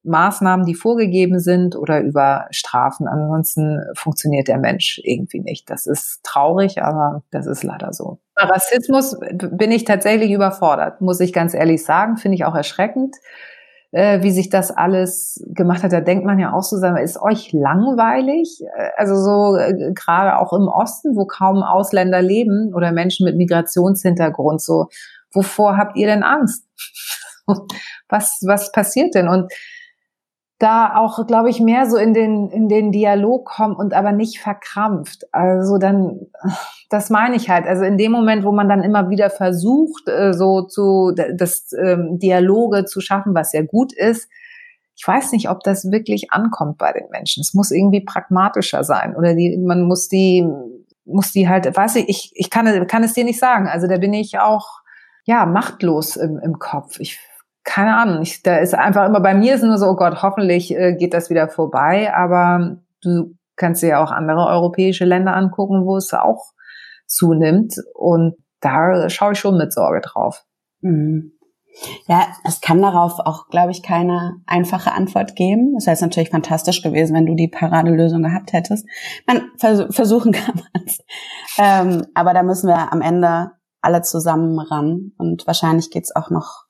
Maßnahmen, 0.03 0.65
die 0.65 0.75
vorgegeben 0.75 1.39
sind 1.39 1.75
oder 1.75 2.01
über 2.01 2.47
Strafen. 2.51 3.07
Ansonsten 3.07 3.81
funktioniert 3.93 4.47
der 4.47 4.57
Mensch 4.57 4.99
irgendwie 5.03 5.39
nicht. 5.39 5.69
Das 5.69 5.85
ist 5.85 6.21
traurig, 6.23 6.81
aber 6.81 7.23
das 7.31 7.45
ist 7.45 7.63
leider 7.63 7.93
so. 7.93 8.19
Bei 8.35 8.43
Rassismus 8.43 9.17
bin 9.19 9.71
ich 9.71 9.85
tatsächlich 9.85 10.31
überfordert, 10.31 11.01
muss 11.01 11.19
ich 11.19 11.33
ganz 11.33 11.53
ehrlich 11.53 11.83
sagen. 11.83 12.17
Finde 12.17 12.35
ich 12.35 12.45
auch 12.45 12.55
erschreckend, 12.55 13.15
äh, 13.91 14.21
wie 14.21 14.31
sich 14.31 14.49
das 14.49 14.71
alles 14.71 15.43
gemacht 15.47 15.83
hat. 15.83 15.93
Da 15.93 16.01
denkt 16.01 16.25
man 16.25 16.39
ja 16.39 16.53
auch 16.53 16.63
so, 16.63 16.77
ist 16.97 17.21
euch 17.21 17.53
langweilig? 17.53 18.61
Äh, 18.75 18.89
also 18.97 19.15
so 19.15 19.57
äh, 19.57 19.93
gerade 19.93 20.37
auch 20.37 20.53
im 20.53 20.67
Osten, 20.67 21.15
wo 21.15 21.25
kaum 21.25 21.63
Ausländer 21.63 22.21
leben 22.21 22.73
oder 22.73 22.91
Menschen 22.91 23.25
mit 23.25 23.37
Migrationshintergrund, 23.37 24.61
so 24.61 24.87
wovor 25.31 25.77
habt 25.77 25.97
ihr 25.97 26.07
denn 26.07 26.23
Angst? 26.23 26.65
was, 28.09 28.41
was 28.45 28.71
passiert 28.71 29.15
denn? 29.15 29.27
Und 29.27 29.51
da 30.59 30.95
auch, 30.95 31.27
glaube 31.27 31.49
ich, 31.49 31.59
mehr 31.59 31.87
so 31.87 31.97
in 31.97 32.13
den, 32.13 32.49
in 32.49 32.67
den 32.67 32.91
Dialog 32.91 33.45
kommt 33.45 33.77
und 33.77 33.93
aber 33.93 34.11
nicht 34.11 34.39
verkrampft. 34.39 35.25
Also 35.31 35.77
dann, 35.77 36.27
das 36.89 37.09
meine 37.09 37.35
ich 37.35 37.49
halt. 37.49 37.67
Also 37.67 37.83
in 37.83 37.97
dem 37.97 38.11
Moment, 38.11 38.43
wo 38.43 38.51
man 38.51 38.67
dann 38.67 38.83
immer 38.83 39.09
wieder 39.09 39.29
versucht, 39.29 40.07
äh, 40.07 40.33
so 40.33 40.63
zu, 40.63 41.13
das 41.15 41.71
ähm, 41.73 42.17
Dialoge 42.19 42.85
zu 42.85 43.01
schaffen, 43.01 43.35
was 43.35 43.53
ja 43.53 43.61
gut 43.61 43.93
ist, 43.93 44.29
ich 44.99 45.07
weiß 45.07 45.31
nicht, 45.31 45.47
ob 45.47 45.61
das 45.61 45.91
wirklich 45.91 46.31
ankommt 46.31 46.79
bei 46.79 46.91
den 46.91 47.07
Menschen. 47.11 47.41
Es 47.41 47.53
muss 47.53 47.69
irgendwie 47.69 48.01
pragmatischer 48.01 48.83
sein 48.83 49.15
oder 49.15 49.35
die, 49.35 49.55
man 49.57 49.83
muss 49.83 50.07
die, 50.07 50.43
muss 51.05 51.31
die 51.31 51.47
halt, 51.47 51.77
weiß 51.77 51.97
ich, 51.97 52.09
ich, 52.09 52.31
ich 52.33 52.49
kann, 52.49 52.87
kann 52.87 53.03
es 53.03 53.13
dir 53.13 53.23
nicht 53.23 53.39
sagen. 53.39 53.67
Also 53.67 53.85
da 53.85 53.97
bin 53.97 54.13
ich 54.13 54.39
auch, 54.39 54.81
ja, 55.23 55.45
machtlos 55.45 56.15
im, 56.15 56.39
im 56.39 56.57
Kopf. 56.57 56.99
Ich 56.99 57.19
keine 57.67 57.97
Ahnung, 57.97 58.21
ich, 58.21 58.41
da 58.43 58.57
ist 58.57 58.73
einfach 58.73 59.05
immer 59.05 59.19
bei 59.19 59.35
mir 59.35 59.53
ist 59.53 59.61
nur 59.61 59.77
so, 59.77 59.87
oh 59.87 59.95
Gott, 59.97 60.23
hoffentlich 60.23 60.73
äh, 60.73 60.95
geht 60.95 61.13
das 61.13 61.29
wieder 61.29 61.49
vorbei, 61.49 62.13
aber 62.13 62.77
du 63.03 63.35
kannst 63.57 63.83
dir 63.83 63.89
ja 63.89 64.03
auch 64.03 64.11
andere 64.11 64.47
europäische 64.47 65.03
Länder 65.03 65.35
angucken, 65.35 65.85
wo 65.85 65.97
es 65.97 66.13
auch 66.13 66.53
zunimmt 67.05 67.75
und 67.93 68.35
da 68.61 69.09
schaue 69.09 69.33
ich 69.33 69.39
schon 69.39 69.57
mit 69.57 69.73
Sorge 69.73 69.99
drauf. 70.01 70.45
Mhm. 70.79 71.33
Ja, 72.07 72.27
es 72.45 72.61
kann 72.61 72.81
darauf 72.81 73.19
auch, 73.19 73.49
glaube 73.49 73.71
ich, 73.71 73.83
keine 73.83 74.37
einfache 74.47 74.93
Antwort 74.93 75.35
geben. 75.35 75.73
Das 75.75 75.85
wäre 75.85 75.97
natürlich 75.99 76.29
fantastisch 76.29 76.81
gewesen, 76.81 77.15
wenn 77.15 77.27
du 77.27 77.35
die 77.35 77.49
Paradelösung 77.49 78.23
gehabt 78.23 78.53
hättest. 78.53 78.87
Man 79.27 79.43
vers 79.57 79.83
versuchen 79.93 80.31
kann 80.31 80.55
man 80.55 80.83
es. 80.85 80.99
Ähm, 81.59 82.05
aber 82.15 82.33
da 82.33 82.43
müssen 82.43 82.67
wir 82.67 82.91
am 82.91 83.01
Ende 83.01 83.51
alle 83.81 84.01
zusammen 84.01 84.57
ran. 84.57 85.11
Und 85.17 85.45
wahrscheinlich 85.45 85.91
geht's 85.91 86.15
auch 86.15 86.31
noch 86.31 86.66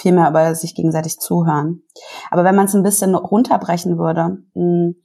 viel 0.00 0.12
mehr 0.12 0.30
über 0.30 0.54
sich 0.54 0.74
gegenseitig 0.74 1.18
zuhören. 1.18 1.82
Aber 2.30 2.44
wenn 2.44 2.54
man 2.54 2.66
es 2.66 2.74
ein 2.74 2.82
bisschen 2.82 3.14
runterbrechen 3.14 3.98
würde, 3.98 4.38
hm, 4.54 4.96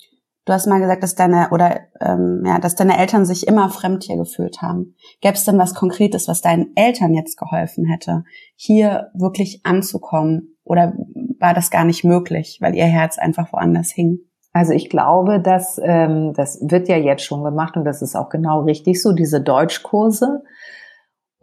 du 0.45 0.53
hast 0.53 0.67
mal 0.67 0.79
gesagt, 0.79 1.03
dass 1.03 1.15
deine 1.15 1.49
oder 1.51 1.81
ähm, 1.99 2.43
ja, 2.45 2.59
dass 2.59 2.75
deine 2.75 2.97
Eltern 2.97 3.25
sich 3.25 3.47
immer 3.47 3.69
fremd 3.69 4.03
hier 4.03 4.17
gefühlt 4.17 4.61
haben. 4.61 4.95
Gäbe 5.21 5.33
es 5.33 5.45
denn 5.45 5.57
was 5.57 5.73
Konkretes, 5.73 6.27
was 6.27 6.41
deinen 6.41 6.71
Eltern 6.75 7.13
jetzt 7.13 7.37
geholfen 7.37 7.85
hätte, 7.85 8.23
hier 8.55 9.11
wirklich 9.13 9.61
anzukommen? 9.65 10.55
Oder 10.63 10.93
war 11.39 11.53
das 11.53 11.69
gar 11.69 11.85
nicht 11.85 12.03
möglich, 12.03 12.59
weil 12.61 12.75
ihr 12.75 12.85
Herz 12.85 13.17
einfach 13.17 13.51
woanders 13.51 13.91
hing? 13.91 14.19
Also 14.53 14.71
ich 14.71 14.89
glaube, 14.89 15.41
dass 15.41 15.79
ähm, 15.83 16.31
das 16.33 16.59
wird 16.61 16.87
ja 16.87 16.95
jetzt 16.95 17.25
schon 17.25 17.43
gemacht 17.43 17.75
und 17.75 17.83
das 17.83 18.01
ist 18.01 18.15
auch 18.15 18.29
genau 18.29 18.61
richtig 18.61 19.01
so. 19.01 19.11
Diese 19.11 19.41
Deutschkurse, 19.41 20.43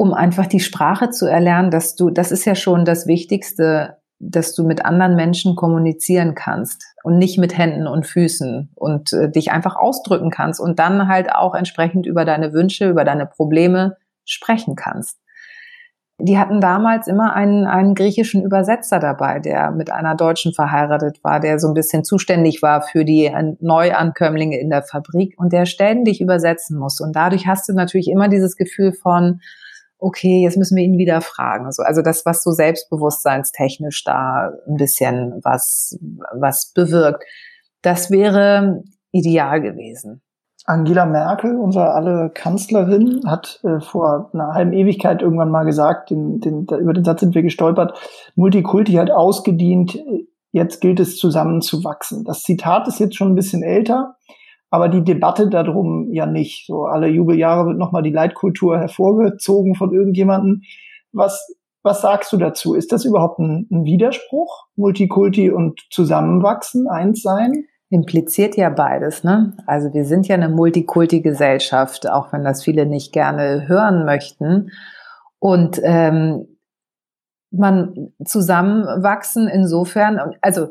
um 0.03 0.15
einfach 0.15 0.47
die 0.47 0.59
Sprache 0.59 1.11
zu 1.11 1.27
erlernen, 1.27 1.71
dass 1.71 1.95
du, 1.95 2.11
das 2.11 2.33
ist 2.33 2.45
ja 2.45 2.57
schon 2.57 2.85
das 2.85 3.07
Wichtigste, 3.07 3.99
dass 4.19 4.53
du 4.53 4.65
mit 4.65 4.85
anderen 4.85 5.15
Menschen 5.15 5.55
kommunizieren 5.55 6.35
kannst 6.35 6.85
und 7.05 7.19
nicht 7.19 7.39
mit 7.39 7.57
Händen 7.57 7.87
und 7.87 8.05
Füßen 8.05 8.73
und 8.75 9.13
äh, 9.13 9.31
dich 9.31 9.53
einfach 9.53 9.77
ausdrücken 9.77 10.31
kannst 10.31 10.59
und 10.59 10.81
dann 10.81 11.07
halt 11.07 11.33
auch 11.33 11.55
entsprechend 11.55 12.05
über 12.05 12.25
deine 12.25 12.53
Wünsche, 12.53 12.91
über 12.91 13.05
deine 13.05 13.27
Probleme 13.27 13.97
sprechen 14.25 14.75
kannst. 14.75 15.21
Die 16.19 16.37
hatten 16.37 16.61
damals 16.61 17.07
immer 17.07 17.35
einen, 17.37 17.67
einen 17.67 17.95
griechischen 17.95 18.43
Übersetzer 18.43 18.99
dabei, 18.99 19.39
der 19.39 19.71
mit 19.71 19.93
einer 19.93 20.17
Deutschen 20.17 20.53
verheiratet 20.53 21.23
war, 21.23 21.39
der 21.39 21.61
so 21.61 21.69
ein 21.69 21.75
bisschen 21.75 22.03
zuständig 22.03 22.61
war 22.61 22.83
für 22.83 23.05
die 23.05 23.31
Neuankömmlinge 23.61 24.59
in 24.59 24.69
der 24.69 24.83
Fabrik 24.83 25.35
und 25.37 25.53
der 25.53 25.65
ständig 25.65 26.21
übersetzen 26.21 26.77
muss. 26.77 27.01
Und 27.01 27.15
dadurch 27.15 27.47
hast 27.47 27.69
du 27.69 27.73
natürlich 27.73 28.11
immer 28.11 28.29
dieses 28.29 28.57
Gefühl 28.57 28.93
von, 28.93 29.41
okay, 30.03 30.43
jetzt 30.43 30.57
müssen 30.57 30.77
wir 30.77 30.85
ihn 30.85 30.99
wieder 30.99 31.21
fragen. 31.21 31.67
Also, 31.67 31.83
also 31.83 32.03
das, 32.03 32.27
was 32.27 32.43
so 32.43 32.51
selbstbewusstseinstechnisch 32.51 34.05
da 34.05 34.53
ein 34.67 34.77
bisschen 34.77 35.41
was, 35.43 35.99
was 36.35 36.73
bewirkt. 36.75 37.25
Das 37.83 38.11
wäre 38.11 38.83
ideal 39.13 39.61
gewesen. 39.61 40.23
Angela 40.65 41.07
Merkel, 41.07 41.57
unsere 41.57 41.93
alle 41.93 42.31
Kanzlerin, 42.31 43.23
hat 43.27 43.61
äh, 43.65 43.81
vor 43.81 44.31
einer 44.33 44.55
halben 44.55 44.73
Ewigkeit 44.73 45.21
irgendwann 45.21 45.51
mal 45.51 45.65
gesagt, 45.65 46.11
den, 46.11 46.41
den, 46.41 46.67
über 46.67 46.93
den 46.93 47.05
Satz 47.05 47.21
sind 47.21 47.35
wir 47.35 47.43
gestolpert, 47.43 47.99
Multikulti 48.37 48.93
hat 48.93 49.11
ausgedient, 49.11 49.99
jetzt 50.53 50.81
gilt 50.81 51.01
es 51.01 51.17
zusammenzuwachsen. 51.17 52.25
Das 52.25 52.43
Zitat 52.43 52.87
ist 52.87 53.01
jetzt 53.01 53.17
schon 53.17 53.33
ein 53.33 53.35
bisschen 53.35 53.65
älter, 53.65 54.17
aber 54.73 54.89
die 54.89 55.05
Debatte 55.05 55.51
darum 55.51 56.09
ja 56.13 56.25
nicht. 56.25 56.67
So 56.67 56.87
alle 56.87 57.07
Jubeljahre 57.07 57.67
wird 57.67 57.79
nochmal 57.79 58.03
die 58.03 58.11
Leitkultur 58.11 58.79
hervorgezogen 58.79 59.75
von 59.75 59.93
irgendjemanden. 59.93 60.63
Was, 61.13 61.55
was 61.83 62.01
sagst 62.01 62.33
du 62.33 62.39
dazu? 62.39 62.73
Ist 62.73 62.91
das 62.91 63.05
überhaupt 63.05 63.39
ein, 63.39 63.69
ein 63.71 63.85
Widerspruch? 63.85 64.69
Multikulti 64.77 65.51
und 65.51 65.83
Zusammenwachsen, 65.91 66.89
eins 66.89 67.21
sein? 67.21 67.67
Impliziert 67.91 68.57
ja 68.57 68.71
beides, 68.71 69.25
ne? 69.25 69.55
Also 69.67 69.93
wir 69.93 70.07
sind 70.07 70.27
ja 70.27 70.37
eine 70.37 70.49
Multikulti-Gesellschaft, 70.49 72.09
auch 72.09 72.33
wenn 72.33 72.43
das 72.43 72.65
viele 72.65 72.87
nicht 72.87 73.13
gerne 73.13 73.69
hören 73.69 74.07
möchten. 74.07 74.71
Und 75.39 75.83
ähm, 75.85 76.47
man 77.51 78.15
zusammenwachsen 78.25 79.49
insofern, 79.49 80.19
also 80.41 80.69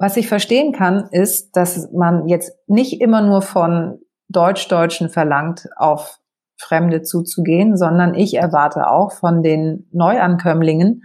was 0.00 0.16
ich 0.16 0.28
verstehen 0.28 0.72
kann, 0.72 1.08
ist, 1.10 1.54
dass 1.56 1.92
man 1.92 2.26
jetzt 2.26 2.52
nicht 2.66 3.02
immer 3.02 3.20
nur 3.20 3.42
von 3.42 3.98
Deutsch-Deutschen 4.30 5.10
verlangt, 5.10 5.68
auf 5.76 6.18
Fremde 6.58 7.02
zuzugehen, 7.02 7.76
sondern 7.76 8.14
ich 8.14 8.34
erwarte 8.34 8.88
auch 8.88 9.12
von 9.12 9.42
den 9.42 9.88
Neuankömmlingen, 9.92 11.02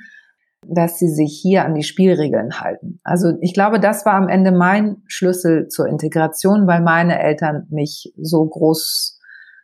dass 0.66 0.98
sie 0.98 1.10
sich 1.10 1.38
hier 1.42 1.66
an 1.66 1.76
die 1.76 1.84
Spielregeln 1.84 2.62
halten. 2.62 3.02
Also 3.04 3.34
ich 3.42 3.54
glaube, 3.54 3.82
das 3.82 4.06
war 4.06 4.14
am 4.14 4.30
Ende 4.30 4.54
mein 4.54 5.04
Schlüssel 5.08 5.68
zur 5.68 5.88
Integration, 5.88 6.66
weil 6.66 6.82
meine 6.82 7.20
Eltern 7.20 7.68
mich 7.70 8.14
so 8.18 8.46
groß 8.46 9.20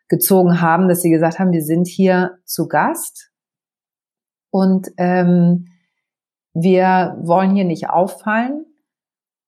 gezogen 0.10 0.60
haben, 0.60 0.90
dass 0.90 1.02
sie 1.02 1.10
gesagt 1.10 1.40
haben, 1.40 1.54
wir 1.54 1.64
sind 1.64 1.88
hier 1.88 2.38
zu 2.44 2.68
Gast 2.68 3.32
und 4.50 4.90
ähm, 4.98 5.68
wir 6.54 7.16
wollen 7.22 7.56
hier 7.56 7.64
nicht 7.64 7.90
auffallen 7.90 8.66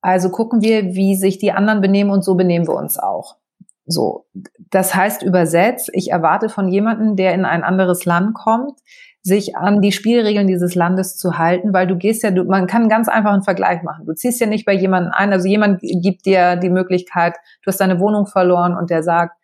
also 0.03 0.29
gucken 0.29 0.61
wir, 0.61 0.95
wie 0.95 1.15
sich 1.15 1.37
die 1.37 1.53
anderen 1.53 1.79
benehmen 1.79 2.11
und 2.11 2.25
so 2.25 2.35
benehmen 2.35 2.67
wir 2.67 2.75
uns 2.75 2.99
auch. 2.99 3.37
So. 3.85 4.25
Das 4.69 4.93
heißt 4.93 5.23
übersetzt, 5.23 5.89
ich 5.93 6.11
erwarte 6.11 6.49
von 6.49 6.67
jemandem, 6.67 7.15
der 7.15 7.33
in 7.33 7.45
ein 7.45 7.63
anderes 7.63 8.03
Land 8.03 8.33
kommt, 8.33 8.79
sich 9.21 9.55
an 9.55 9.81
die 9.81 9.93
Spielregeln 9.93 10.45
dieses 10.45 10.75
Landes 10.75 11.15
zu 11.15 11.37
halten, 11.37 11.71
weil 11.73 11.87
du 11.87 11.95
gehst 11.95 12.21
ja, 12.21 12.31
du, 12.31 12.43
man 12.43 12.67
kann 12.67 12.89
ganz 12.89 13.07
einfach 13.07 13.31
einen 13.31 13.43
Vergleich 13.43 13.81
machen. 13.81 14.05
Du 14.05 14.13
ziehst 14.13 14.41
ja 14.41 14.47
nicht 14.47 14.65
bei 14.65 14.73
jemandem 14.73 15.13
ein, 15.15 15.31
also 15.31 15.47
jemand 15.47 15.79
gibt 15.81 16.25
dir 16.25 16.57
die 16.57 16.69
Möglichkeit, 16.69 17.35
du 17.63 17.67
hast 17.67 17.79
deine 17.79 18.01
Wohnung 18.01 18.25
verloren 18.25 18.75
und 18.75 18.89
der 18.89 19.03
sagt, 19.03 19.37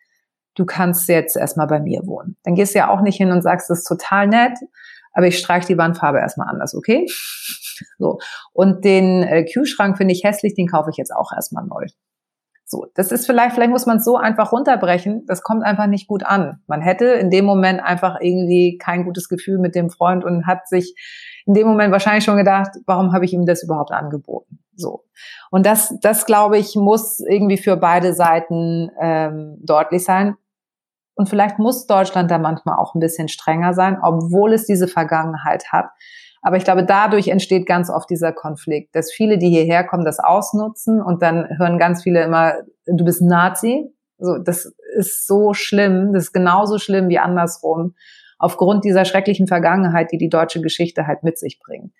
du 0.56 0.66
kannst 0.66 1.08
jetzt 1.08 1.38
erstmal 1.38 1.68
bei 1.68 1.80
mir 1.80 2.02
wohnen. 2.04 2.36
Dann 2.44 2.54
gehst 2.54 2.74
du 2.74 2.80
ja 2.80 2.90
auch 2.90 3.00
nicht 3.00 3.16
hin 3.16 3.32
und 3.32 3.40
sagst, 3.40 3.70
das 3.70 3.78
ist 3.78 3.88
total 3.88 4.26
nett, 4.26 4.58
aber 5.14 5.26
ich 5.26 5.38
streiche 5.38 5.68
die 5.68 5.78
Wandfarbe 5.78 6.18
erstmal 6.18 6.48
anders, 6.48 6.74
okay? 6.74 7.06
So. 7.98 8.18
Und 8.52 8.84
den 8.84 9.22
äh, 9.22 9.44
Kühlschrank 9.44 9.96
finde 9.96 10.14
ich 10.14 10.24
hässlich, 10.24 10.54
den 10.54 10.68
kaufe 10.68 10.90
ich 10.90 10.96
jetzt 10.96 11.14
auch 11.14 11.32
erstmal 11.32 11.64
neu. 11.64 11.86
So, 12.70 12.86
das 12.94 13.10
ist 13.10 13.26
vielleicht, 13.26 13.54
vielleicht 13.54 13.72
muss 13.72 13.86
man 13.86 13.96
es 13.96 14.04
so 14.04 14.16
einfach 14.16 14.52
runterbrechen, 14.52 15.26
das 15.26 15.42
kommt 15.42 15.64
einfach 15.64 15.88
nicht 15.88 16.06
gut 16.06 16.24
an. 16.24 16.62
Man 16.68 16.80
hätte 16.80 17.06
in 17.06 17.28
dem 17.28 17.44
Moment 17.44 17.82
einfach 17.82 18.20
irgendwie 18.20 18.78
kein 18.78 19.04
gutes 19.04 19.28
Gefühl 19.28 19.58
mit 19.58 19.74
dem 19.74 19.90
Freund 19.90 20.24
und 20.24 20.46
hat 20.46 20.68
sich 20.68 20.94
in 21.46 21.54
dem 21.54 21.66
Moment 21.66 21.90
wahrscheinlich 21.90 22.22
schon 22.22 22.36
gedacht, 22.36 22.70
warum 22.86 23.12
habe 23.12 23.24
ich 23.24 23.32
ihm 23.32 23.44
das 23.44 23.64
überhaupt 23.64 23.90
angeboten? 23.90 24.60
So. 24.76 25.04
Und 25.50 25.66
das, 25.66 25.98
das 26.00 26.26
glaube 26.26 26.58
ich, 26.58 26.76
muss 26.76 27.18
irgendwie 27.18 27.58
für 27.58 27.76
beide 27.76 28.14
Seiten 28.14 28.92
ähm, 29.00 29.56
deutlich 29.60 30.04
sein. 30.04 30.36
Und 31.14 31.28
vielleicht 31.28 31.58
muss 31.58 31.88
Deutschland 31.88 32.30
da 32.30 32.38
manchmal 32.38 32.78
auch 32.78 32.94
ein 32.94 33.00
bisschen 33.00 33.26
strenger 33.26 33.74
sein, 33.74 33.98
obwohl 34.00 34.52
es 34.52 34.66
diese 34.66 34.86
Vergangenheit 34.86 35.72
hat. 35.72 35.90
Aber 36.42 36.56
ich 36.56 36.64
glaube, 36.64 36.84
dadurch 36.84 37.28
entsteht 37.28 37.66
ganz 37.66 37.90
oft 37.90 38.08
dieser 38.08 38.32
Konflikt, 38.32 38.94
dass 38.94 39.12
viele, 39.12 39.38
die 39.38 39.50
hierher 39.50 39.84
kommen, 39.84 40.04
das 40.04 40.18
ausnutzen 40.18 41.02
und 41.02 41.22
dann 41.22 41.46
hören 41.58 41.78
ganz 41.78 42.02
viele 42.02 42.22
immer, 42.22 42.54
du 42.86 43.04
bist 43.04 43.22
Nazi. 43.22 43.92
So, 44.18 44.38
das 44.38 44.72
ist 44.96 45.26
so 45.26 45.52
schlimm. 45.54 46.12
Das 46.12 46.24
ist 46.24 46.32
genauso 46.32 46.78
schlimm 46.78 47.08
wie 47.08 47.18
andersrum. 47.18 47.94
Aufgrund 48.38 48.84
dieser 48.84 49.04
schrecklichen 49.04 49.46
Vergangenheit, 49.46 50.12
die 50.12 50.18
die 50.18 50.30
deutsche 50.30 50.62
Geschichte 50.62 51.06
halt 51.06 51.22
mit 51.22 51.38
sich 51.38 51.60
bringt. 51.60 51.92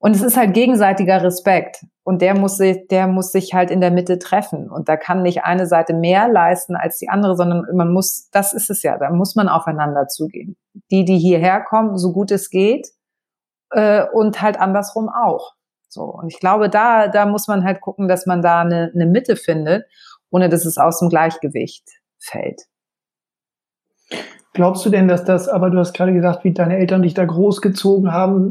Und 0.00 0.14
es 0.14 0.22
ist 0.22 0.36
halt 0.36 0.54
gegenseitiger 0.54 1.22
Respekt. 1.24 1.84
Und 2.04 2.22
der 2.22 2.38
muss 2.38 2.56
sich, 2.56 2.86
der 2.88 3.08
muss 3.08 3.32
sich 3.32 3.52
halt 3.54 3.70
in 3.70 3.80
der 3.80 3.90
Mitte 3.90 4.18
treffen. 4.20 4.70
Und 4.70 4.88
da 4.88 4.96
kann 4.96 5.22
nicht 5.22 5.42
eine 5.42 5.66
Seite 5.66 5.92
mehr 5.92 6.28
leisten 6.28 6.76
als 6.76 6.98
die 6.98 7.08
andere, 7.08 7.36
sondern 7.36 7.64
man 7.74 7.92
muss, 7.92 8.30
das 8.30 8.52
ist 8.52 8.70
es 8.70 8.82
ja, 8.82 8.96
da 8.96 9.10
muss 9.10 9.34
man 9.34 9.48
aufeinander 9.48 10.06
zugehen. 10.06 10.56
Die, 10.92 11.04
die 11.04 11.18
hierher 11.18 11.60
kommen, 11.60 11.98
so 11.98 12.12
gut 12.12 12.30
es 12.30 12.50
geht, 12.50 12.88
äh, 13.70 14.04
und 14.12 14.40
halt 14.42 14.58
andersrum 14.60 15.08
auch. 15.08 15.54
So. 15.88 16.02
Und 16.02 16.32
ich 16.32 16.40
glaube, 16.40 16.68
da, 16.68 17.08
da 17.08 17.26
muss 17.26 17.48
man 17.48 17.64
halt 17.64 17.80
gucken, 17.80 18.08
dass 18.08 18.26
man 18.26 18.42
da 18.42 18.60
eine, 18.60 18.90
eine 18.94 19.06
Mitte 19.06 19.36
findet, 19.36 19.86
ohne 20.30 20.48
dass 20.48 20.64
es 20.64 20.78
aus 20.78 20.98
dem 20.98 21.08
Gleichgewicht 21.08 21.84
fällt. 22.18 22.62
Glaubst 24.52 24.84
du 24.84 24.90
denn, 24.90 25.08
dass 25.08 25.24
das, 25.24 25.48
aber 25.48 25.70
du 25.70 25.78
hast 25.78 25.92
gerade 25.94 26.12
gesagt, 26.12 26.44
wie 26.44 26.52
deine 26.52 26.78
Eltern 26.78 27.02
dich 27.02 27.14
da 27.14 27.24
großgezogen 27.24 28.12
haben, 28.12 28.50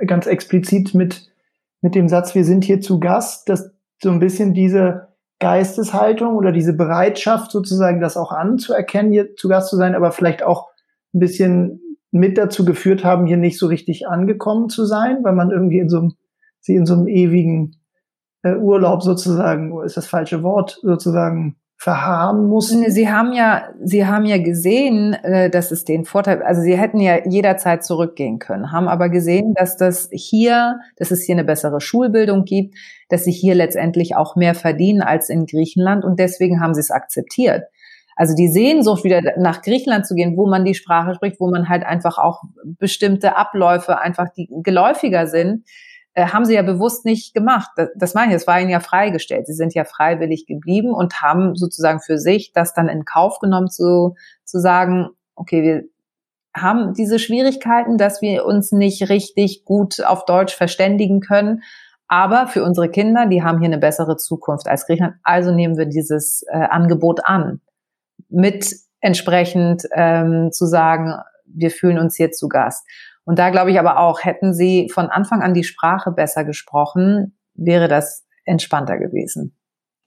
äh, 0.00 0.06
ganz 0.06 0.26
explizit 0.26 0.94
mit, 0.94 1.30
mit 1.80 1.94
dem 1.94 2.08
Satz, 2.08 2.34
wir 2.34 2.44
sind 2.44 2.64
hier 2.64 2.80
zu 2.80 2.98
Gast, 2.98 3.48
dass 3.48 3.70
so 4.02 4.10
ein 4.10 4.20
bisschen 4.20 4.54
diese 4.54 5.08
Geisteshaltung 5.40 6.34
oder 6.34 6.50
diese 6.50 6.72
Bereitschaft 6.72 7.50
sozusagen, 7.50 8.00
das 8.00 8.16
auch 8.16 8.32
anzuerkennen, 8.32 9.12
hier 9.12 9.36
zu 9.36 9.48
Gast 9.48 9.68
zu 9.68 9.76
sein, 9.76 9.94
aber 9.94 10.12
vielleicht 10.12 10.42
auch 10.42 10.68
ein 11.14 11.20
bisschen 11.20 11.87
mit 12.10 12.38
dazu 12.38 12.64
geführt 12.64 13.04
haben, 13.04 13.26
hier 13.26 13.36
nicht 13.36 13.58
so 13.58 13.66
richtig 13.66 14.08
angekommen 14.08 14.68
zu 14.68 14.84
sein, 14.84 15.18
weil 15.22 15.34
man 15.34 15.50
irgendwie 15.50 15.78
in 15.78 15.88
so 15.88 15.98
einem, 15.98 16.12
sie 16.60 16.76
in 16.76 16.86
so 16.86 16.94
einem 16.94 17.06
ewigen 17.06 17.76
äh, 18.42 18.54
Urlaub 18.54 19.02
sozusagen, 19.02 19.72
ist 19.84 19.96
das 19.96 20.06
falsche 20.06 20.42
Wort, 20.42 20.78
sozusagen 20.82 21.56
verharren 21.76 22.48
mussten? 22.48 22.90
Sie 22.90 23.08
haben 23.08 23.32
ja, 23.32 23.68
Sie 23.84 24.04
haben 24.04 24.24
ja 24.24 24.38
gesehen, 24.38 25.14
äh, 25.14 25.48
dass 25.48 25.70
es 25.70 25.84
den 25.84 26.04
Vorteil, 26.04 26.42
also 26.42 26.60
Sie 26.60 26.76
hätten 26.76 26.98
ja 26.98 27.26
jederzeit 27.26 27.84
zurückgehen 27.84 28.38
können, 28.40 28.72
haben 28.72 28.88
aber 28.88 29.08
gesehen, 29.08 29.54
dass 29.54 29.76
das 29.76 30.08
hier, 30.10 30.80
dass 30.96 31.12
es 31.12 31.22
hier 31.22 31.36
eine 31.36 31.44
bessere 31.44 31.80
Schulbildung 31.80 32.44
gibt, 32.44 32.74
dass 33.08 33.24
Sie 33.24 33.32
hier 33.32 33.54
letztendlich 33.54 34.16
auch 34.16 34.34
mehr 34.34 34.54
verdienen 34.54 35.02
als 35.02 35.28
in 35.28 35.46
Griechenland 35.46 36.04
und 36.04 36.18
deswegen 36.18 36.60
haben 36.60 36.74
Sie 36.74 36.80
es 36.80 36.90
akzeptiert. 36.90 37.64
Also 38.18 38.34
die 38.34 38.48
Sehnsucht, 38.48 39.04
wieder 39.04 39.22
nach 39.38 39.62
Griechenland 39.62 40.04
zu 40.04 40.16
gehen, 40.16 40.36
wo 40.36 40.48
man 40.48 40.64
die 40.64 40.74
Sprache 40.74 41.14
spricht, 41.14 41.38
wo 41.38 41.48
man 41.48 41.68
halt 41.68 41.84
einfach 41.86 42.18
auch 42.18 42.42
bestimmte 42.64 43.36
Abläufe 43.36 44.00
einfach, 44.00 44.26
die 44.36 44.48
geläufiger 44.64 45.28
sind, 45.28 45.64
äh, 46.14 46.26
haben 46.26 46.44
sie 46.44 46.54
ja 46.54 46.62
bewusst 46.62 47.04
nicht 47.04 47.32
gemacht. 47.32 47.70
Das, 47.76 47.90
das 47.94 48.14
meine 48.14 48.32
ich, 48.32 48.36
es 48.38 48.48
war 48.48 48.60
ihnen 48.60 48.70
ja 48.70 48.80
freigestellt. 48.80 49.46
Sie 49.46 49.52
sind 49.52 49.72
ja 49.72 49.84
freiwillig 49.84 50.46
geblieben 50.46 50.90
und 50.90 51.22
haben 51.22 51.54
sozusagen 51.54 52.00
für 52.00 52.18
sich 52.18 52.52
das 52.52 52.74
dann 52.74 52.88
in 52.88 53.04
Kauf 53.04 53.38
genommen, 53.38 53.70
zu, 53.70 54.16
zu 54.44 54.58
sagen, 54.58 55.10
okay, 55.36 55.62
wir 55.62 55.84
haben 56.60 56.94
diese 56.94 57.20
Schwierigkeiten, 57.20 57.98
dass 57.98 58.20
wir 58.20 58.44
uns 58.44 58.72
nicht 58.72 59.08
richtig 59.10 59.64
gut 59.64 60.04
auf 60.04 60.24
Deutsch 60.24 60.56
verständigen 60.56 61.20
können. 61.20 61.62
Aber 62.08 62.48
für 62.48 62.64
unsere 62.64 62.88
Kinder, 62.88 63.26
die 63.26 63.44
haben 63.44 63.60
hier 63.60 63.68
eine 63.68 63.78
bessere 63.78 64.16
Zukunft 64.16 64.66
als 64.66 64.86
Griechenland. 64.86 65.14
Also 65.22 65.54
nehmen 65.54 65.78
wir 65.78 65.86
dieses 65.86 66.44
äh, 66.50 66.56
Angebot 66.56 67.24
an 67.24 67.60
mit 68.28 68.74
entsprechend 69.00 69.84
ähm, 69.94 70.50
zu 70.52 70.66
sagen, 70.66 71.14
wir 71.46 71.70
fühlen 71.70 71.98
uns 71.98 72.16
hier 72.16 72.30
zu 72.30 72.48
Gast. 72.48 72.84
Und 73.24 73.38
da 73.38 73.50
glaube 73.50 73.70
ich 73.70 73.78
aber 73.78 73.98
auch, 73.98 74.24
hätten 74.24 74.54
Sie 74.54 74.88
von 74.92 75.06
Anfang 75.06 75.42
an 75.42 75.54
die 75.54 75.64
Sprache 75.64 76.10
besser 76.10 76.44
gesprochen, 76.44 77.36
wäre 77.54 77.88
das 77.88 78.26
entspannter 78.44 78.98
gewesen. 78.98 79.54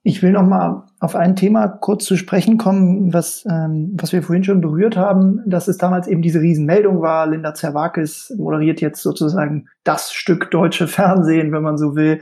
Ich 0.03 0.23
will 0.23 0.31
noch 0.31 0.45
mal 0.45 0.87
auf 0.99 1.15
ein 1.15 1.35
Thema 1.35 1.67
kurz 1.67 2.05
zu 2.05 2.17
sprechen 2.17 2.57
kommen, 2.57 3.13
was, 3.13 3.45
ähm, 3.47 3.91
was 3.93 4.11
wir 4.11 4.23
vorhin 4.23 4.43
schon 4.43 4.59
berührt 4.59 4.97
haben, 4.97 5.43
dass 5.45 5.67
es 5.67 5.77
damals 5.77 6.07
eben 6.07 6.23
diese 6.23 6.41
Riesenmeldung 6.41 7.01
war. 7.01 7.27
Linda 7.27 7.53
Zerwakis 7.53 8.33
moderiert 8.35 8.81
jetzt 8.81 9.03
sozusagen 9.03 9.67
das 9.83 10.11
Stück 10.11 10.49
deutsche 10.49 10.87
Fernsehen, 10.87 11.51
wenn 11.51 11.61
man 11.61 11.77
so 11.77 11.95
will. 11.95 12.21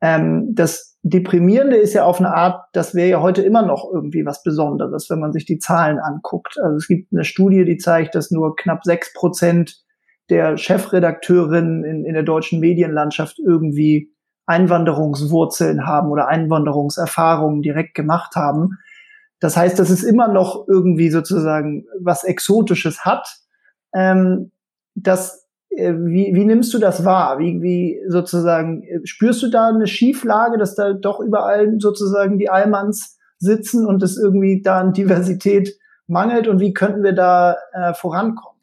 Ähm, 0.00 0.52
das 0.56 0.95
Deprimierende 1.08 1.76
ist 1.76 1.94
ja 1.94 2.04
auf 2.04 2.18
eine 2.18 2.34
Art, 2.34 2.64
das 2.72 2.92
wäre 2.92 3.08
ja 3.08 3.20
heute 3.20 3.40
immer 3.40 3.62
noch 3.62 3.88
irgendwie 3.92 4.26
was 4.26 4.42
Besonderes, 4.42 5.08
wenn 5.08 5.20
man 5.20 5.32
sich 5.32 5.44
die 5.44 5.58
Zahlen 5.60 6.00
anguckt. 6.00 6.58
Also 6.60 6.78
es 6.78 6.88
gibt 6.88 7.12
eine 7.12 7.22
Studie, 7.22 7.64
die 7.64 7.76
zeigt, 7.76 8.16
dass 8.16 8.32
nur 8.32 8.56
knapp 8.56 8.82
sechs 8.82 9.12
Prozent 9.12 9.84
der 10.30 10.56
Chefredakteurinnen 10.56 11.84
in, 11.84 12.04
in 12.04 12.14
der 12.14 12.24
deutschen 12.24 12.58
Medienlandschaft 12.58 13.38
irgendwie 13.38 14.10
Einwanderungswurzeln 14.46 15.86
haben 15.86 16.10
oder 16.10 16.26
Einwanderungserfahrungen 16.26 17.62
direkt 17.62 17.94
gemacht 17.94 18.34
haben. 18.34 18.70
Das 19.38 19.56
heißt, 19.56 19.78
dass 19.78 19.90
es 19.90 20.02
immer 20.02 20.26
noch 20.26 20.66
irgendwie 20.66 21.10
sozusagen 21.10 21.84
was 22.00 22.24
Exotisches 22.24 23.04
hat. 23.04 23.28
Ähm, 23.94 24.50
das 24.96 25.45
wie, 25.76 26.34
wie 26.34 26.44
nimmst 26.44 26.72
du 26.74 26.78
das 26.78 27.04
wahr? 27.04 27.38
Wie, 27.38 27.60
wie 27.62 28.00
sozusagen, 28.08 28.82
äh, 28.82 29.00
spürst 29.04 29.42
du 29.42 29.50
da 29.50 29.68
eine 29.68 29.86
Schieflage, 29.86 30.58
dass 30.58 30.74
da 30.74 30.92
doch 30.92 31.20
überall 31.20 31.74
sozusagen 31.78 32.38
die 32.38 32.48
Allmanns 32.48 33.18
sitzen 33.38 33.86
und 33.86 34.02
es 34.02 34.16
irgendwie 34.16 34.62
da 34.62 34.80
an 34.80 34.92
Diversität 34.92 35.78
mangelt 36.06 36.48
und 36.48 36.60
wie 36.60 36.72
könnten 36.72 37.02
wir 37.02 37.12
da 37.12 37.56
äh, 37.72 37.92
vorankommen? 37.94 38.55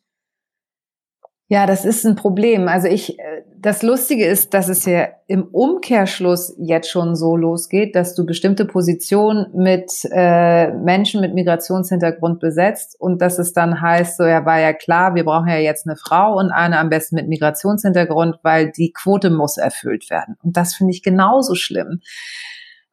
Ja, 1.53 1.67
das 1.67 1.85
ist 1.85 2.03
ein 2.03 2.15
Problem. 2.15 2.67
Also 2.67 2.87
ich, 2.87 3.19
äh, 3.19 3.43
das 3.55 3.83
Lustige 3.83 4.25
ist, 4.25 4.55
dass 4.55 4.69
es 4.69 4.85
ja 4.85 5.09
im 5.27 5.43
Umkehrschluss 5.43 6.55
jetzt 6.57 6.89
schon 6.89 7.15
so 7.15 7.37
losgeht, 7.37 7.95
dass 7.95 8.15
du 8.15 8.25
bestimmte 8.25 8.65
Positionen 8.65 9.51
mit 9.53 9.91
äh, 10.11 10.71
Menschen 10.71 11.21
mit 11.21 11.35
Migrationshintergrund 11.35 12.39
besetzt 12.39 12.99
und 12.99 13.21
dass 13.21 13.37
es 13.37 13.53
dann 13.53 13.81
heißt, 13.81 14.17
so 14.17 14.23
ja, 14.23 14.47
war 14.47 14.59
ja 14.59 14.73
klar, 14.73 15.13
wir 15.13 15.25
brauchen 15.25 15.47
ja 15.47 15.57
jetzt 15.57 15.85
eine 15.85 15.95
Frau 15.95 16.39
und 16.39 16.49
eine 16.49 16.79
am 16.79 16.89
besten 16.89 17.17
mit 17.17 17.27
Migrationshintergrund, 17.27 18.39
weil 18.41 18.71
die 18.71 18.91
Quote 18.91 19.29
muss 19.29 19.57
erfüllt 19.57 20.09
werden. 20.09 20.37
Und 20.41 20.57
das 20.57 20.73
finde 20.73 20.91
ich 20.91 21.03
genauso 21.03 21.53
schlimm. 21.53 21.99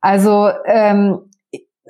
Also 0.02 0.50
ähm, 0.66 1.30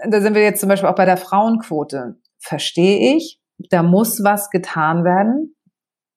da 0.08 0.20
sind 0.20 0.36
wir 0.36 0.42
jetzt 0.44 0.60
zum 0.60 0.68
Beispiel 0.68 0.88
auch 0.88 0.94
bei 0.94 1.04
der 1.04 1.16
Frauenquote. 1.16 2.14
Verstehe 2.38 3.16
ich, 3.16 3.40
da 3.70 3.82
muss 3.82 4.22
was 4.22 4.50
getan 4.50 5.02
werden 5.02 5.56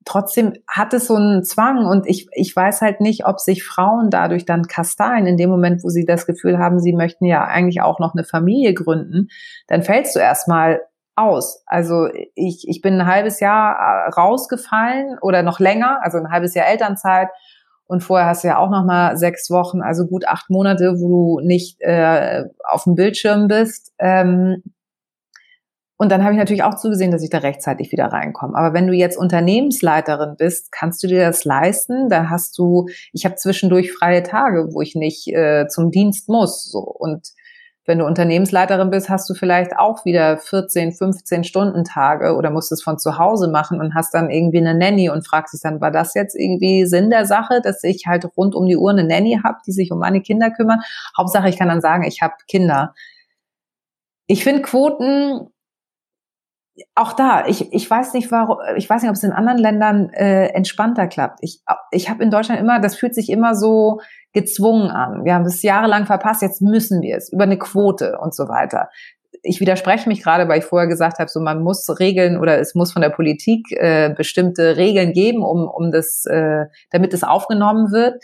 trotzdem 0.05 0.53
hat 0.67 0.93
es 0.93 1.07
so 1.07 1.15
einen 1.15 1.43
Zwang 1.43 1.85
und 1.85 2.07
ich, 2.07 2.27
ich 2.33 2.55
weiß 2.55 2.81
halt 2.81 3.01
nicht, 3.01 3.25
ob 3.25 3.39
sich 3.39 3.63
Frauen 3.63 4.09
dadurch 4.09 4.45
dann 4.45 4.67
kasteien 4.67 5.25
in 5.25 5.37
dem 5.37 5.49
Moment, 5.49 5.83
wo 5.83 5.89
sie 5.89 6.05
das 6.05 6.25
Gefühl 6.25 6.57
haben, 6.57 6.79
sie 6.79 6.93
möchten 6.93 7.25
ja 7.25 7.45
eigentlich 7.45 7.81
auch 7.81 7.99
noch 7.99 8.13
eine 8.13 8.23
Familie 8.23 8.73
gründen, 8.73 9.27
dann 9.67 9.83
fällst 9.83 10.15
du 10.15 10.19
erstmal 10.19 10.81
aus. 11.15 11.63
Also 11.65 12.07
ich, 12.35 12.65
ich 12.67 12.81
bin 12.81 12.99
ein 12.99 13.07
halbes 13.07 13.39
Jahr 13.39 13.75
äh, 13.75 14.09
rausgefallen 14.11 15.17
oder 15.21 15.43
noch 15.43 15.59
länger, 15.59 15.99
also 16.01 16.17
ein 16.17 16.31
halbes 16.31 16.55
Jahr 16.55 16.67
Elternzeit 16.67 17.29
und 17.85 18.01
vorher 18.01 18.27
hast 18.27 18.43
du 18.43 18.47
ja 18.47 18.57
auch 18.57 18.69
noch 18.69 18.85
mal 18.85 19.17
sechs 19.17 19.49
Wochen, 19.49 19.81
also 19.81 20.07
gut 20.07 20.27
acht 20.27 20.49
Monate, 20.49 20.95
wo 20.99 21.39
du 21.39 21.45
nicht 21.45 21.79
äh, 21.81 22.43
auf 22.67 22.85
dem 22.85 22.95
Bildschirm 22.95 23.47
bist. 23.47 23.93
Ähm, 23.99 24.63
und 26.03 26.09
dann 26.09 26.21
habe 26.23 26.33
ich 26.33 26.37
natürlich 26.37 26.63
auch 26.63 26.75
zugesehen, 26.75 27.11
dass 27.11 27.23
ich 27.23 27.29
da 27.29 27.37
rechtzeitig 27.37 27.93
wieder 27.93 28.07
reinkomme. 28.07 28.57
Aber 28.57 28.73
wenn 28.73 28.87
du 28.87 28.93
jetzt 28.93 29.17
Unternehmensleiterin 29.17 30.35
bist, 30.37 30.69
kannst 30.73 31.01
du 31.01 31.07
dir 31.07 31.25
das 31.25 31.45
leisten. 31.45 32.09
Da 32.09 32.29
hast 32.29 32.57
du, 32.57 32.89
ich 33.13 33.23
habe 33.23 33.35
zwischendurch 33.35 33.93
freie 33.93 34.21
Tage, 34.21 34.67
wo 34.73 34.81
ich 34.81 34.95
nicht 34.95 35.29
äh, 35.29 35.65
zum 35.69 35.91
Dienst 35.91 36.27
muss. 36.27 36.65
So. 36.65 36.79
Und 36.79 37.29
wenn 37.85 37.99
du 37.99 38.05
Unternehmensleiterin 38.05 38.89
bist, 38.89 39.09
hast 39.09 39.29
du 39.29 39.33
vielleicht 39.33 39.77
auch 39.77 40.03
wieder 40.03 40.37
14, 40.37 40.91
15 40.91 41.45
Stunden 41.45 41.85
Tage 41.85 42.35
oder 42.35 42.51
musst 42.51 42.73
es 42.73 42.83
von 42.83 42.99
zu 42.99 43.17
Hause 43.17 43.49
machen 43.49 43.79
und 43.79 43.95
hast 43.95 44.13
dann 44.13 44.29
irgendwie 44.29 44.57
eine 44.57 44.77
Nanny 44.77 45.09
und 45.09 45.25
fragst 45.25 45.53
dich 45.53 45.61
dann, 45.61 45.79
war 45.79 45.91
das 45.91 46.15
jetzt 46.15 46.35
irgendwie 46.35 46.85
Sinn 46.85 47.11
der 47.11 47.25
Sache, 47.25 47.61
dass 47.63 47.81
ich 47.81 48.07
halt 48.07 48.25
rund 48.35 48.55
um 48.55 48.67
die 48.67 48.75
Uhr 48.75 48.91
eine 48.91 49.05
Nanny 49.05 49.39
habe, 49.41 49.59
die 49.65 49.71
sich 49.71 49.89
um 49.93 49.99
meine 49.99 50.19
Kinder 50.19 50.51
kümmern? 50.51 50.81
Hauptsache, 51.17 51.47
ich 51.47 51.57
kann 51.57 51.69
dann 51.69 51.79
sagen, 51.79 52.03
ich 52.03 52.21
habe 52.21 52.33
Kinder. 52.45 52.93
Ich 54.27 54.43
finde 54.43 54.63
Quoten 54.63 55.52
auch 56.95 57.13
da, 57.13 57.45
ich, 57.45 57.71
ich 57.71 57.89
weiß 57.89 58.13
nicht, 58.13 58.31
warum, 58.31 58.57
ich 58.75 58.89
weiß 58.89 59.01
nicht, 59.01 59.09
ob 59.09 59.15
es 59.15 59.23
in 59.23 59.31
anderen 59.31 59.59
Ländern 59.59 60.09
äh, 60.09 60.47
entspannter 60.47 61.07
klappt. 61.07 61.39
Ich, 61.41 61.61
ich 61.91 62.09
habe 62.09 62.23
in 62.23 62.31
Deutschland 62.31 62.59
immer, 62.59 62.79
das 62.79 62.95
fühlt 62.95 63.13
sich 63.13 63.29
immer 63.29 63.55
so 63.55 63.99
gezwungen 64.33 64.89
an. 64.89 65.23
Wir 65.23 65.35
haben 65.35 65.45
es 65.45 65.61
jahrelang 65.61 66.05
verpasst, 66.05 66.41
jetzt 66.41 66.61
müssen 66.61 67.01
wir 67.01 67.17
es 67.17 67.31
über 67.31 67.43
eine 67.43 67.59
Quote 67.59 68.17
und 68.19 68.33
so 68.33 68.47
weiter. 68.47 68.89
Ich 69.43 69.59
widerspreche 69.59 70.09
mich 70.09 70.23
gerade, 70.23 70.47
weil 70.47 70.59
ich 70.59 70.65
vorher 70.65 70.87
gesagt 70.87 71.19
habe, 71.19 71.29
so 71.29 71.39
man 71.39 71.61
muss 71.61 71.87
Regeln 71.99 72.39
oder 72.39 72.59
es 72.59 72.73
muss 72.75 72.93
von 72.93 73.01
der 73.01 73.09
Politik 73.09 73.71
äh, 73.71 74.11
bestimmte 74.15 74.77
Regeln 74.77 75.13
geben, 75.13 75.43
um, 75.43 75.67
um 75.67 75.91
das, 75.91 76.25
äh, 76.25 76.65
damit 76.91 77.13
es 77.13 77.23
aufgenommen 77.23 77.91
wird. 77.91 78.23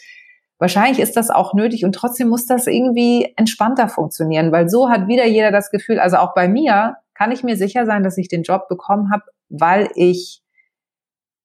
Wahrscheinlich 0.57 0.99
ist 0.99 1.15
das 1.15 1.29
auch 1.29 1.53
nötig 1.53 1.85
und 1.85 1.93
trotzdem 1.93 2.29
muss 2.29 2.45
das 2.45 2.67
irgendwie 2.67 3.33
entspannter 3.37 3.87
funktionieren, 3.89 4.51
weil 4.51 4.69
so 4.69 4.89
hat 4.89 5.07
wieder 5.07 5.25
jeder 5.25 5.51
das 5.51 5.71
Gefühl, 5.71 5.99
also 5.99 6.17
auch 6.17 6.33
bei 6.33 6.47
mir, 6.47 6.95
kann 7.19 7.33
ich 7.33 7.43
mir 7.43 7.57
sicher 7.57 7.85
sein, 7.85 8.03
dass 8.03 8.17
ich 8.17 8.29
den 8.29 8.43
Job 8.43 8.69
bekommen 8.69 9.11
habe, 9.11 9.23
weil 9.49 9.89
ich 9.95 10.41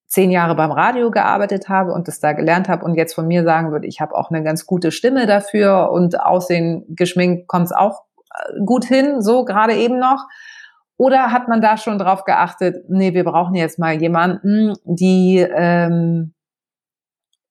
zehn 0.06 0.30
Jahre 0.30 0.54
beim 0.54 0.70
Radio 0.70 1.10
gearbeitet 1.10 1.68
habe 1.68 1.92
und 1.92 2.06
das 2.06 2.20
da 2.20 2.32
gelernt 2.32 2.68
habe 2.68 2.84
und 2.84 2.94
jetzt 2.94 3.12
von 3.12 3.26
mir 3.26 3.42
sagen 3.42 3.72
würde, 3.72 3.88
ich 3.88 4.00
habe 4.00 4.14
auch 4.14 4.30
eine 4.30 4.44
ganz 4.44 4.66
gute 4.66 4.92
Stimme 4.92 5.26
dafür 5.26 5.90
und 5.90 6.20
Aussehen 6.20 6.84
geschminkt 6.90 7.48
kommt 7.48 7.66
es 7.66 7.72
auch 7.72 8.04
äh, 8.30 8.64
gut 8.64 8.84
hin, 8.84 9.20
so 9.20 9.44
gerade 9.44 9.74
eben 9.74 9.98
noch. 9.98 10.24
Oder 10.96 11.32
hat 11.32 11.48
man 11.48 11.60
da 11.60 11.76
schon 11.76 11.98
drauf 11.98 12.22
geachtet, 12.22 12.84
nee, 12.88 13.12
wir 13.12 13.24
brauchen 13.24 13.56
jetzt 13.56 13.80
mal 13.80 14.00
jemanden, 14.00 14.74
die 14.84 15.38
ähm, 15.38 16.34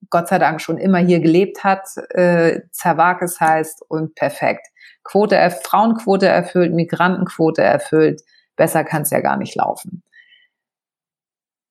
Gott 0.09 0.29
sei 0.29 0.39
Dank 0.39 0.61
schon 0.61 0.77
immer 0.77 0.99
hier 0.99 1.19
gelebt 1.19 1.65
hat, 1.65 1.89
äh, 2.11 2.61
Zerwakis 2.71 3.41
heißt 3.41 3.83
und 3.89 4.15
perfekt. 4.15 4.65
Quote, 5.03 5.49
Frauenquote 5.63 6.27
erfüllt, 6.27 6.73
Migrantenquote 6.73 7.61
erfüllt, 7.61 8.21
besser 8.55 8.83
kann 8.83 9.03
es 9.03 9.09
ja 9.09 9.19
gar 9.19 9.37
nicht 9.37 9.55
laufen. 9.55 10.03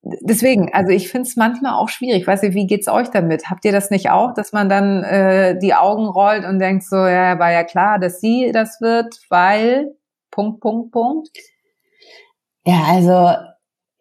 Deswegen, 0.02 0.74
also 0.74 0.90
ich 0.90 1.08
finde 1.10 1.28
es 1.28 1.36
manchmal 1.36 1.74
auch 1.74 1.88
schwierig. 1.88 2.26
Weiß 2.26 2.42
ich, 2.42 2.54
wie 2.54 2.66
geht's 2.66 2.88
euch 2.88 3.08
damit? 3.10 3.48
Habt 3.48 3.64
ihr 3.64 3.70
das 3.70 3.90
nicht 3.90 4.10
auch, 4.10 4.34
dass 4.34 4.52
man 4.52 4.68
dann 4.68 5.04
äh, 5.04 5.56
die 5.56 5.74
Augen 5.74 6.06
rollt 6.06 6.44
und 6.44 6.58
denkt 6.58 6.82
so, 6.82 6.96
ja, 6.96 7.38
war 7.38 7.52
ja 7.52 7.62
klar, 7.62 8.00
dass 8.00 8.20
sie 8.20 8.50
das 8.52 8.80
wird, 8.80 9.20
weil 9.28 9.94
Punkt, 10.32 10.60
Punkt, 10.60 10.90
Punkt. 10.90 11.28
Ja, 12.64 12.82
also 12.88 13.32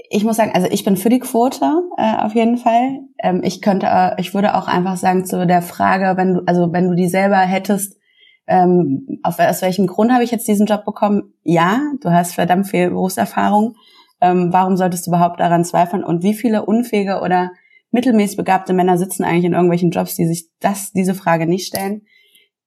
ich 0.10 0.24
muss 0.24 0.38
sagen, 0.38 0.52
also 0.56 0.68
ich 0.72 0.84
bin 0.84 0.98
für 0.98 1.10
die 1.10 1.20
Quote 1.20 1.66
äh, 1.98 2.18
auf 2.18 2.34
jeden 2.34 2.58
Fall. 2.58 3.02
Ähm, 3.20 3.42
ich 3.44 3.62
könnte, 3.62 3.86
äh, 3.88 4.20
ich 4.20 4.34
würde 4.34 4.56
auch 4.56 4.68
einfach 4.68 4.98
sagen 4.98 5.26
zu 5.26 5.46
der 5.46 5.62
Frage, 5.62 6.18
wenn 6.18 6.34
du, 6.34 6.42
also 6.48 6.74
wenn 6.74 6.90
du 6.90 6.96
die 6.96 7.10
selber 7.10 7.38
hättest, 7.38 8.01
ähm, 8.48 9.20
auf, 9.24 9.40
aus 9.40 9.62
welchem 9.62 9.88
Grund 9.88 10.12
habe 10.12 10.24
ich 10.24 10.32
jetzt 10.32 10.48
diesen 10.48 10.66
Job 10.66 10.86
bekommen? 10.86 11.34
Ja, 11.44 11.80
du 12.02 12.12
hast 12.12 12.36
verdammt 12.36 12.68
viel 12.68 12.90
Berufserfahrung. 12.90 13.76
Ähm, 14.20 14.52
warum 14.52 14.78
solltest 14.78 15.08
du 15.08 15.12
überhaupt 15.12 15.40
daran 15.40 15.66
zweifeln? 15.66 16.04
Und 16.04 16.24
wie 16.24 16.34
viele 16.34 16.66
unfähige 16.66 17.22
oder 17.22 17.52
mittelmäßig 17.92 18.38
begabte 18.38 18.74
Männer 18.74 18.98
sitzen 18.98 19.24
eigentlich 19.24 19.46
in 19.46 19.54
irgendwelchen 19.54 19.92
Jobs, 19.92 20.16
die 20.16 20.26
sich 20.26 20.50
das, 20.60 20.92
diese 20.92 21.16
Frage 21.16 21.48
nicht 21.48 21.68
stellen? 21.68 22.04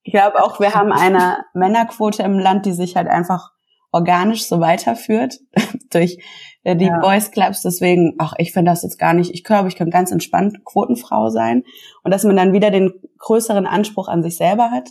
Ich 0.02 0.12
glaube 0.12 0.42
auch, 0.42 0.60
wir 0.60 0.74
haben 0.74 0.92
eine 0.92 1.38
Männerquote 1.54 2.22
im 2.22 2.38
Land, 2.38 2.66
die 2.66 2.72
sich 2.72 2.96
halt 2.96 3.08
einfach 3.08 3.50
organisch 3.92 4.46
so 4.46 4.60
weiterführt 4.60 5.38
durch 5.90 6.18
äh, 6.64 6.76
die 6.76 6.86
ja. 6.86 6.98
Boys 6.98 7.30
Clubs. 7.30 7.62
Deswegen, 7.62 8.14
ach, 8.18 8.34
ich 8.38 8.52
finde 8.52 8.70
das 8.70 8.82
jetzt 8.82 8.98
gar 8.98 9.14
nicht. 9.14 9.32
Ich 9.32 9.44
glaube, 9.44 9.68
ich 9.68 9.76
kann 9.76 9.90
ganz 9.90 10.10
entspannt 10.10 10.64
Quotenfrau 10.64 11.30
sein 11.30 11.62
und 12.02 12.10
dass 12.10 12.24
man 12.24 12.36
dann 12.36 12.52
wieder 12.52 12.70
den 12.70 12.92
größeren 13.18 13.66
Anspruch 13.66 14.08
an 14.08 14.22
sich 14.22 14.36
selber 14.36 14.70
hat 14.70 14.90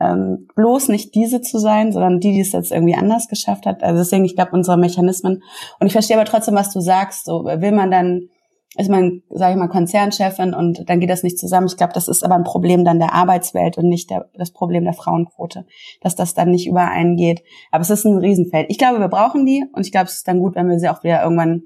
ähm, 0.00 0.48
bloß 0.54 0.88
nicht 0.88 1.14
diese 1.14 1.40
zu 1.40 1.58
sein, 1.58 1.92
sondern 1.92 2.20
die, 2.20 2.32
die 2.32 2.40
es 2.40 2.52
jetzt 2.52 2.70
irgendwie 2.70 2.94
anders 2.94 3.28
geschafft 3.28 3.66
hat. 3.66 3.82
Also 3.82 3.98
deswegen, 3.98 4.24
ich 4.24 4.36
glaube, 4.36 4.52
unsere 4.52 4.76
Mechanismen. 4.76 5.42
Und 5.80 5.86
ich 5.86 5.92
verstehe 5.92 6.16
aber 6.16 6.26
trotzdem, 6.26 6.54
was 6.54 6.72
du 6.72 6.80
sagst. 6.80 7.24
So 7.24 7.44
will 7.44 7.72
man 7.72 7.90
dann, 7.90 8.28
ist 8.76 8.90
man, 8.90 9.22
sage 9.30 9.54
ich 9.54 9.58
mal, 9.58 9.68
Konzernchefin 9.68 10.52
und 10.52 10.88
dann 10.88 11.00
geht 11.00 11.08
das 11.08 11.22
nicht 11.22 11.38
zusammen. 11.38 11.66
Ich 11.66 11.78
glaube, 11.78 11.94
das 11.94 12.08
ist 12.08 12.24
aber 12.24 12.34
ein 12.34 12.44
Problem 12.44 12.84
dann 12.84 12.98
der 12.98 13.14
Arbeitswelt 13.14 13.78
und 13.78 13.88
nicht 13.88 14.10
der, 14.10 14.28
das 14.34 14.50
Problem 14.50 14.84
der 14.84 14.92
Frauenquote, 14.92 15.64
dass 16.02 16.14
das 16.14 16.34
dann 16.34 16.50
nicht 16.50 16.66
übereingeht. 16.66 17.42
Aber 17.70 17.80
es 17.80 17.90
ist 17.90 18.04
ein 18.04 18.18
Riesenfeld. 18.18 18.66
Ich 18.68 18.76
glaube, 18.76 19.00
wir 19.00 19.08
brauchen 19.08 19.46
die 19.46 19.64
und 19.72 19.86
ich 19.86 19.92
glaube, 19.92 20.06
es 20.06 20.16
ist 20.16 20.28
dann 20.28 20.40
gut, 20.40 20.56
wenn 20.56 20.68
wir 20.68 20.78
sie 20.78 20.90
auch 20.90 21.04
wieder 21.04 21.22
irgendwann 21.22 21.62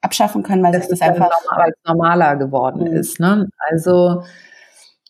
abschaffen 0.00 0.42
können, 0.42 0.62
weil 0.62 0.72
das, 0.72 0.88
das 0.88 1.00
einfach 1.00 1.30
normaler 1.86 2.36
geworden 2.36 2.90
mhm. 2.90 2.96
ist. 2.96 3.20
Ne? 3.20 3.48
Also 3.70 4.22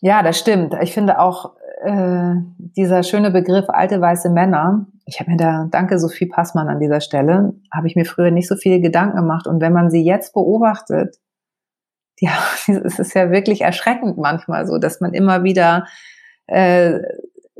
ja, 0.01 0.21
das 0.21 0.37
stimmt. 0.37 0.75
Ich 0.81 0.93
finde 0.93 1.19
auch 1.19 1.53
äh, 1.83 2.35
dieser 2.57 3.03
schöne 3.03 3.31
Begriff 3.31 3.65
alte 3.69 3.99
weiße 3.99 4.29
Männer, 4.29 4.87
ich 5.05 5.19
habe 5.19 5.31
mir 5.31 5.37
da, 5.37 5.67
danke 5.69 5.99
Sophie 5.99 6.25
Passmann 6.25 6.67
an 6.67 6.79
dieser 6.79 7.01
Stelle, 7.01 7.53
habe 7.71 7.87
ich 7.87 7.95
mir 7.95 8.05
früher 8.05 8.31
nicht 8.31 8.47
so 8.47 8.55
viele 8.55 8.79
Gedanken 8.79 9.17
gemacht. 9.17 9.45
Und 9.47 9.61
wenn 9.61 9.73
man 9.73 9.89
sie 9.89 10.03
jetzt 10.03 10.33
beobachtet, 10.33 11.17
ja, 12.19 12.31
es 12.67 12.99
ist 12.99 13.13
ja 13.13 13.29
wirklich 13.31 13.61
erschreckend 13.61 14.17
manchmal 14.17 14.65
so, 14.65 14.77
dass 14.77 15.01
man 15.01 15.13
immer 15.13 15.43
wieder 15.43 15.85
äh, 16.47 16.99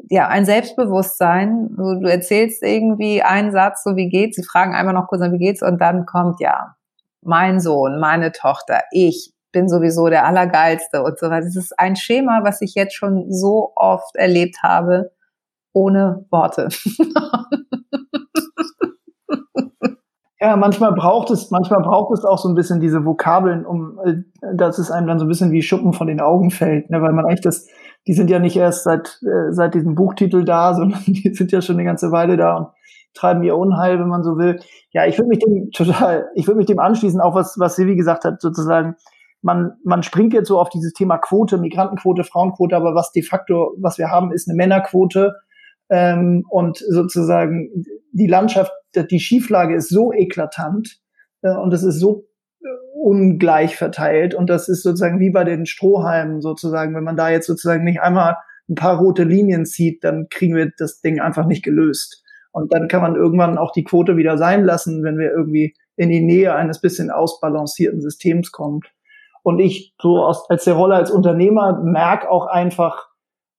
ja 0.09 0.27
ein 0.27 0.45
Selbstbewusstsein, 0.45 1.69
so, 1.77 1.99
du 1.99 2.09
erzählst 2.09 2.63
irgendwie 2.63 3.21
einen 3.21 3.51
Satz, 3.51 3.83
so 3.83 3.95
wie 3.95 4.09
geht's, 4.09 4.37
sie 4.37 4.43
fragen 4.43 4.73
einmal 4.73 4.93
noch 4.93 5.07
kurz, 5.07 5.21
wie 5.31 5.37
geht's, 5.37 5.61
und 5.61 5.79
dann 5.79 6.05
kommt 6.05 6.39
ja 6.39 6.75
mein 7.21 7.59
Sohn, 7.59 7.99
meine 7.99 8.31
Tochter, 8.31 8.83
ich, 8.91 9.33
bin 9.55 9.69
sowieso 9.69 10.09
der 10.09 10.25
Allergeilste 10.25 11.01
und 11.01 11.17
so 11.17 11.27
weiter. 11.27 11.45
Das 11.45 11.55
ist 11.55 11.79
ein 11.79 11.95
Schema, 11.95 12.41
was 12.43 12.61
ich 12.61 12.75
jetzt 12.75 12.93
schon 12.93 13.31
so 13.31 13.71
oft 13.77 14.13
erlebt 14.15 14.57
habe, 14.61 15.11
ohne 15.73 16.25
Worte. 16.29 16.67
Ja, 20.41 20.57
manchmal 20.57 20.91
braucht 20.91 21.31
es, 21.31 21.49
manchmal 21.49 21.81
braucht 21.81 22.13
es 22.13 22.23
auch 22.23 22.37
so 22.37 22.47
ein 22.47 22.53
bisschen 22.53 22.79
diese 22.79 23.03
Vokabeln, 23.03 23.65
um, 23.65 23.97
äh, 24.05 24.15
dass 24.53 24.77
es 24.77 24.91
einem 24.91 25.07
dann 25.07 25.17
so 25.17 25.25
ein 25.25 25.27
bisschen 25.27 25.51
wie 25.51 25.63
Schuppen 25.63 25.91
von 25.91 26.05
den 26.05 26.19
Augen 26.21 26.51
fällt, 26.51 26.91
ne? 26.91 27.01
weil 27.01 27.13
man 27.13 27.25
eigentlich 27.25 27.41
das, 27.41 27.67
die 28.05 28.13
sind 28.13 28.29
ja 28.29 28.37
nicht 28.37 28.55
erst 28.55 28.83
seit, 28.83 29.19
äh, 29.23 29.51
seit 29.53 29.73
diesem 29.73 29.95
Buchtitel 29.95 30.43
da, 30.43 30.73
sondern 30.75 31.01
die 31.07 31.33
sind 31.33 31.51
ja 31.51 31.61
schon 31.61 31.77
eine 31.77 31.85
ganze 31.85 32.11
Weile 32.11 32.37
da 32.37 32.57
und 32.57 32.67
treiben 33.15 33.41
ihr 33.41 33.57
Unheil, 33.57 33.97
wenn 33.99 34.09
man 34.09 34.23
so 34.23 34.37
will. 34.37 34.59
Ja, 34.91 35.07
ich 35.07 35.17
würde 35.17 35.29
mich 35.29 35.39
dem 35.39 35.71
total, 35.71 36.29
ich 36.35 36.45
würde 36.45 36.57
mich 36.57 36.67
dem 36.67 36.79
anschließen, 36.79 37.21
auch 37.21 37.33
was, 37.33 37.57
was 37.57 37.75
Silvi 37.75 37.95
gesagt 37.95 38.25
hat, 38.25 38.39
sozusagen, 38.39 38.97
man, 39.45 39.73
man 39.83 40.01
springt 40.01 40.33
jetzt 40.33 40.47
so 40.47 40.59
auf 40.59 40.69
dieses 40.69 40.93
Thema 40.93 41.19
Quote, 41.19 41.59
Migrantenquote, 41.59 42.23
Frauenquote, 42.23 42.75
aber 42.75 42.95
was 42.95 43.11
de 43.11 43.21
facto, 43.21 43.75
was 43.77 43.99
wir 43.99 44.09
haben, 44.09 44.31
ist 44.31 44.49
eine 44.49 44.57
Männerquote. 44.57 45.35
Ähm, 45.87 46.43
und 46.49 46.79
sozusagen 46.79 47.85
die 48.11 48.25
Landschaft, 48.25 48.71
die 48.95 49.19
Schieflage 49.19 49.75
ist 49.75 49.89
so 49.89 50.11
eklatant 50.11 50.97
äh, 51.43 51.55
und 51.55 51.71
es 51.75 51.83
ist 51.83 51.99
so 51.99 52.25
äh, 52.63 52.67
ungleich 52.95 53.77
verteilt. 53.77 54.33
Und 54.33 54.49
das 54.49 54.67
ist 54.67 54.81
sozusagen 54.81 55.19
wie 55.19 55.29
bei 55.29 55.43
den 55.43 55.67
Strohhalmen 55.67 56.41
sozusagen. 56.41 56.95
Wenn 56.95 57.03
man 57.03 57.15
da 57.15 57.29
jetzt 57.29 57.45
sozusagen 57.45 57.83
nicht 57.83 58.01
einmal 58.01 58.37
ein 58.67 58.73
paar 58.73 58.97
rote 58.97 59.25
Linien 59.25 59.67
zieht, 59.67 60.03
dann 60.03 60.25
kriegen 60.31 60.55
wir 60.55 60.71
das 60.75 61.01
Ding 61.01 61.19
einfach 61.19 61.45
nicht 61.45 61.63
gelöst. 61.63 62.23
Und 62.51 62.73
dann 62.73 62.87
kann 62.87 63.03
man 63.03 63.15
irgendwann 63.15 63.59
auch 63.59 63.73
die 63.73 63.83
Quote 63.83 64.17
wieder 64.17 64.39
sein 64.39 64.63
lassen, 64.63 65.03
wenn 65.03 65.19
wir 65.19 65.29
irgendwie 65.29 65.75
in 65.97 66.09
die 66.09 66.21
Nähe 66.21 66.55
eines 66.55 66.81
bisschen 66.81 67.11
ausbalancierten 67.11 68.01
Systems 68.01 68.51
kommt. 68.51 68.87
Und 69.45 69.59
ich 69.59 69.93
so 70.01 70.23
aus, 70.23 70.49
als 70.49 70.63
der 70.63 70.73
Rolle 70.73 70.95
als 70.95 71.11
Unternehmer 71.11 71.79
merke 71.83 72.31
auch 72.31 72.47
einfach 72.47 73.09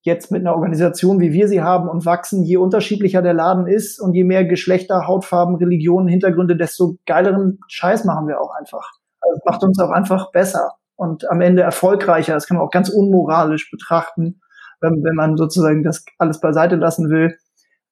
jetzt 0.02 0.32
mit 0.32 0.40
einer 0.40 0.56
Organisation, 0.56 1.20
wie 1.20 1.32
wir 1.32 1.46
sie 1.46 1.62
haben 1.62 1.88
und 1.88 2.04
wachsen, 2.04 2.42
je 2.42 2.56
unterschiedlicher 2.56 3.22
der 3.22 3.34
Laden 3.34 3.68
ist 3.68 4.00
und 4.00 4.12
je 4.12 4.24
mehr 4.24 4.44
Geschlechter, 4.44 5.06
Hautfarben, 5.06 5.54
Religionen, 5.54 6.08
Hintergründe, 6.08 6.56
desto 6.56 6.96
geileren 7.06 7.60
Scheiß 7.68 8.04
machen 8.04 8.26
wir 8.26 8.40
auch 8.40 8.50
einfach. 8.58 8.94
Also 9.20 9.40
macht 9.44 9.62
uns 9.62 9.78
auch 9.78 9.90
einfach 9.90 10.32
besser 10.32 10.72
und 10.96 11.30
am 11.30 11.40
Ende 11.40 11.62
erfolgreicher. 11.62 12.34
Das 12.34 12.48
kann 12.48 12.56
man 12.56 12.66
auch 12.66 12.72
ganz 12.72 12.88
unmoralisch 12.88 13.70
betrachten, 13.70 14.40
wenn, 14.80 15.04
wenn 15.04 15.14
man 15.14 15.36
sozusagen 15.36 15.84
das 15.84 16.04
alles 16.18 16.40
beiseite 16.40 16.74
lassen 16.74 17.10
will. 17.10 17.38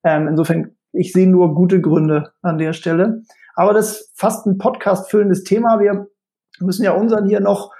Ähm, 0.02 0.26
insofern, 0.26 0.72
ich 0.90 1.12
sehe 1.12 1.30
nur 1.30 1.54
gute 1.54 1.80
Gründe 1.80 2.32
an 2.42 2.58
der 2.58 2.72
Stelle. 2.72 3.22
Aber 3.54 3.72
das 3.72 4.00
ist 4.00 4.12
fast 4.16 4.46
ein 4.46 4.58
Podcast 4.58 5.12
füllendes 5.12 5.44
Thema. 5.44 5.78
Wir 5.78 6.08
müssen 6.58 6.82
ja 6.82 6.90
unseren 6.90 7.28
hier 7.28 7.38
noch 7.38 7.70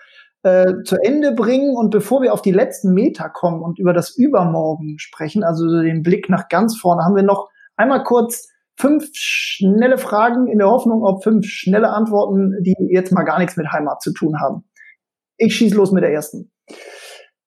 äh, 0.45 0.83
zu 0.85 0.97
Ende 1.03 1.33
bringen. 1.33 1.75
Und 1.77 1.91
bevor 1.91 2.23
wir 2.23 2.33
auf 2.33 2.43
die 2.43 2.53
letzten 2.53 2.95
Meter 2.95 3.29
kommen 3.29 3.63
und 3.63 3.79
über 3.79 3.93
das 3.93 4.17
Übermorgen 4.17 4.99
sprechen, 4.99 5.43
also 5.43 5.83
den 5.83 6.03
Blick 6.03 6.29
nach 6.29 6.49
ganz 6.49 6.79
vorne, 6.79 7.03
haben 7.03 7.17
wir 7.17 7.23
noch 7.23 7.49
einmal 7.77 8.05
kurz 8.05 8.49
fünf 8.77 9.09
schnelle 9.15 9.99
Fragen 9.99 10.47
in 10.49 10.59
der 10.59 10.69
Hoffnung 10.69 11.05
auf 11.05 11.23
fünf 11.23 11.47
schnelle 11.47 11.91
Antworten, 11.91 12.53
die 12.63 12.75
jetzt 12.91 13.13
mal 13.13 13.25
gar 13.25 13.39
nichts 13.39 13.57
mit 13.57 13.73
Heimat 13.73 14.03
zu 14.03 14.13
tun 14.13 14.41
haben. 14.41 14.65
Ich 15.37 15.57
schieße 15.57 15.77
los 15.77 15.93
mit 15.93 16.03
der 16.03 16.13
ersten. 16.13 16.53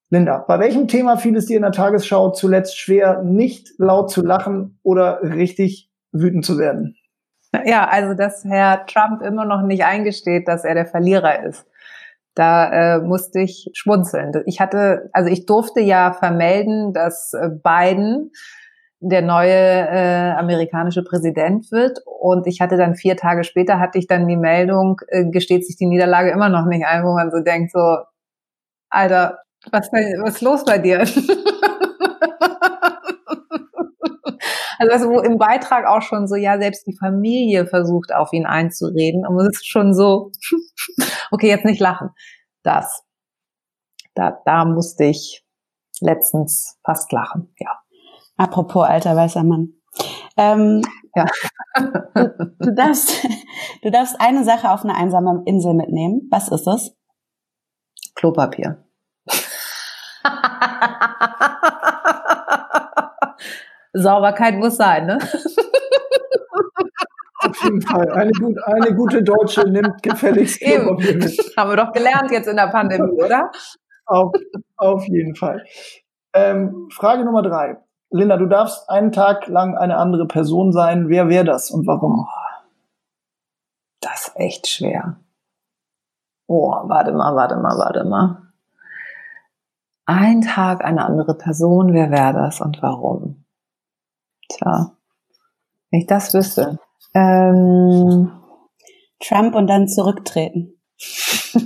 Linda, 0.09 0.45
bei 0.47 0.59
welchem 0.59 0.87
Thema 0.87 1.17
fiel 1.17 1.35
es 1.35 1.47
dir 1.47 1.57
in 1.57 1.63
der 1.63 1.71
Tagesschau 1.71 2.31
zuletzt 2.31 2.79
schwer, 2.79 3.23
nicht 3.23 3.73
laut 3.77 4.09
zu 4.09 4.25
lachen 4.25 4.79
oder 4.83 5.21
richtig 5.21 5.91
wütend 6.13 6.45
zu 6.45 6.57
werden? 6.57 6.95
Ja, 7.65 7.87
also 7.87 8.13
dass 8.13 8.43
Herr 8.45 8.85
Trump 8.85 9.21
immer 9.21 9.45
noch 9.45 9.61
nicht 9.63 9.83
eingesteht, 9.83 10.47
dass 10.47 10.63
er 10.63 10.75
der 10.75 10.85
Verlierer 10.85 11.43
ist. 11.43 11.65
Da 12.37 12.97
äh, 12.97 12.99
musste 12.99 13.39
ich 13.39 13.71
schmunzeln. 13.73 14.31
Ich 14.45 14.59
hatte, 14.59 15.09
also 15.11 15.27
ich 15.27 15.47
durfte 15.47 15.79
ja 15.79 16.13
vermelden, 16.13 16.93
dass 16.93 17.33
äh, 17.33 17.49
Biden 17.49 18.31
der 18.99 19.23
neue 19.23 19.55
äh, 19.55 20.33
amerikanische 20.37 21.03
Präsident 21.03 21.71
wird. 21.71 21.97
Und 22.05 22.45
ich 22.45 22.61
hatte 22.61 22.77
dann 22.77 22.93
vier 22.93 23.17
Tage 23.17 23.43
später 23.43 23.79
hatte 23.79 23.97
ich 23.97 24.05
dann 24.05 24.27
die 24.27 24.37
Meldung, 24.37 25.01
äh, 25.07 25.25
gesteht 25.25 25.65
sich 25.65 25.77
die 25.77 25.87
Niederlage 25.87 26.29
immer 26.29 26.49
noch 26.49 26.67
nicht 26.67 26.85
ein, 26.85 27.03
wo 27.03 27.15
man 27.15 27.31
so 27.31 27.39
denkt, 27.39 27.71
so, 27.71 27.97
Alter, 28.91 29.39
was, 29.71 29.91
was 29.91 30.35
ist 30.35 30.41
los 30.41 30.63
bei 30.63 30.77
dir? 30.77 31.05
also, 34.77 34.91
also 34.91 35.09
wo 35.09 35.19
im 35.19 35.37
Beitrag 35.37 35.85
auch 35.85 36.01
schon 36.01 36.27
so, 36.27 36.35
ja, 36.35 36.59
selbst 36.59 36.85
die 36.87 36.95
Familie 36.97 37.67
versucht 37.67 38.13
auf 38.13 38.33
ihn 38.33 38.45
einzureden. 38.45 39.25
Und 39.25 39.39
es 39.39 39.57
ist 39.57 39.67
schon 39.67 39.93
so, 39.93 40.31
okay, 41.31 41.47
jetzt 41.47 41.65
nicht 41.65 41.79
lachen. 41.79 42.09
Das, 42.63 43.03
da, 44.15 44.39
da 44.45 44.65
musste 44.65 45.05
ich 45.05 45.43
letztens 46.01 46.77
fast 46.83 47.11
lachen, 47.11 47.53
ja. 47.59 47.71
Apropos 48.37 48.85
alter 48.85 49.15
weißer 49.15 49.43
Mann. 49.43 49.73
Ähm, 50.37 50.83
ja. 51.15 51.25
du, 52.13 52.55
du, 52.59 52.75
darfst, 52.75 53.25
du 53.81 53.89
darfst 53.89 54.15
eine 54.19 54.43
Sache 54.43 54.69
auf 54.69 54.83
eine 54.83 54.95
einsame 54.95 55.41
Insel 55.45 55.73
mitnehmen. 55.73 56.27
Was 56.29 56.49
ist 56.49 56.67
es? 56.67 56.95
Klopapier. 58.13 58.86
Sauberkeit 63.97 64.55
muss 64.55 64.77
sein, 64.77 65.05
ne? 65.05 65.17
Auf 67.39 67.63
jeden 67.63 67.81
Fall. 67.81 68.11
Eine, 68.11 68.31
gut, 68.31 68.57
eine 68.63 68.95
gute 68.95 69.23
Deutsche 69.23 69.67
nimmt 69.69 70.01
gefälligst 70.01 70.59
Klopapier 70.59 71.15
mit. 71.17 71.53
Haben 71.55 71.69
wir 71.69 71.77
doch 71.77 71.93
gelernt 71.93 72.31
jetzt 72.31 72.47
in 72.47 72.55
der 72.55 72.67
Pandemie, 72.67 73.21
oder? 73.21 73.51
Auf, 74.05 74.31
auf 74.75 75.07
jeden 75.07 75.35
Fall. 75.35 75.63
Ähm, 76.33 76.89
Frage 76.91 77.23
Nummer 77.23 77.43
drei. 77.43 77.77
Linda, 78.09 78.37
du 78.37 78.45
darfst 78.47 78.89
einen 78.89 79.11
Tag 79.11 79.47
lang 79.47 79.77
eine 79.77 79.97
andere 79.97 80.27
Person 80.27 80.71
sein. 80.71 81.09
Wer 81.09 81.29
wäre 81.29 81.45
das 81.45 81.71
und 81.71 81.85
warum? 81.87 82.27
Das 83.99 84.29
ist 84.29 84.37
echt 84.37 84.67
schwer. 84.67 85.17
Oh, 86.47 86.71
warte 86.85 87.11
mal, 87.11 87.35
warte 87.35 87.57
mal, 87.57 87.77
warte 87.77 88.05
mal. 88.05 88.41
Ein 90.05 90.41
Tag 90.41 90.85
eine 90.85 91.05
andere 91.05 91.35
Person, 91.35 91.93
wer 91.93 92.09
wäre 92.09 92.33
das 92.33 92.61
und 92.61 92.81
warum? 92.81 93.43
Tja, 94.49 94.91
wenn 95.91 95.99
ich 96.01 96.07
das 96.07 96.33
wüsste. 96.33 96.79
Ähm, 97.13 98.31
Trump 99.19 99.55
und 99.55 99.67
dann 99.67 99.87
zurücktreten. 99.87 100.73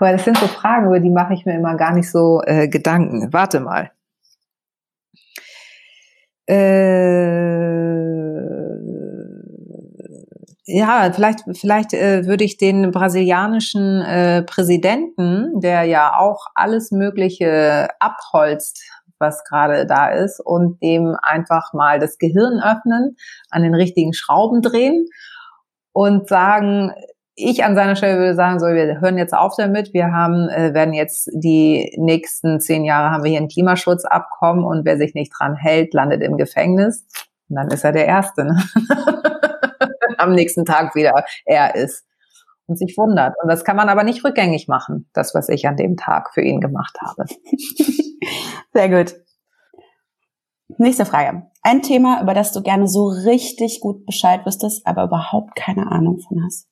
Cool, 0.00 0.12
das 0.12 0.24
sind 0.24 0.38
so 0.38 0.46
Fragen, 0.46 0.86
über 0.86 1.00
die 1.00 1.10
mache 1.10 1.34
ich 1.34 1.44
mir 1.44 1.56
immer 1.56 1.76
gar 1.76 1.92
nicht 1.92 2.08
so 2.10 2.40
äh, 2.44 2.68
Gedanken. 2.68 3.32
Warte 3.32 3.58
mal. 3.58 3.90
Äh, 6.46 7.48
ja, 10.66 11.10
vielleicht, 11.12 11.40
vielleicht 11.54 11.94
äh, 11.94 12.26
würde 12.26 12.44
ich 12.44 12.58
den 12.58 12.92
brasilianischen 12.92 14.02
äh, 14.02 14.42
Präsidenten, 14.42 15.60
der 15.60 15.82
ja 15.84 16.16
auch 16.18 16.46
alles 16.54 16.92
Mögliche 16.92 17.88
abholzt, 17.98 18.82
was 19.18 19.44
gerade 19.44 19.86
da 19.86 20.08
ist, 20.08 20.40
und 20.40 20.82
dem 20.82 21.16
einfach 21.20 21.72
mal 21.72 21.98
das 21.98 22.18
Gehirn 22.18 22.60
öffnen, 22.60 23.16
an 23.50 23.62
den 23.62 23.74
richtigen 23.74 24.12
Schrauben 24.12 24.62
drehen 24.62 25.06
und 25.92 26.28
sagen, 26.28 26.92
ich 27.38 27.64
an 27.64 27.76
seiner 27.76 27.94
Stelle 27.94 28.18
würde 28.18 28.34
sagen, 28.34 28.58
so, 28.58 28.66
wir 28.66 29.00
hören 29.00 29.16
jetzt 29.16 29.32
auf 29.32 29.54
damit. 29.56 29.94
Wir 29.94 30.12
haben, 30.12 30.48
äh, 30.48 30.74
werden 30.74 30.92
jetzt 30.92 31.30
die 31.32 31.94
nächsten 31.96 32.60
zehn 32.60 32.84
Jahre 32.84 33.10
haben 33.10 33.22
wir 33.22 33.30
hier 33.30 33.40
ein 33.40 33.48
Klimaschutzabkommen 33.48 34.64
und 34.64 34.84
wer 34.84 34.98
sich 34.98 35.14
nicht 35.14 35.32
dran 35.38 35.54
hält, 35.54 35.94
landet 35.94 36.22
im 36.22 36.36
Gefängnis. 36.36 37.06
Und 37.48 37.56
dann 37.56 37.68
ist 37.68 37.84
er 37.84 37.92
der 37.92 38.06
Erste. 38.06 38.44
Ne? 38.44 38.62
Am 40.18 40.32
nächsten 40.32 40.64
Tag 40.64 40.96
wieder 40.96 41.24
er 41.44 41.76
ist 41.76 42.04
und 42.66 42.76
sich 42.76 42.96
wundert. 42.96 43.34
Und 43.40 43.48
das 43.48 43.64
kann 43.64 43.76
man 43.76 43.88
aber 43.88 44.02
nicht 44.02 44.24
rückgängig 44.24 44.68
machen, 44.68 45.08
das, 45.12 45.34
was 45.34 45.48
ich 45.48 45.66
an 45.68 45.76
dem 45.76 45.96
Tag 45.96 46.34
für 46.34 46.42
ihn 46.42 46.60
gemacht 46.60 46.96
habe. 47.00 47.24
Sehr 48.72 48.88
gut. 48.88 49.14
Nächste 50.76 51.06
Frage. 51.06 51.44
Ein 51.62 51.82
Thema, 51.82 52.22
über 52.22 52.34
das 52.34 52.52
du 52.52 52.62
gerne 52.62 52.88
so 52.88 53.06
richtig 53.08 53.80
gut 53.80 54.06
Bescheid 54.06 54.44
wüsstest, 54.46 54.86
aber 54.86 55.04
überhaupt 55.04 55.56
keine 55.56 55.90
Ahnung 55.90 56.20
von 56.20 56.44
hast. 56.44 56.68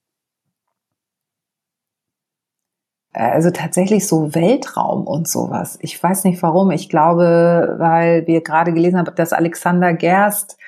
also 3.16 3.50
tatsächlich 3.50 4.06
so 4.06 4.34
Weltraum 4.34 5.06
und 5.06 5.26
sowas. 5.26 5.78
Ich 5.80 6.00
weiß 6.00 6.24
nicht 6.24 6.42
warum. 6.42 6.70
Ich 6.70 6.88
glaube, 6.88 7.76
weil 7.78 8.26
wir 8.26 8.42
gerade 8.42 8.72
gelesen 8.72 8.98
haben, 8.98 9.14
dass 9.14 9.32
Alexander 9.32 9.94
Gerst, 9.94 10.58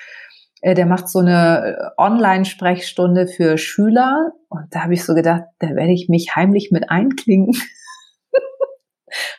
äh, 0.61 0.73
der 0.73 0.87
macht 0.87 1.09
so 1.09 1.19
eine 1.19 1.77
äh, 1.77 2.01
Online-Sprechstunde 2.01 3.27
für 3.27 3.57
Schüler. 3.57 4.31
Und 4.49 4.65
da 4.71 4.83
habe 4.83 4.95
ich 4.95 5.05
so 5.05 5.13
gedacht, 5.13 5.43
da 5.59 5.69
werde 5.69 5.93
ich 5.93 6.09
mich 6.09 6.35
heimlich 6.35 6.71
mit 6.71 6.89
einklingen. 6.89 7.51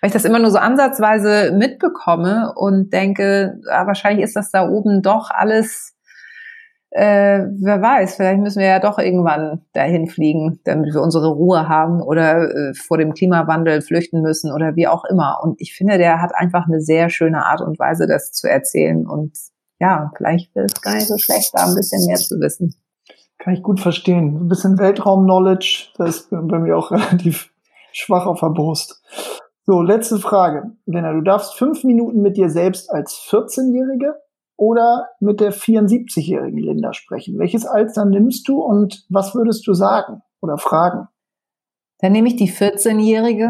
Weil 0.00 0.08
ich 0.08 0.12
das 0.12 0.24
immer 0.24 0.38
nur 0.38 0.50
so 0.50 0.58
ansatzweise 0.58 1.52
mitbekomme 1.52 2.52
und 2.56 2.92
denke, 2.92 3.60
ja, 3.66 3.86
wahrscheinlich 3.86 4.24
ist 4.24 4.36
das 4.36 4.50
da 4.50 4.68
oben 4.68 5.02
doch 5.02 5.30
alles 5.30 5.96
äh, 6.92 7.46
wer 7.60 7.80
weiß, 7.80 8.16
vielleicht 8.16 8.40
müssen 8.40 8.58
wir 8.58 8.66
ja 8.66 8.80
doch 8.80 8.98
irgendwann 8.98 9.64
dahin 9.74 10.08
fliegen, 10.08 10.58
damit 10.64 10.92
wir 10.92 11.02
unsere 11.02 11.28
Ruhe 11.28 11.68
haben 11.68 12.02
oder 12.02 12.50
äh, 12.50 12.74
vor 12.74 12.98
dem 12.98 13.14
Klimawandel 13.14 13.80
flüchten 13.80 14.22
müssen 14.22 14.52
oder 14.52 14.74
wie 14.74 14.88
auch 14.88 15.04
immer. 15.04 15.38
Und 15.42 15.60
ich 15.60 15.72
finde, 15.72 15.98
der 15.98 16.20
hat 16.20 16.34
einfach 16.34 16.66
eine 16.66 16.80
sehr 16.80 17.08
schöne 17.08 17.46
Art 17.46 17.60
und 17.60 17.78
Weise, 17.78 18.08
das 18.08 18.32
zu 18.32 18.50
erzählen. 18.50 19.06
Und 19.06 19.38
ja, 19.78 20.10
vielleicht 20.16 20.54
ist 20.56 20.74
es 20.74 20.82
gar 20.82 20.94
nicht 20.94 21.06
so 21.06 21.16
schlecht, 21.16 21.52
da 21.54 21.66
ein 21.66 21.76
bisschen 21.76 22.06
mehr 22.06 22.16
zu 22.16 22.40
wissen. 22.40 22.74
Kann 23.38 23.54
ich 23.54 23.62
gut 23.62 23.78
verstehen. 23.78 24.36
Ein 24.36 24.48
bisschen 24.48 24.78
Weltraum-Knowledge, 24.78 25.92
das 25.96 26.16
ist 26.16 26.30
bei 26.30 26.58
mir 26.58 26.76
auch 26.76 26.90
relativ 26.90 27.50
schwach 27.92 28.26
auf 28.26 28.40
der 28.40 28.50
Brust. 28.50 29.00
So, 29.70 29.82
letzte 29.82 30.18
Frage. 30.18 30.72
Lena, 30.86 31.12
du 31.12 31.20
darfst 31.20 31.54
fünf 31.54 31.84
Minuten 31.84 32.22
mit 32.22 32.36
dir 32.36 32.50
selbst 32.50 32.90
als 32.90 33.12
14-Jährige 33.30 34.16
oder 34.56 35.10
mit 35.20 35.38
der 35.38 35.52
74-jährigen 35.52 36.58
Linda 36.58 36.92
sprechen? 36.92 37.38
Welches 37.38 37.66
Alter 37.66 38.04
nimmst 38.04 38.48
du 38.48 38.60
und 38.60 39.06
was 39.10 39.32
würdest 39.32 39.64
du 39.68 39.72
sagen 39.72 40.22
oder 40.40 40.58
fragen? 40.58 41.06
Dann 42.00 42.10
nehme 42.10 42.26
ich 42.26 42.34
die 42.34 42.50
14-jährige, 42.50 43.48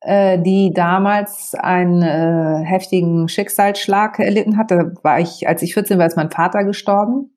äh, 0.00 0.40
die 0.40 0.72
damals 0.72 1.54
einen 1.54 2.00
äh, 2.00 2.64
heftigen 2.64 3.28
Schicksalsschlag 3.28 4.20
erlitten 4.20 4.56
hatte. 4.56 4.94
War 5.02 5.20
ich, 5.20 5.46
als 5.46 5.60
ich 5.60 5.74
14 5.74 5.98
war, 5.98 6.06
ist 6.06 6.16
mein 6.16 6.30
Vater 6.30 6.64
gestorben 6.64 7.36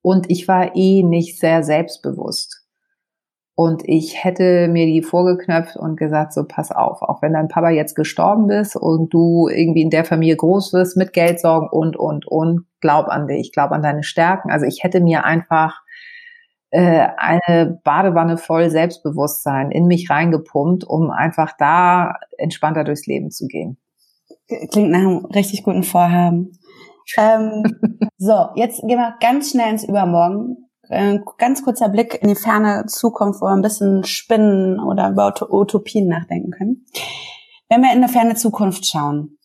und 0.00 0.30
ich 0.30 0.48
war 0.48 0.74
eh 0.74 1.02
nicht 1.02 1.38
sehr 1.38 1.62
selbstbewusst. 1.62 2.55
Und 3.58 3.84
ich 3.86 4.22
hätte 4.22 4.68
mir 4.68 4.84
die 4.84 5.00
vorgeknöpft 5.00 5.78
und 5.78 5.96
gesagt, 5.96 6.34
so 6.34 6.44
pass 6.46 6.70
auf, 6.70 7.00
auch 7.00 7.22
wenn 7.22 7.32
dein 7.32 7.48
Papa 7.48 7.70
jetzt 7.70 7.94
gestorben 7.94 8.50
ist 8.50 8.76
und 8.76 9.14
du 9.14 9.48
irgendwie 9.48 9.80
in 9.80 9.88
der 9.88 10.04
Familie 10.04 10.36
groß 10.36 10.74
wirst 10.74 10.98
mit 10.98 11.14
Geldsorgen 11.14 11.70
und, 11.70 11.96
und, 11.96 12.26
und, 12.26 12.66
glaub 12.82 13.08
an 13.08 13.26
dich, 13.26 13.52
glaub 13.52 13.70
an 13.70 13.80
deine 13.80 14.02
Stärken. 14.02 14.50
Also 14.50 14.66
ich 14.66 14.84
hätte 14.84 15.00
mir 15.00 15.24
einfach 15.24 15.80
äh, 16.68 17.08
eine 17.16 17.80
Badewanne 17.82 18.36
voll 18.36 18.68
Selbstbewusstsein 18.68 19.70
in 19.70 19.86
mich 19.86 20.10
reingepumpt, 20.10 20.84
um 20.84 21.10
einfach 21.10 21.52
da 21.58 22.16
entspannter 22.36 22.84
durchs 22.84 23.06
Leben 23.06 23.30
zu 23.30 23.46
gehen. 23.46 23.78
Klingt 24.70 24.90
nach 24.90 24.98
einem 24.98 25.24
richtig 25.24 25.64
guten 25.64 25.82
Vorhaben. 25.82 26.58
ähm, 27.16 27.62
so, 28.18 28.48
jetzt 28.54 28.82
gehen 28.82 28.98
wir 28.98 29.14
ganz 29.18 29.52
schnell 29.52 29.70
ins 29.70 29.88
Übermorgen 29.88 30.65
äh, 30.88 31.18
ganz 31.38 31.62
kurzer 31.62 31.88
Blick 31.88 32.20
in 32.22 32.28
die 32.28 32.34
ferne 32.34 32.86
Zukunft, 32.86 33.40
wo 33.40 33.46
wir 33.46 33.52
ein 33.52 33.62
bisschen 33.62 34.04
spinnen 34.04 34.80
oder 34.80 35.10
über 35.10 35.34
Utopien 35.50 36.08
nachdenken 36.08 36.50
können. 36.50 36.86
Wenn 37.68 37.82
wir 37.82 37.92
in 37.92 37.98
eine 37.98 38.08
ferne 38.08 38.34
Zukunft 38.34 38.86
schauen, 38.86 39.38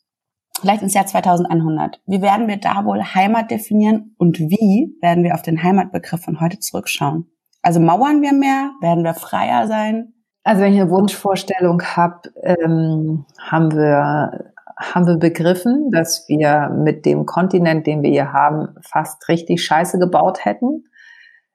vielleicht 0.60 0.84
ins 0.84 0.94
Jahr 0.94 1.06
2100, 1.06 2.02
wie 2.06 2.22
werden 2.22 2.48
wir 2.48 2.58
da 2.58 2.86
wohl 2.86 3.02
Heimat 3.02 3.52
definieren 3.52 4.16
und 4.18 4.40
wie 4.40 4.98
werden 5.02 5.24
wir 5.24 5.34
auf 5.34 5.42
den 5.42 5.64
Heimatbegriff 5.64 6.24
von 6.24 6.40
heute 6.40 6.60
zurückschauen? 6.60 7.26
Also 7.62 7.80
mauern 7.80 8.22
wir 8.22 8.34
mehr? 8.34 8.72
Werden 8.82 9.04
wir 9.04 9.14
freier 9.14 9.68
sein? 9.68 10.14
Also 10.44 10.62
wenn 10.62 10.74
ich 10.74 10.82
eine 10.82 10.90
Wunschvorstellung 10.90 11.82
habe, 11.84 12.22
ähm, 12.44 13.26
haben 13.40 13.72
wir 13.72 14.52
haben 14.82 15.06
wir 15.06 15.18
begriffen, 15.18 15.92
dass 15.92 16.28
wir 16.28 16.70
mit 16.70 17.06
dem 17.06 17.28
Kontinent, 17.28 17.86
den 17.86 18.02
wir 18.02 18.10
hier 18.10 18.34
haben, 18.34 18.70
fast 18.82 19.28
richtig 19.30 19.64
Scheiße 19.64 20.00
gebaut 20.00 20.44
hätten 20.44 20.86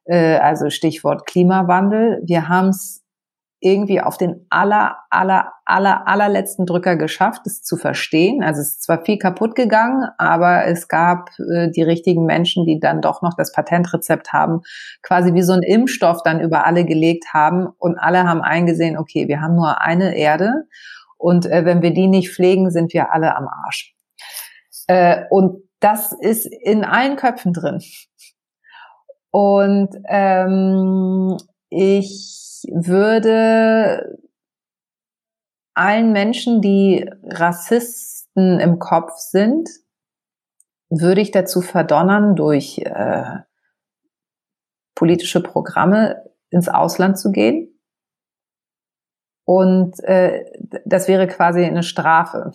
äh, 0.07 0.36
also 0.36 0.70
Stichwort 0.70 1.26
Klimawandel. 1.26 2.22
Wir 2.24 2.48
haben 2.48 2.68
es 2.68 3.02
irgendwie 3.61 4.00
auf 4.00 4.18
den 4.18 4.46
aller, 4.50 4.96
aller, 5.11 5.52
aller, 5.64 6.07
allerletzten 6.07 6.66
Drücker 6.66 6.96
geschafft, 6.96 7.42
es 7.46 7.62
zu 7.62 7.76
verstehen. 7.76 8.42
Also 8.42 8.61
es 8.61 8.68
ist 8.68 8.82
zwar 8.82 9.04
viel 9.04 9.18
kaputt 9.18 9.54
gegangen, 9.54 10.09
aber 10.18 10.66
es 10.66 10.88
gab 10.88 11.30
äh, 11.38 11.70
die 11.70 11.82
richtigen 11.82 12.26
Menschen, 12.26 12.66
die 12.66 12.78
dann 12.78 13.00
doch 13.00 13.22
noch 13.22 13.34
das 13.34 13.52
Patentrezept 13.52 14.32
haben, 14.32 14.61
quasi 15.02 15.32
wie 15.34 15.42
so 15.42 15.54
ein 15.54 15.62
Impfstoff 15.62 16.22
dann 16.22 16.40
über 16.40 16.66
alle 16.66 16.84
gelegt 16.84 17.32
haben 17.32 17.68
und 17.78 17.98
alle 17.98 18.24
haben 18.24 18.42
eingesehen, 18.42 18.98
okay, 18.98 19.26
wir 19.26 19.40
haben 19.40 19.57
nur 19.57 19.80
eine 19.80 20.16
Erde 20.16 20.66
und 21.16 21.46
äh, 21.46 21.64
wenn 21.64 21.82
wir 21.82 21.92
die 21.92 22.09
nicht 22.09 22.32
pflegen, 22.32 22.70
sind 22.70 22.92
wir 22.92 23.12
alle 23.12 23.34
am 23.36 23.48
Arsch. 23.48 23.94
Äh, 24.86 25.24
und 25.30 25.62
das 25.80 26.12
ist 26.12 26.46
in 26.46 26.84
allen 26.84 27.16
Köpfen 27.16 27.52
drin. 27.52 27.80
Und 29.37 29.91
ähm, 30.09 31.37
ich 31.68 32.64
würde 32.72 34.18
allen 35.74 36.12
Menschen, 36.12 36.62
die 36.62 37.07
Rassisten 37.22 38.59
im 38.61 38.78
Kopf 38.78 39.12
sind, 39.18 39.68
würde 40.89 41.20
ich 41.20 41.32
dazu 41.32 41.61
verdonnern, 41.61 42.34
durch 42.34 42.78
äh, 42.78 43.41
politische 44.95 45.43
Programme 45.43 46.24
ins 46.49 46.70
Ausland 46.70 47.18
zu 47.18 47.30
gehen. 47.30 47.78
Und 49.45 50.03
äh, 50.05 50.47
das 50.87 51.09
wäre 51.09 51.26
quasi 51.26 51.62
eine 51.62 51.82
Strafe. 51.82 52.53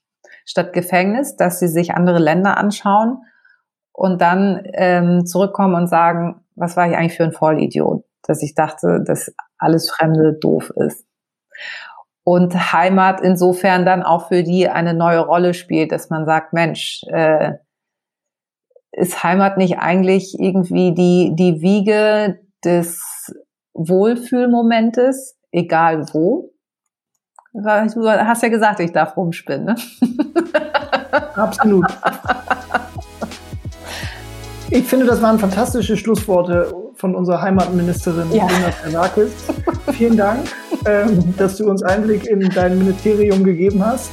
statt 0.44 0.72
Gefängnis, 0.74 1.34
dass 1.34 1.58
sie 1.58 1.68
sich 1.68 1.92
andere 1.92 2.20
Länder 2.20 2.56
anschauen 2.56 3.24
und 4.00 4.22
dann 4.22 4.62
ähm, 4.72 5.26
zurückkommen 5.26 5.74
und 5.74 5.86
sagen, 5.86 6.40
was 6.54 6.74
war 6.74 6.88
ich 6.88 6.96
eigentlich 6.96 7.18
für 7.18 7.24
ein 7.24 7.32
Vollidiot, 7.32 8.02
dass 8.22 8.42
ich 8.42 8.54
dachte, 8.54 9.04
dass 9.06 9.30
alles 9.58 9.90
Fremde 9.90 10.32
doof 10.32 10.72
ist. 10.74 11.04
Und 12.24 12.72
Heimat 12.72 13.20
insofern 13.20 13.84
dann 13.84 14.02
auch 14.02 14.28
für 14.28 14.42
die 14.42 14.70
eine 14.70 14.94
neue 14.94 15.18
Rolle 15.18 15.52
spielt, 15.52 15.92
dass 15.92 16.08
man 16.08 16.24
sagt, 16.24 16.54
Mensch, 16.54 17.02
äh, 17.08 17.56
ist 18.92 19.22
Heimat 19.22 19.58
nicht 19.58 19.80
eigentlich 19.80 20.34
irgendwie 20.40 20.94
die, 20.94 21.34
die 21.36 21.60
Wiege 21.60 22.40
des 22.64 23.34
Wohlfühlmomentes, 23.74 25.36
egal 25.52 26.06
wo? 26.14 26.54
Du 27.52 27.64
hast 27.66 28.42
ja 28.42 28.48
gesagt, 28.48 28.80
ich 28.80 28.92
darf 28.92 29.14
rumspinnen. 29.14 29.66
Ne? 29.66 29.74
Absolut. 31.34 31.84
Ich 34.72 34.84
finde, 34.84 35.04
das 35.04 35.20
waren 35.20 35.38
fantastische 35.38 35.96
Schlussworte 35.96 36.72
von 36.94 37.16
unserer 37.16 37.42
Heimatministerin 37.42 38.30
ja. 38.32 38.46
Jonas 38.46 39.30
Vielen 39.92 40.16
Dank, 40.16 40.40
ähm, 40.86 41.34
dass 41.36 41.56
du 41.56 41.68
uns 41.68 41.82
Einblick 41.82 42.26
in 42.26 42.48
dein 42.50 42.78
Ministerium 42.78 43.42
gegeben 43.42 43.84
hast, 43.84 44.10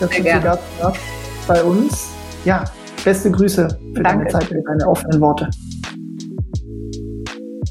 dass 0.00 0.10
Sehr 0.10 0.38
du 0.38 0.44
Gast 0.44 0.62
warst 0.80 1.00
bei 1.46 1.62
uns. 1.62 2.10
Ja, 2.44 2.64
beste 3.04 3.30
Grüße 3.30 3.68
für 3.94 4.02
Danke. 4.02 4.24
deine 4.24 4.28
Zeit 4.28 4.50
und 4.50 4.64
deine 4.64 4.88
offenen 4.88 5.20
Worte. 5.20 5.50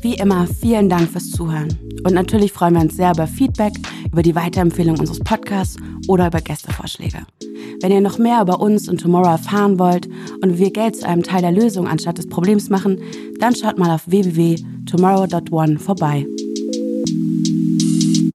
Wie 0.02 0.14
immer, 0.14 0.46
vielen 0.46 0.90
Dank 0.90 1.10
fürs 1.10 1.32
Zuhören. 1.32 1.87
Und 2.08 2.14
natürlich 2.14 2.54
freuen 2.54 2.76
wir 2.76 2.82
uns 2.82 2.96
sehr 2.96 3.12
über 3.12 3.28
Feedback, 3.28 3.74
über 4.10 4.22
die 4.22 4.34
Weiterempfehlung 4.34 4.98
unseres 4.98 5.20
Podcasts 5.20 5.76
oder 6.08 6.28
über 6.28 6.40
Gästevorschläge. 6.40 7.26
Wenn 7.82 7.92
ihr 7.92 8.00
noch 8.00 8.18
mehr 8.18 8.42
über 8.42 8.62
uns 8.62 8.88
und 8.88 9.02
Tomorrow 9.02 9.32
erfahren 9.32 9.78
wollt 9.78 10.08
und 10.42 10.54
wie 10.54 10.60
wir 10.60 10.72
Geld 10.72 10.96
zu 10.96 11.06
einem 11.06 11.22
Teil 11.22 11.42
der 11.42 11.52
Lösung 11.52 11.86
anstatt 11.86 12.18
des 12.18 12.30
Problems 12.30 12.70
machen, 12.70 13.02
dann 13.42 13.54
schaut 13.54 13.78
mal 13.78 13.94
auf 13.94 14.08
www.tomorrow.one 14.08 15.80
vorbei. 15.80 16.26